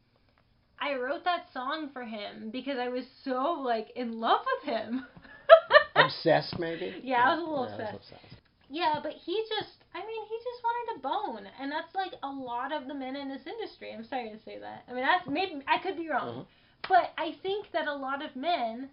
I 0.81 0.95
wrote 0.95 1.25
that 1.25 1.51
song 1.53 1.89
for 1.91 2.03
him 2.03 2.49
because 2.51 2.79
I 2.79 2.87
was 2.87 3.05
so 3.23 3.61
like 3.63 3.91
in 3.95 4.19
love 4.19 4.41
with 4.45 4.73
him. 4.73 5.05
obsessed, 6.09 6.59
maybe. 6.59 6.99
Yeah, 7.03 7.23
I 7.23 7.35
was 7.35 7.39
a 7.39 7.49
little 7.49 7.65
Yeah, 7.69 7.75
I 7.75 7.93
was 7.93 8.01
obsessed. 8.01 8.35
Yeah, 8.71 8.99
but 9.01 9.13
he 9.13 9.43
just, 9.49 9.73
I 9.95 9.99
mean, 9.99 10.23
he 10.29 10.37
just 10.37 10.61
wanted 10.63 10.87
a 10.95 10.99
bone, 11.01 11.47
and 11.59 11.71
that's 11.71 11.93
like 11.95 12.13
a 12.21 12.29
lot 12.29 12.71
of 12.71 12.87
the 12.87 12.93
men 12.93 13.15
in 13.15 13.27
this 13.29 13.41
industry. 13.47 13.93
I'm 13.93 14.05
sorry 14.05 14.29
to 14.29 14.39
say 14.45 14.59
that. 14.59 14.83
I 14.87 14.93
mean, 14.93 15.01
that's 15.03 15.27
maybe 15.27 15.63
I 15.67 15.79
could 15.81 15.97
be 15.97 16.07
wrong, 16.09 16.45
Mhm. 16.45 16.45
but 16.87 17.13
I 17.17 17.31
think 17.41 17.71
that 17.71 17.87
a 17.87 17.93
lot 17.95 18.21
of 18.23 18.35
men, 18.35 18.89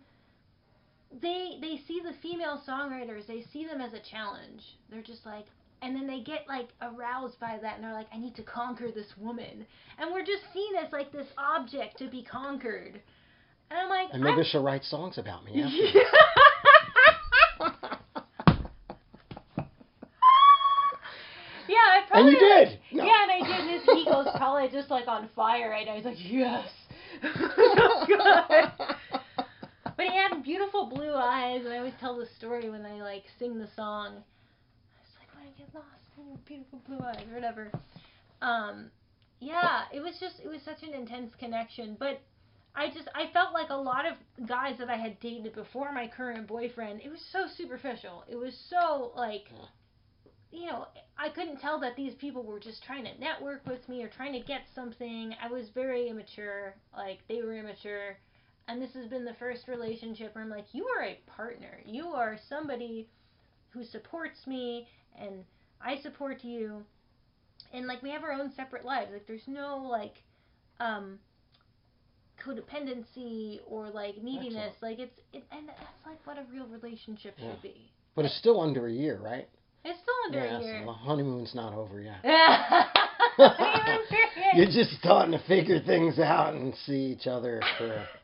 they 1.20 1.58
they 1.60 1.76
see 1.86 2.00
the 2.00 2.14
female 2.22 2.60
songwriters, 2.66 3.26
they 3.26 3.42
see 3.52 3.66
them 3.66 3.80
as 3.80 3.92
a 3.92 4.00
challenge. 4.00 4.62
They're 4.90 5.02
just 5.02 5.24
like, 5.26 5.46
and 5.82 5.94
then 5.94 6.06
they 6.06 6.20
get 6.20 6.48
like 6.48 6.68
aroused 6.80 7.38
by 7.38 7.58
that, 7.60 7.74
and 7.76 7.84
they're 7.84 7.92
like, 7.92 8.08
I 8.12 8.18
need 8.18 8.34
to 8.36 8.42
conquer 8.42 8.90
this 8.90 9.12
woman, 9.18 9.66
and 9.98 10.12
we're 10.12 10.24
just 10.24 10.42
seen 10.54 10.74
as 10.76 10.90
like 10.92 11.12
this 11.12 11.28
object 11.36 11.98
to 11.98 12.08
be 12.08 12.22
conquered. 12.22 13.00
And 13.70 13.78
I'm 13.80 13.88
like, 13.88 14.08
And 14.12 14.22
maybe 14.22 14.34
I'm 14.34 14.40
I 14.40 14.44
should 14.44 14.64
write 14.64 14.84
songs 14.84 15.18
about 15.18 15.44
me. 15.44 15.60
after 15.62 15.76
yeah. 15.98 16.02
This. 22.16 22.24
I 22.24 22.28
and 22.28 22.28
probably 22.28 22.32
you 22.32 22.38
did. 22.66 22.80
No. 22.92 23.04
Yeah, 23.04 23.22
and 23.22 23.30
I 23.32 23.46
did. 23.46 23.60
And 23.60 23.70
his 23.70 23.88
ego's 23.96 24.28
probably 24.36 24.68
just 24.68 24.90
like 24.90 25.08
on 25.08 25.28
fire 25.34 25.70
right 25.70 25.86
now. 25.86 25.94
He's 25.94 26.04
like, 26.04 26.16
yes. 26.18 26.68
But 29.96 30.06
he 30.06 30.14
had 30.14 30.42
beautiful 30.42 30.86
blue 30.86 31.14
eyes, 31.14 31.64
and 31.64 31.72
I 31.72 31.78
always 31.78 31.94
tell 32.00 32.16
the 32.18 32.26
story 32.38 32.68
when 32.68 32.84
I 32.84 33.00
like 33.00 33.24
sing 33.38 33.58
the 33.58 33.68
song. 33.74 34.22
It's 35.00 35.16
like 35.18 35.28
when 35.34 35.46
I 35.46 35.58
get 35.58 35.74
lost 35.74 35.86
in 36.18 36.28
your 36.28 36.38
beautiful 36.44 36.82
blue 36.86 36.98
eyes, 37.00 37.24
or 37.30 37.34
whatever. 37.34 37.70
Um, 38.42 38.90
yeah, 39.40 39.84
it 39.92 40.00
was 40.00 40.18
just 40.20 40.40
it 40.44 40.48
was 40.48 40.60
such 40.62 40.82
an 40.82 40.94
intense 40.94 41.32
connection, 41.38 41.96
but. 41.98 42.20
I 42.78 42.88
just 42.88 43.08
I 43.14 43.32
felt 43.32 43.54
like 43.54 43.70
a 43.70 43.74
lot 43.74 44.04
of 44.04 44.46
guys 44.46 44.76
that 44.80 44.90
I 44.90 44.98
had 44.98 45.18
dated 45.20 45.54
before 45.54 45.92
my 45.92 46.06
current 46.06 46.46
boyfriend, 46.46 47.00
it 47.02 47.08
was 47.08 47.24
so 47.32 47.46
superficial. 47.56 48.22
It 48.28 48.36
was 48.36 48.54
so 48.68 49.12
like 49.16 49.46
you 50.50 50.66
know, 50.66 50.86
I 51.18 51.28
couldn't 51.30 51.60
tell 51.60 51.80
that 51.80 51.96
these 51.96 52.14
people 52.14 52.42
were 52.42 52.60
just 52.60 52.82
trying 52.84 53.04
to 53.04 53.18
network 53.18 53.66
with 53.66 53.86
me 53.88 54.02
or 54.02 54.08
trying 54.08 54.32
to 54.32 54.40
get 54.40 54.62
something. 54.74 55.34
I 55.42 55.48
was 55.48 55.68
very 55.74 56.08
immature, 56.08 56.74
like 56.96 57.18
they 57.28 57.42
were 57.42 57.54
immature. 57.56 58.16
And 58.68 58.80
this 58.82 58.92
has 58.94 59.06
been 59.08 59.24
the 59.24 59.34
first 59.34 59.68
relationship 59.68 60.34
where 60.34 60.42
I'm 60.44 60.50
like, 60.50 60.66
you 60.72 60.86
are 60.86 61.04
a 61.04 61.18
partner. 61.26 61.80
You 61.84 62.06
are 62.08 62.36
somebody 62.48 63.08
who 63.70 63.84
supports 63.84 64.46
me 64.46 64.88
and 65.20 65.44
I 65.80 65.98
support 65.98 66.42
you. 66.42 66.84
And 67.72 67.86
like 67.86 68.02
we 68.02 68.10
have 68.10 68.24
our 68.24 68.32
own 68.32 68.52
separate 68.54 68.84
lives. 68.84 69.10
Like 69.12 69.26
there's 69.26 69.46
no 69.46 69.78
like 69.78 70.14
um 70.80 71.18
codependency 72.44 73.60
or 73.66 73.88
like 73.88 74.22
neediness. 74.22 74.74
Like 74.80 74.98
it's 74.98 75.18
it, 75.32 75.44
and 75.50 75.68
that's 75.68 75.80
like 76.06 76.24
what 76.26 76.38
a 76.38 76.44
real 76.52 76.66
relationship 76.66 77.34
Yeah. 77.38 77.52
should 77.52 77.62
be. 77.62 77.92
But 78.14 78.24
it's 78.24 78.36
still 78.38 78.60
under 78.60 78.86
a 78.86 78.92
year, 78.92 79.18
right? 79.22 79.48
It's 79.84 79.98
still 80.00 80.14
under 80.26 80.44
yeah, 80.44 80.58
a 80.58 80.62
year. 80.62 80.80
so 80.80 80.86
the 80.86 80.92
honeymoon's 80.92 81.54
not 81.54 81.72
over 81.74 82.00
yet. 82.00 82.24
You're 84.54 84.66
just 84.66 84.98
starting 84.98 85.32
to 85.32 85.44
figure 85.46 85.80
things 85.80 86.18
out 86.18 86.54
and 86.54 86.74
see 86.86 87.12
each 87.12 87.26
other 87.26 87.60
for. 87.78 88.06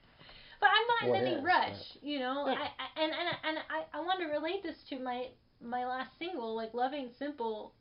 But 0.60 0.70
I'm 0.70 1.10
not 1.10 1.18
in 1.18 1.26
any 1.26 1.36
is, 1.38 1.44
rush, 1.44 1.98
you 2.02 2.20
know. 2.20 2.46
Yeah. 2.46 2.54
I, 2.54 2.62
I 2.62 3.02
and 3.02 3.12
and 3.12 3.28
and 3.42 3.58
I 3.68 3.98
I 3.98 4.00
want 4.00 4.20
to 4.20 4.26
relate 4.26 4.62
this 4.62 4.76
to 4.90 5.00
my 5.00 5.26
my 5.60 5.84
last 5.84 6.10
single, 6.20 6.54
like 6.54 6.72
"Love 6.72 6.94
Ain't 6.94 7.18
Simple." 7.18 7.72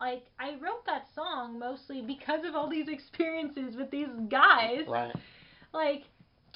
Like 0.00 0.24
I 0.40 0.52
wrote 0.52 0.86
that 0.86 1.08
song 1.14 1.58
mostly 1.58 2.00
because 2.00 2.40
of 2.46 2.54
all 2.54 2.70
these 2.70 2.88
experiences 2.88 3.76
with 3.76 3.90
these 3.90 4.08
guys, 4.30 4.86
Right. 4.88 5.14
like 5.74 6.04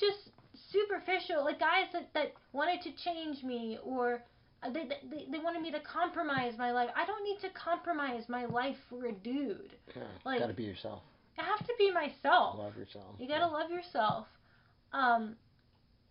just 0.01 0.31
superficial, 0.73 1.45
like 1.45 1.61
guys 1.61 1.89
that 1.93 2.09
that 2.15 2.33
wanted 2.55 2.81
to 2.81 2.93
change 3.05 3.43
me 3.45 3.79
or. 3.85 4.23
They, 4.73 4.85
they, 5.11 5.27
they 5.31 5.39
wanted 5.39 5.63
me 5.63 5.71
to 5.73 5.81
compromise 5.81 6.55
my 6.59 6.73
life. 6.73 6.91
I 6.97 7.07
don't 7.07 7.23
need 7.25 7.39
to 7.41 7.49
compromise 7.51 8.25
my 8.29 8.45
life 8.47 8.77
for 8.89 9.07
a 9.07 9.13
dude. 9.13 9.75
Yeah. 9.95 10.03
Like- 10.25 10.41
gotta 10.41 10.53
be 10.55 10.65
yourself. 10.65 11.03
I 11.39 11.43
have 11.45 11.67
to 11.67 11.73
be 11.79 11.91
myself. 11.93 12.59
Love 12.59 12.77
yourself. 12.79 13.17
You 13.19 13.29
gotta 13.29 13.47
love 13.47 13.71
yourself. 13.71 14.27
Um, 14.93 15.37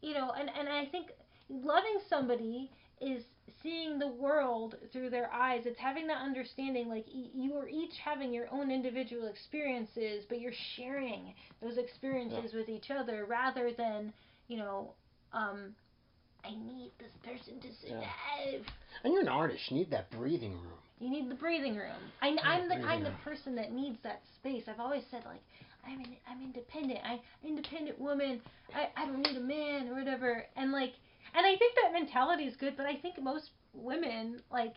you 0.01 0.13
know, 0.13 0.31
and, 0.39 0.49
and 0.57 0.69
I 0.69 0.85
think 0.85 1.07
loving 1.49 1.97
somebody 2.07 2.69
is 3.01 3.23
seeing 3.63 3.97
the 3.97 4.07
world 4.07 4.75
through 4.91 5.09
their 5.09 5.31
eyes. 5.33 5.63
It's 5.65 5.79
having 5.79 6.05
that 6.07 6.21
understanding, 6.21 6.87
like 6.89 7.07
e- 7.07 7.31
you 7.33 7.55
are 7.57 7.67
each 7.67 7.93
having 8.03 8.31
your 8.33 8.45
own 8.51 8.69
individual 8.69 9.27
experiences, 9.27 10.25
but 10.29 10.39
you're 10.39 10.53
sharing 10.75 11.33
those 11.61 11.77
experiences 11.77 12.51
with 12.53 12.69
each 12.69 12.91
other 12.91 13.25
rather 13.25 13.71
than, 13.75 14.13
you 14.47 14.57
know, 14.57 14.91
um, 15.33 15.73
I 16.45 16.51
need 16.51 16.91
this 16.99 17.11
person 17.23 17.59
to 17.61 17.67
survive. 17.81 18.65
And 19.03 19.13
you're 19.13 19.23
an 19.23 19.27
artist. 19.27 19.63
You 19.69 19.77
need 19.77 19.91
that 19.91 20.11
breathing 20.11 20.53
room. 20.53 20.79
You 20.99 21.09
need 21.09 21.29
the 21.29 21.35
breathing 21.35 21.75
room. 21.75 21.99
I, 22.21 22.35
I'm 22.43 22.69
the 22.69 22.75
kind 22.75 23.05
of 23.05 23.13
person 23.23 23.55
that 23.55 23.71
needs 23.71 23.97
that 24.03 24.21
space. 24.35 24.63
I've 24.67 24.79
always 24.79 25.03
said 25.11 25.23
like, 25.25 25.41
I'm 25.85 25.99
in, 25.99 26.15
I'm 26.29 26.41
independent. 26.41 26.99
I'm 27.03 27.19
independent 27.43 27.99
woman. 27.99 28.41
I, 28.73 28.87
I 28.95 29.05
don't 29.05 29.21
need 29.21 29.37
a 29.37 29.41
man 29.41 29.89
or 29.89 29.95
whatever. 29.95 30.45
And 30.55 30.71
like, 30.71 30.93
and 31.35 31.45
I 31.45 31.55
think 31.57 31.75
that 31.83 31.93
mentality 31.93 32.43
is 32.43 32.55
good. 32.55 32.77
But 32.77 32.85
I 32.85 32.95
think 32.95 33.21
most 33.21 33.49
women 33.73 34.41
like, 34.51 34.75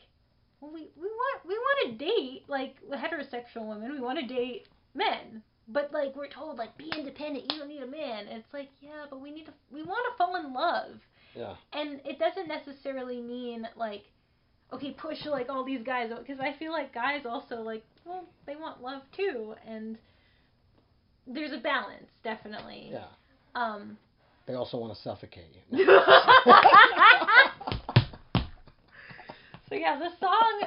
well, 0.61 0.73
we 0.73 0.89
we 0.97 1.07
want 1.07 1.47
we 1.47 1.55
want 1.55 1.99
to 1.99 2.05
date 2.05 2.45
like 2.49 2.77
heterosexual 2.91 3.69
women. 3.69 3.93
We 3.93 4.01
want 4.01 4.19
to 4.19 4.27
date 4.27 4.67
men. 4.95 5.43
But 5.69 5.93
like 5.93 6.17
we're 6.17 6.29
told 6.29 6.59
like 6.59 6.77
be 6.77 6.91
independent. 6.97 7.53
You 7.53 7.59
don't 7.61 7.69
need 7.69 7.83
a 7.83 7.87
man. 7.87 8.27
And 8.27 8.39
it's 8.39 8.53
like 8.53 8.71
yeah, 8.81 9.07
but 9.09 9.21
we 9.21 9.31
need 9.31 9.47
to 9.47 9.53
we 9.73 9.83
want 9.83 10.05
to 10.11 10.19
fall 10.19 10.35
in 10.37 10.53
love 10.53 10.99
Yeah. 11.38 11.55
and 11.72 12.01
it 12.05 12.18
doesn't 12.18 12.48
necessarily 12.48 13.20
mean 13.20 13.66
like 13.77 14.03
okay 14.72 14.90
push 14.90 15.24
like 15.24 15.48
all 15.48 15.64
these 15.64 15.83
guys 15.83 16.11
because 16.18 16.40
i 16.40 16.53
feel 16.59 16.72
like 16.72 16.92
guys 16.92 17.22
also 17.24 17.57
like 17.62 17.85
well 18.05 18.24
they 18.46 18.57
want 18.57 18.83
love 18.83 19.03
too 19.16 19.55
and 19.66 19.96
there's 21.27 21.53
a 21.53 21.59
balance 21.59 22.11
definitely 22.24 22.88
Yeah. 22.92 23.07
um 23.55 23.96
They 24.46 24.55
also 24.55 24.79
want 24.79 24.94
to 24.96 25.01
suffocate 25.03 25.53
you. 25.70 25.79
so 29.68 29.74
yeah 29.74 29.98
the 29.98 30.11
song 30.18 30.62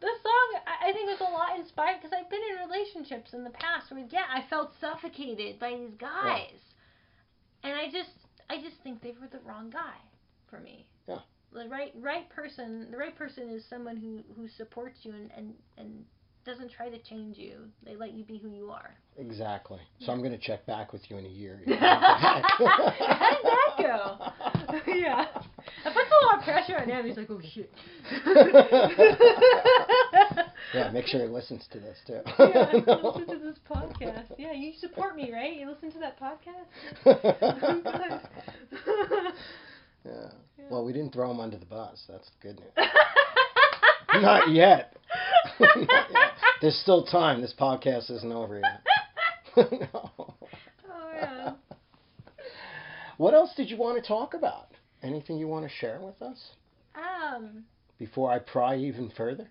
the 0.00 0.14
song 0.22 0.46
I- 0.66 0.88
i 0.88 0.92
think 0.92 1.08
was 1.08 1.20
a 1.20 1.24
lot 1.32 1.58
inspired 1.58 1.96
because 2.00 2.12
i've 2.18 2.28
been 2.30 2.40
in 2.52 2.68
relationships 2.68 3.32
in 3.32 3.44
the 3.44 3.50
past 3.50 3.90
where 3.90 4.04
yeah 4.10 4.26
i 4.32 4.42
felt 4.48 4.72
suffocated 4.80 5.58
by 5.58 5.70
these 5.76 5.94
guys 5.98 6.60
and 7.64 7.72
i 7.74 7.86
just 7.90 8.10
i 8.50 8.56
just 8.60 8.76
think 8.82 9.00
they 9.02 9.14
were 9.20 9.28
the 9.30 9.40
wrong 9.46 9.70
guy 9.70 9.96
for 10.52 10.60
me 10.60 10.86
Yeah. 11.08 11.18
the 11.52 11.66
right 11.68 11.92
right 12.00 12.28
person 12.28 12.88
the 12.90 12.96
right 12.98 13.16
person 13.16 13.48
is 13.48 13.64
someone 13.68 13.96
who 13.96 14.22
who 14.36 14.46
supports 14.48 14.98
you 15.02 15.12
and 15.12 15.30
and 15.36 15.54
and 15.78 16.04
doesn't 16.44 16.70
try 16.72 16.88
to 16.90 16.98
change 16.98 17.38
you 17.38 17.68
they 17.84 17.94
let 17.96 18.12
you 18.12 18.24
be 18.24 18.36
who 18.38 18.50
you 18.50 18.70
are 18.70 18.94
Exactly. 19.18 19.78
So 20.00 20.06
Yeah. 20.06 20.12
I'm 20.12 20.20
going 20.20 20.32
to 20.32 20.38
check 20.38 20.64
back 20.64 20.94
with 20.94 21.10
you 21.10 21.18
in 21.18 21.26
a 21.26 21.28
year. 21.28 21.60
How 21.78 22.40
did 22.58 22.66
that 23.44 23.76
go? 23.76 24.16
yeah. 24.94 25.26
That 25.84 25.92
puts 25.94 26.10
a 26.10 26.24
lot 26.24 26.38
of 26.38 26.44
pressure 26.44 26.78
on 26.78 26.88
him. 26.88 27.04
He's 27.04 27.18
like, 27.18 27.30
oh 27.30 27.38
shit. 27.52 27.70
yeah, 30.74 30.90
make 30.92 31.06
sure 31.06 31.20
he 31.20 31.26
listens 31.28 31.66
to 31.72 31.78
this 31.78 31.98
too. 32.06 32.22
yeah, 32.38 32.72
listen 32.72 33.26
to 33.26 33.38
this 33.38 33.58
podcast. 33.70 34.32
Yeah, 34.38 34.52
you 34.52 34.72
support 34.80 35.14
me, 35.14 35.30
right? 35.30 35.54
You 35.58 35.68
listen 35.70 35.92
to 35.92 35.98
that 35.98 36.18
podcast? 36.18 36.70
Yeah. 40.04 40.30
Well, 40.70 40.84
we 40.84 40.92
didn't 40.92 41.12
throw 41.12 41.30
him 41.30 41.40
under 41.40 41.58
the 41.58 41.66
bus. 41.66 42.02
That's 42.08 42.28
the 42.30 42.48
good 42.48 42.60
news. 42.60 42.88
Not 44.22 44.50
yet. 44.50 44.96
Not 45.60 45.76
yet. 46.10 46.32
There's 46.60 46.76
still 46.78 47.04
time. 47.04 47.40
This 47.40 47.54
podcast 47.58 48.10
isn't 48.10 48.32
over 48.32 48.60
yet. 48.60 48.82
no. 49.72 50.10
Oh, 50.16 51.10
yeah. 51.14 51.52
What 53.16 53.34
else 53.34 53.50
did 53.56 53.70
you 53.70 53.76
want 53.76 54.02
to 54.02 54.06
talk 54.06 54.34
about? 54.34 54.68
Anything 55.02 55.36
you 55.38 55.48
want 55.48 55.64
to 55.66 55.70
share 55.80 55.98
with 56.00 56.20
us 56.22 56.38
Um, 56.94 57.64
before 57.98 58.30
I 58.30 58.38
pry 58.38 58.76
even 58.76 59.10
further? 59.16 59.48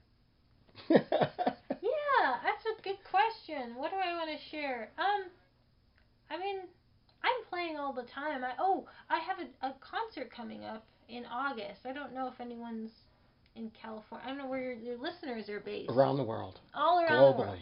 yeah, 0.90 1.00
that's 1.10 2.66
a 2.80 2.82
good 2.84 2.98
question. 3.10 3.76
What 3.76 3.92
do 3.92 3.98
I 3.98 4.14
want 4.16 4.30
to 4.30 4.50
share? 4.50 4.90
Um, 4.98 5.30
I 6.30 6.38
mean, 6.38 6.58
I'm 7.24 7.46
playing 7.50 7.78
all 7.78 7.94
the 7.94 8.04
time. 8.04 8.44
I 8.44 8.52
oh, 8.60 8.88
I 9.10 9.20
have 9.20 9.38
a, 9.40 9.68
a 9.68 9.74
concert 9.80 10.32
coming 10.36 10.64
up 10.64 10.86
in 11.10 11.26
August. 11.26 11.82
I 11.86 11.94
don't 11.94 12.14
know 12.14 12.28
if 12.28 12.40
anyone's 12.40 12.92
in 13.56 13.72
California. 13.82 14.26
I 14.26 14.30
don't 14.30 14.38
know 14.38 14.48
where 14.48 14.62
your, 14.62 14.74
your 14.74 14.98
listeners 14.98 15.50
are 15.50 15.60
based. 15.60 15.90
Around 15.92 16.18
the 16.18 16.24
world, 16.24 16.60
all 16.74 17.00
around 17.00 17.34
globally. 17.34 17.38
the 17.38 17.42
world. 17.44 17.60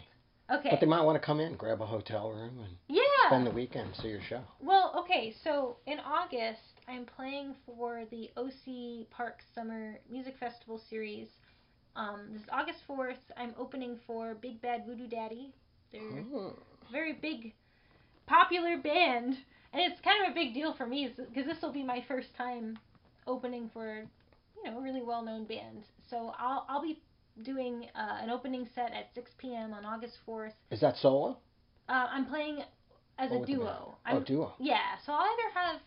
Okay. 0.52 0.68
But 0.70 0.80
they 0.80 0.86
might 0.86 1.02
want 1.02 1.20
to 1.20 1.24
come 1.24 1.38
in, 1.38 1.54
grab 1.54 1.80
a 1.80 1.86
hotel 1.86 2.30
room, 2.32 2.58
and 2.58 2.74
yeah. 2.88 3.02
spend 3.28 3.46
the 3.46 3.52
weekend, 3.52 3.94
see 4.02 4.08
your 4.08 4.20
show. 4.28 4.40
Well, 4.60 4.92
okay, 5.04 5.32
so 5.44 5.76
in 5.86 6.00
August, 6.00 6.60
I'm 6.88 7.04
playing 7.06 7.54
for 7.66 8.02
the 8.10 8.30
OC 8.36 9.08
Park 9.10 9.38
Summer 9.54 10.00
Music 10.10 10.34
Festival 10.40 10.80
series. 10.90 11.28
Um, 11.94 12.30
this 12.32 12.42
is 12.42 12.48
August 12.50 12.80
4th. 12.88 13.14
I'm 13.36 13.54
opening 13.56 13.98
for 14.08 14.34
Big 14.34 14.60
Bad 14.60 14.86
Voodoo 14.86 15.06
Daddy. 15.06 15.52
They're 15.92 16.24
Oh. 16.34 16.56
very 16.90 17.12
big, 17.12 17.52
popular 18.30 18.76
band, 18.78 19.36
and 19.72 19.82
it's 19.82 20.00
kind 20.02 20.24
of 20.24 20.30
a 20.30 20.34
big 20.34 20.54
deal 20.54 20.72
for 20.76 20.86
me 20.86 21.12
because 21.16 21.46
this 21.46 21.60
will 21.62 21.72
be 21.72 21.82
my 21.82 22.04
first 22.08 22.28
time 22.38 22.78
opening 23.26 23.68
for, 23.72 24.04
you 24.56 24.70
know, 24.70 24.78
a 24.78 24.82
really 24.82 25.02
well-known 25.02 25.44
band. 25.44 25.82
So 26.08 26.32
I'll 26.38 26.64
I'll 26.68 26.82
be 26.82 27.00
doing 27.42 27.86
uh, 27.94 28.18
an 28.22 28.30
opening 28.30 28.68
set 28.74 28.92
at 28.92 29.08
6 29.14 29.30
p.m. 29.38 29.72
on 29.72 29.84
August 29.84 30.14
4th. 30.26 30.52
Is 30.70 30.80
that 30.80 30.96
solo? 30.96 31.38
Uh, 31.88 32.06
I'm 32.10 32.26
playing 32.26 32.60
as 33.18 33.30
Or 33.30 33.36
a 33.36 33.38
with 33.40 33.48
the 33.48 33.54
band? 33.54 33.62
duo. 33.64 33.94
Oh, 33.94 33.98
I'm, 34.04 34.24
duo. 34.24 34.52
yeah, 34.58 34.98
so 35.04 35.12
I'll 35.12 35.26
either 35.26 35.50
have 35.54 35.80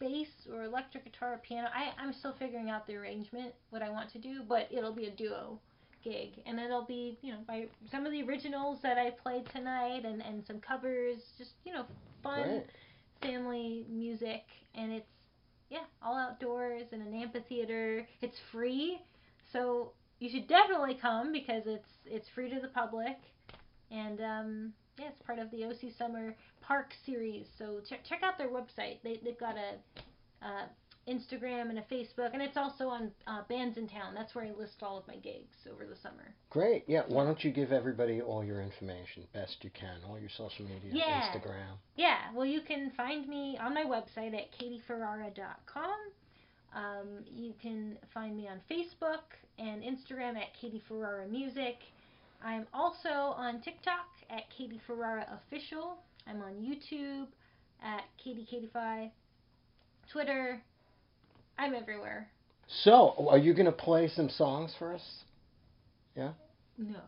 bass 0.00 0.28
or 0.52 0.64
electric 0.64 1.04
guitar 1.04 1.34
or 1.34 1.38
piano. 1.38 1.68
I, 1.74 1.92
I'm 2.02 2.12
still 2.12 2.34
figuring 2.38 2.70
out 2.70 2.86
the 2.86 2.94
arrangement, 2.96 3.52
what 3.70 3.82
I 3.82 3.90
want 3.90 4.10
to 4.12 4.18
do, 4.18 4.42
but 4.48 4.68
it'll 4.70 4.94
be 4.94 5.06
a 5.06 5.10
duo 5.10 5.60
gig. 6.06 6.42
And 6.46 6.58
it'll 6.60 6.84
be, 6.84 7.18
you 7.22 7.32
know, 7.32 7.38
by 7.46 7.66
some 7.90 8.06
of 8.06 8.12
the 8.12 8.22
originals 8.22 8.78
that 8.82 8.98
I 8.98 9.10
played 9.10 9.48
tonight 9.52 10.04
and, 10.04 10.22
and 10.22 10.44
some 10.46 10.60
covers, 10.60 11.18
just, 11.38 11.50
you 11.64 11.72
know, 11.72 11.84
fun 12.22 12.42
Great. 12.42 12.66
family 13.20 13.86
music. 13.90 14.42
And 14.74 14.92
it's, 14.92 15.06
yeah, 15.70 15.84
all 16.02 16.16
outdoors 16.16 16.84
in 16.92 17.00
an 17.00 17.12
amphitheater. 17.12 18.06
It's 18.22 18.36
free, 18.52 19.00
so 19.52 19.92
you 20.20 20.30
should 20.30 20.46
definitely 20.46 20.96
come 21.00 21.32
because 21.32 21.62
it's 21.66 21.88
it's 22.04 22.28
free 22.34 22.48
to 22.50 22.60
the 22.60 22.68
public. 22.68 23.16
And 23.90 24.20
um, 24.20 24.72
yeah, 24.98 25.08
it's 25.08 25.22
part 25.26 25.38
of 25.38 25.50
the 25.50 25.64
OC 25.64 25.92
Summer 25.98 26.36
Park 26.62 26.92
series. 27.04 27.46
So 27.58 27.80
check 27.88 28.00
check 28.08 28.22
out 28.22 28.38
their 28.38 28.48
website. 28.48 28.98
They 29.02 29.20
they've 29.24 29.38
got 29.38 29.56
a 29.56 30.46
uh, 30.46 30.66
Instagram 31.08 31.70
and 31.70 31.78
a 31.78 31.82
Facebook, 31.82 32.30
and 32.32 32.42
it's 32.42 32.56
also 32.56 32.88
on 32.88 33.10
uh, 33.26 33.42
Bands 33.48 33.78
in 33.78 33.88
Town. 33.88 34.14
That's 34.14 34.34
where 34.34 34.44
I 34.44 34.50
list 34.50 34.82
all 34.82 34.98
of 34.98 35.06
my 35.06 35.16
gigs 35.16 35.56
over 35.70 35.84
the 35.86 35.96
summer. 36.02 36.34
Great. 36.50 36.84
Yeah. 36.88 37.02
Why 37.08 37.24
don't 37.24 37.42
you 37.44 37.52
give 37.52 37.70
everybody 37.72 38.20
all 38.20 38.44
your 38.44 38.60
information, 38.60 39.24
best 39.32 39.56
you 39.62 39.70
can, 39.70 39.98
all 40.08 40.18
your 40.18 40.30
social 40.30 40.64
media, 40.66 40.90
Yeah. 40.92 41.30
Instagram. 41.32 41.76
Yeah, 41.94 42.18
well, 42.34 42.46
you 42.46 42.60
can 42.60 42.90
find 42.96 43.28
me 43.28 43.56
on 43.60 43.72
my 43.74 43.84
website 43.84 44.34
at 44.34 44.50
katieferrara.com. 44.58 45.94
Um, 46.74 47.24
you 47.34 47.54
can 47.62 47.96
find 48.12 48.36
me 48.36 48.48
on 48.48 48.60
Facebook 48.70 49.22
and 49.58 49.82
Instagram 49.82 50.36
at 50.36 50.52
Katie 50.60 50.82
Ferrara 50.88 51.26
Music. 51.26 51.76
I'm 52.44 52.66
also 52.74 53.08
on 53.08 53.60
TikTok 53.62 54.06
at 54.28 54.42
Katie 54.50 54.80
Ferrara 54.86 55.26
Official. 55.40 55.98
I'm 56.26 56.42
on 56.42 56.54
YouTube 56.54 57.28
at 57.82 58.02
KatieKatie5. 58.24 59.10
Twitter. 60.10 60.60
I'm 61.58 61.74
everywhere. 61.74 62.28
So, 62.82 63.28
are 63.30 63.38
you 63.38 63.54
going 63.54 63.66
to 63.66 63.72
play 63.72 64.08
some 64.08 64.28
songs 64.28 64.74
for 64.78 64.92
us? 64.92 65.02
Yeah? 66.16 66.32
No. 66.78 67.00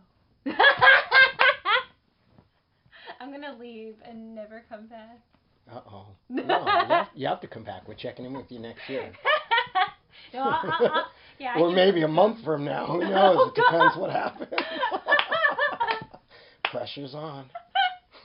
I'm 3.20 3.32
gonna 3.32 3.56
leave 3.58 3.96
and 4.04 4.34
never 4.34 4.64
come 4.68 4.86
back. 4.86 5.20
Uh 5.70 5.80
oh. 5.90 6.06
No, 6.28 6.44
you 6.44 6.88
have, 6.88 7.06
you 7.14 7.26
have 7.26 7.40
to 7.40 7.48
come 7.48 7.64
back. 7.64 7.88
We're 7.88 7.94
checking 7.94 8.24
in 8.24 8.32
with 8.32 8.50
you 8.50 8.58
next 8.58 8.88
year. 8.88 9.12
no, 10.34 10.40
I, 10.40 10.44
I, 10.44 10.86
I, 10.86 11.04
yeah, 11.38 11.58
or 11.58 11.70
maybe 11.72 12.02
a 12.02 12.08
month 12.08 12.44
from 12.44 12.64
now. 12.64 12.86
Who 12.86 13.00
knows? 13.00 13.36
Oh, 13.38 13.48
it 13.48 13.54
depends 13.54 13.96
what 13.96 14.10
happens. 14.10 14.52
Pressure's 16.64 17.14
on. 17.14 17.46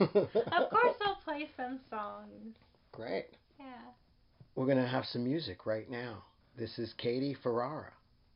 Of 0.00 0.10
course, 0.12 0.96
I'll 1.04 1.18
play 1.24 1.48
some 1.56 1.80
songs. 1.90 2.54
Great. 2.92 3.26
Yeah. 3.58 3.66
We're 4.56 4.66
going 4.66 4.78
to 4.78 4.86
have 4.86 5.04
some 5.06 5.24
music 5.24 5.66
right 5.66 5.90
now. 5.90 6.22
This 6.56 6.78
is 6.78 6.94
Katie 6.96 7.36
Ferrara. 7.42 7.92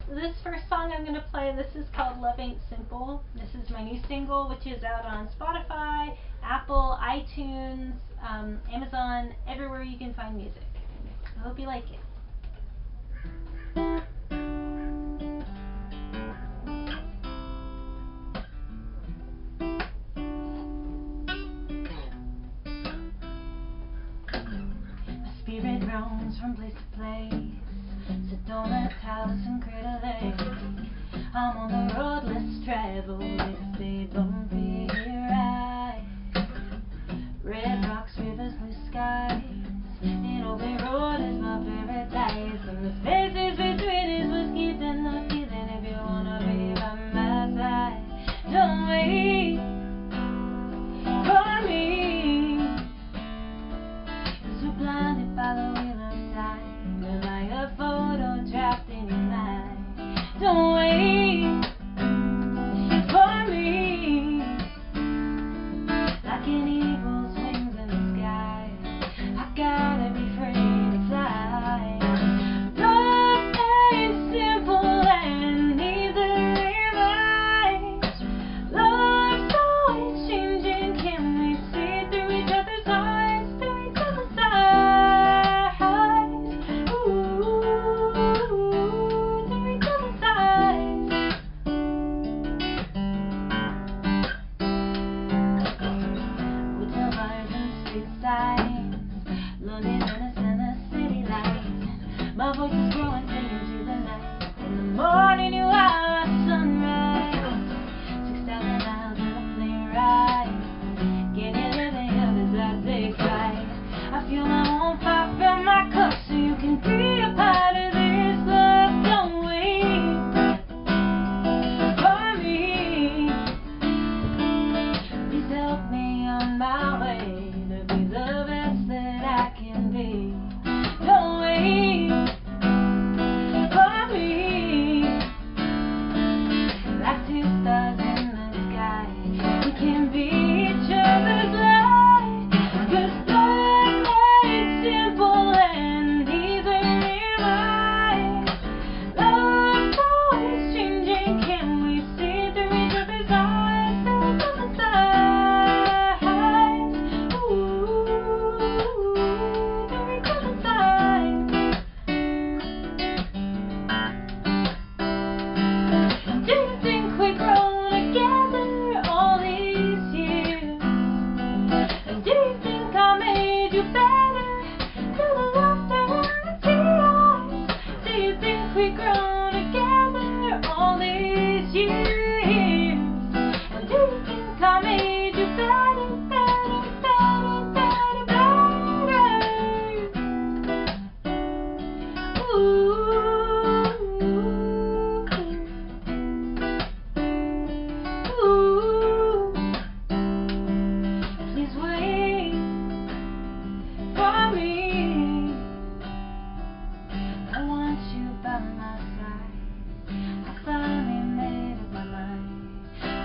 This 0.08 0.34
first 0.42 0.68
song 0.68 0.92
I'm 0.92 1.04
gonna 1.04 1.24
play, 1.30 1.54
this 1.54 1.76
is 1.76 1.86
called 1.94 2.18
Love 2.18 2.40
Ain't 2.40 2.58
Simple. 2.70 3.22
This 3.34 3.50
is 3.62 3.68
my 3.68 3.84
new 3.84 4.00
single, 4.08 4.48
which 4.48 4.66
is 4.66 4.82
out 4.82 5.04
on 5.04 5.28
Spotify, 5.38 6.16
Apple, 6.42 6.98
iTunes, 7.02 7.92
um, 8.26 8.58
Amazon, 8.72 9.34
everywhere 9.46 9.82
you 9.82 9.98
can 9.98 10.14
find 10.14 10.36
music. 10.36 10.62
I 11.36 11.40
hope 11.40 11.58
you 11.58 11.66
like 11.66 11.84
it. 11.90 12.00
I'm 31.38 31.56
on 31.56 31.70
the 31.70 31.94
road 31.94 32.24
less 32.24 32.64
traveled. 32.64 33.22
It's 33.22 33.80
a 33.80 34.08
bumpy 34.12 34.88
ride. 35.30 36.02
Red 37.44 37.84
rocks, 37.84 38.18
rivers, 38.18 38.54
blue 38.54 38.74
skies. 38.90 39.47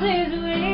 is 0.06 0.34
real. 0.44 0.73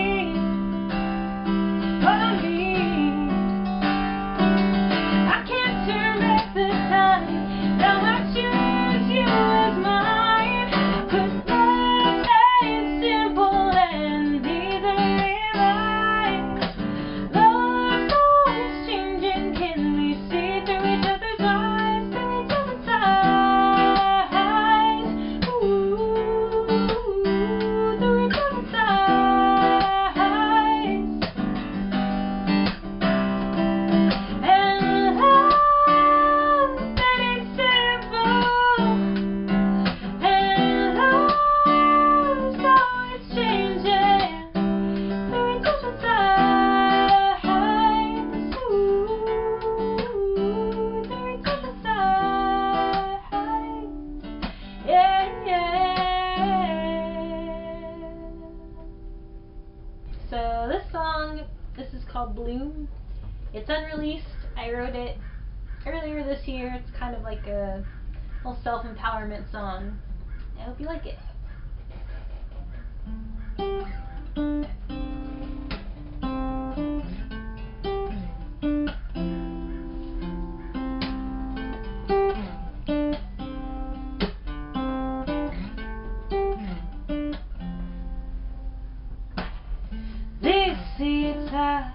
Have 91.49 91.91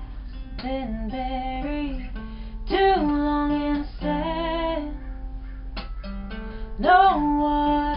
been 0.61 1.09
buried 1.09 2.11
too 2.69 2.95
long 2.97 3.53
in 3.53 3.85
sand. 4.01 4.97
No 6.79 7.39
water 7.41 7.94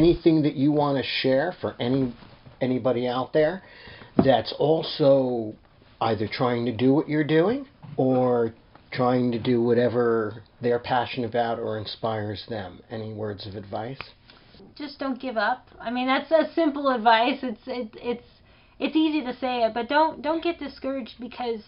anything 0.00 0.42
that 0.42 0.54
you 0.54 0.72
want 0.72 0.96
to 0.96 1.04
share 1.22 1.54
for 1.60 1.74
any 1.78 2.14
anybody 2.60 3.06
out 3.06 3.32
there 3.32 3.62
that's 4.24 4.52
also 4.58 5.54
either 6.00 6.26
trying 6.30 6.64
to 6.66 6.76
do 6.76 6.92
what 6.92 7.08
you're 7.08 7.24
doing 7.40 7.66
or 7.96 8.52
trying 8.92 9.30
to 9.32 9.38
do 9.38 9.62
whatever 9.62 10.42
they're 10.60 10.78
passionate 10.78 11.28
about 11.28 11.58
or 11.58 11.78
inspires 11.78 12.44
them 12.48 12.80
any 12.90 13.12
words 13.12 13.46
of 13.46 13.54
advice 13.54 14.00
just 14.80 14.98
don't 14.98 15.20
give 15.20 15.36
up. 15.36 15.68
I 15.80 15.90
mean, 15.90 16.06
that's 16.06 16.30
a 16.30 16.52
simple 16.54 16.88
advice. 16.88 17.38
It's 17.42 17.60
it, 17.66 17.90
it's 17.94 18.26
it's 18.78 18.96
easy 18.96 19.22
to 19.22 19.36
say 19.38 19.64
it, 19.64 19.74
but 19.74 19.88
don't 19.88 20.22
don't 20.22 20.42
get 20.42 20.58
discouraged 20.58 21.14
because 21.20 21.60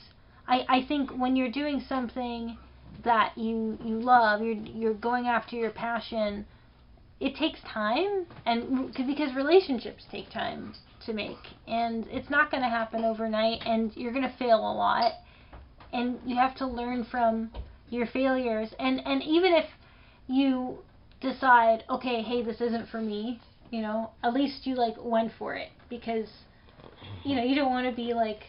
I 0.49 0.65
I 0.69 0.85
think 0.87 1.11
when 1.11 1.37
you're 1.37 1.51
doing 1.51 1.85
something 1.89 2.57
that 3.05 3.37
you 3.37 3.79
you 3.85 4.01
love, 4.01 4.41
you're 4.43 4.55
you're 4.55 4.95
going 4.95 5.27
after 5.27 5.57
your 5.57 5.71
passion. 5.71 6.47
It 7.21 7.37
takes 7.37 7.61
time, 7.63 8.27
and 8.47 8.93
because 8.95 9.35
relationships 9.35 10.05
take 10.11 10.31
time 10.31 10.75
to 11.07 11.13
make, 11.13 11.39
and 11.69 12.07
it's 12.09 12.31
not 12.31 12.51
going 12.51 12.63
to 12.63 12.69
happen 12.69 13.05
overnight, 13.05 13.63
and 13.65 13.95
you're 13.97 14.13
going 14.13 14.29
to 14.29 14.37
fail 14.39 14.59
a 14.59 14.73
lot, 14.73 15.13
and 15.93 16.19
you 16.27 16.37
have 16.37 16.57
to 16.57 16.67
learn 16.67 17.05
from 17.05 17.51
your 17.91 18.07
failures, 18.07 18.75
and 18.79 19.01
and 19.07 19.23
even 19.23 19.53
if 19.53 19.67
you 20.27 20.79
decide, 21.21 21.85
okay, 21.89 22.23
hey, 22.23 22.43
this 22.43 22.61
isn't 22.61 22.89
for 22.89 23.01
me, 23.01 23.41
you 23.71 23.81
know, 23.81 24.11
at 24.23 24.35
least 24.35 24.67
you 24.67 24.75
like 24.75 24.95
went 24.99 25.33
for 25.39 25.55
it 25.55 25.71
because, 25.89 26.29
you 27.25 27.35
know, 27.37 27.43
you 27.43 27.55
don't 27.55 27.71
want 27.71 27.89
to 27.89 27.95
be 27.95 28.13
like 28.13 28.43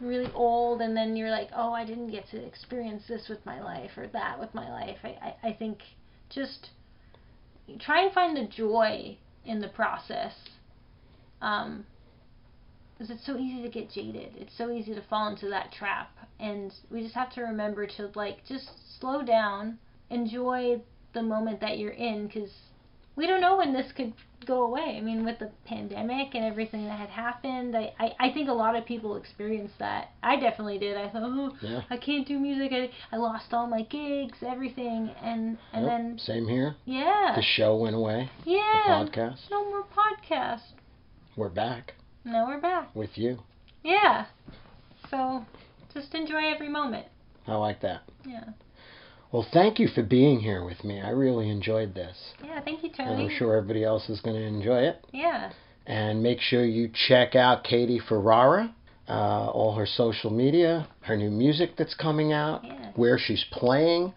really 0.00 0.30
old 0.34 0.80
and 0.80 0.96
then 0.96 1.16
you're 1.16 1.30
like, 1.30 1.48
oh, 1.54 1.72
I 1.72 1.84
didn't 1.84 2.10
get 2.10 2.28
to 2.30 2.44
experience 2.44 3.04
this 3.08 3.28
with 3.28 3.44
my 3.46 3.60
life 3.60 3.90
or 3.96 4.06
that 4.08 4.38
with 4.38 4.54
my 4.54 4.70
life. 4.70 4.98
I, 5.02 5.08
I, 5.08 5.48
I 5.48 5.52
think 5.52 5.78
just 6.28 6.70
try 7.80 8.04
and 8.04 8.12
find 8.12 8.36
the 8.36 8.46
joy 8.46 9.18
in 9.44 9.60
the 9.60 9.68
process. 9.68 10.32
Um, 11.40 11.86
because 12.96 13.10
it's 13.10 13.26
so 13.26 13.36
easy 13.36 13.62
to 13.62 13.68
get 13.68 13.90
jaded. 13.90 14.32
It's 14.36 14.56
so 14.56 14.70
easy 14.70 14.94
to 14.94 15.02
fall 15.02 15.28
into 15.28 15.50
that 15.50 15.70
trap, 15.70 16.10
and 16.40 16.72
we 16.90 17.02
just 17.02 17.14
have 17.14 17.30
to 17.34 17.42
remember 17.42 17.86
to 17.86 18.10
like 18.14 18.38
just 18.48 18.70
slow 18.98 19.22
down, 19.22 19.78
enjoy 20.08 20.80
the 21.12 21.22
moment 21.22 21.60
that 21.60 21.78
you're 21.78 21.90
in, 21.90 22.26
because 22.26 22.50
we 23.16 23.26
don't 23.26 23.40
know 23.40 23.56
when 23.56 23.72
this 23.72 23.90
could 23.92 24.12
go 24.46 24.62
away. 24.64 24.96
I 24.96 25.00
mean, 25.00 25.24
with 25.24 25.38
the 25.38 25.50
pandemic 25.64 26.34
and 26.34 26.44
everything 26.44 26.84
that 26.86 26.98
had 27.00 27.08
happened, 27.08 27.74
I, 27.76 27.92
I, 27.98 28.12
I 28.20 28.30
think 28.32 28.48
a 28.48 28.52
lot 28.52 28.76
of 28.76 28.84
people 28.84 29.16
experienced 29.16 29.78
that. 29.80 30.10
I 30.22 30.36
definitely 30.38 30.78
did. 30.78 30.96
I 30.96 31.08
thought, 31.08 31.22
oh, 31.24 31.52
Yeah. 31.62 31.80
I 31.90 31.96
can't 31.96 32.28
do 32.28 32.38
music. 32.38 32.72
I, 32.72 32.90
I 33.10 33.16
lost 33.18 33.52
all 33.52 33.66
my 33.66 33.82
gigs, 33.82 34.38
everything, 34.46 35.10
and 35.22 35.58
and 35.72 35.84
Yep, 35.84 35.90
then 35.90 36.18
Same 36.18 36.46
here. 36.46 36.76
yeah, 36.84 37.32
The 37.34 37.42
show 37.42 37.74
went 37.76 37.96
away. 37.96 38.30
yeah, 38.44 39.04
The 39.04 39.10
podcast. 39.10 39.50
no 39.50 39.64
more 39.64 39.84
podcast. 39.84 40.60
We're 41.36 41.48
back 41.48 41.94
Now 42.24 42.46
we're 42.46 42.60
back. 42.60 42.94
with 42.94 43.16
you. 43.18 43.38
Yeah. 43.82 44.26
So 45.10 45.44
just 45.94 46.14
enjoy 46.14 46.52
every 46.54 46.68
moment. 46.68 47.06
I 47.46 47.54
like 47.54 47.80
that. 47.82 48.02
Yeah. 48.26 48.44
Well, 49.36 49.46
thank 49.52 49.78
you 49.78 49.88
for 49.88 50.02
being 50.02 50.40
here 50.40 50.64
with 50.64 50.82
me. 50.82 50.98
I 50.98 51.10
really 51.10 51.50
enjoyed 51.50 51.94
this. 51.94 52.16
Yeah. 52.42 52.58
Thank 52.62 52.82
you, 52.82 52.88
Tony. 52.88 53.10
And 53.10 53.20
I'm 53.30 53.38
sure 53.38 53.54
everybody 53.54 53.84
else 53.84 54.08
is 54.08 54.18
going 54.22 54.34
to 54.34 54.42
enjoy 54.42 54.78
it. 54.84 55.04
Yeah. 55.12 55.52
And 55.86 56.22
make 56.22 56.40
sure 56.40 56.64
you 56.64 56.88
check 57.06 57.36
out 57.36 57.62
Katie 57.62 57.98
Ferrara, 57.98 58.74
uh, 59.06 59.50
all 59.50 59.74
her 59.74 59.84
social 59.84 60.30
media, 60.30 60.88
her 61.00 61.18
new 61.18 61.30
music 61.30 61.72
that's 61.76 61.92
coming 61.92 62.32
out, 62.32 62.64
Yeah. 62.64 62.92
where 62.94 63.18
she's 63.18 63.44
playing. 63.52 64.14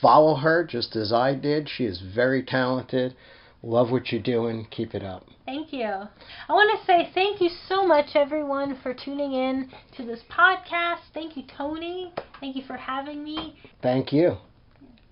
Follow 0.00 0.36
her 0.36 0.62
just 0.62 0.94
as 0.94 1.12
I 1.12 1.34
did. 1.34 1.68
She 1.68 1.84
is 1.84 2.00
very 2.00 2.44
talented. 2.44 3.16
Love 3.64 3.90
what 3.90 4.12
you're 4.12 4.22
doing. 4.22 4.68
Keep 4.70 4.94
it 4.94 5.02
up. 5.02 5.26
Thank 5.44 5.72
you. 5.72 5.88
I 5.88 6.52
want 6.52 6.78
to 6.78 6.86
say 6.86 7.10
thank 7.12 7.40
you 7.40 7.50
so 7.68 7.84
much, 7.84 8.14
everyone, 8.14 8.76
for 8.80 8.94
tuning 8.94 9.32
in 9.32 9.72
to 9.96 10.04
this 10.04 10.20
podcast. 10.30 11.00
Thank 11.12 11.36
you, 11.36 11.42
Tony. 11.58 12.12
Thank 12.38 12.54
you 12.54 12.62
for 12.62 12.76
having 12.76 13.24
me. 13.24 13.56
Thank 13.82 14.12
you. 14.12 14.36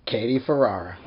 Katie 0.05 0.39
Ferrara. 0.39 0.97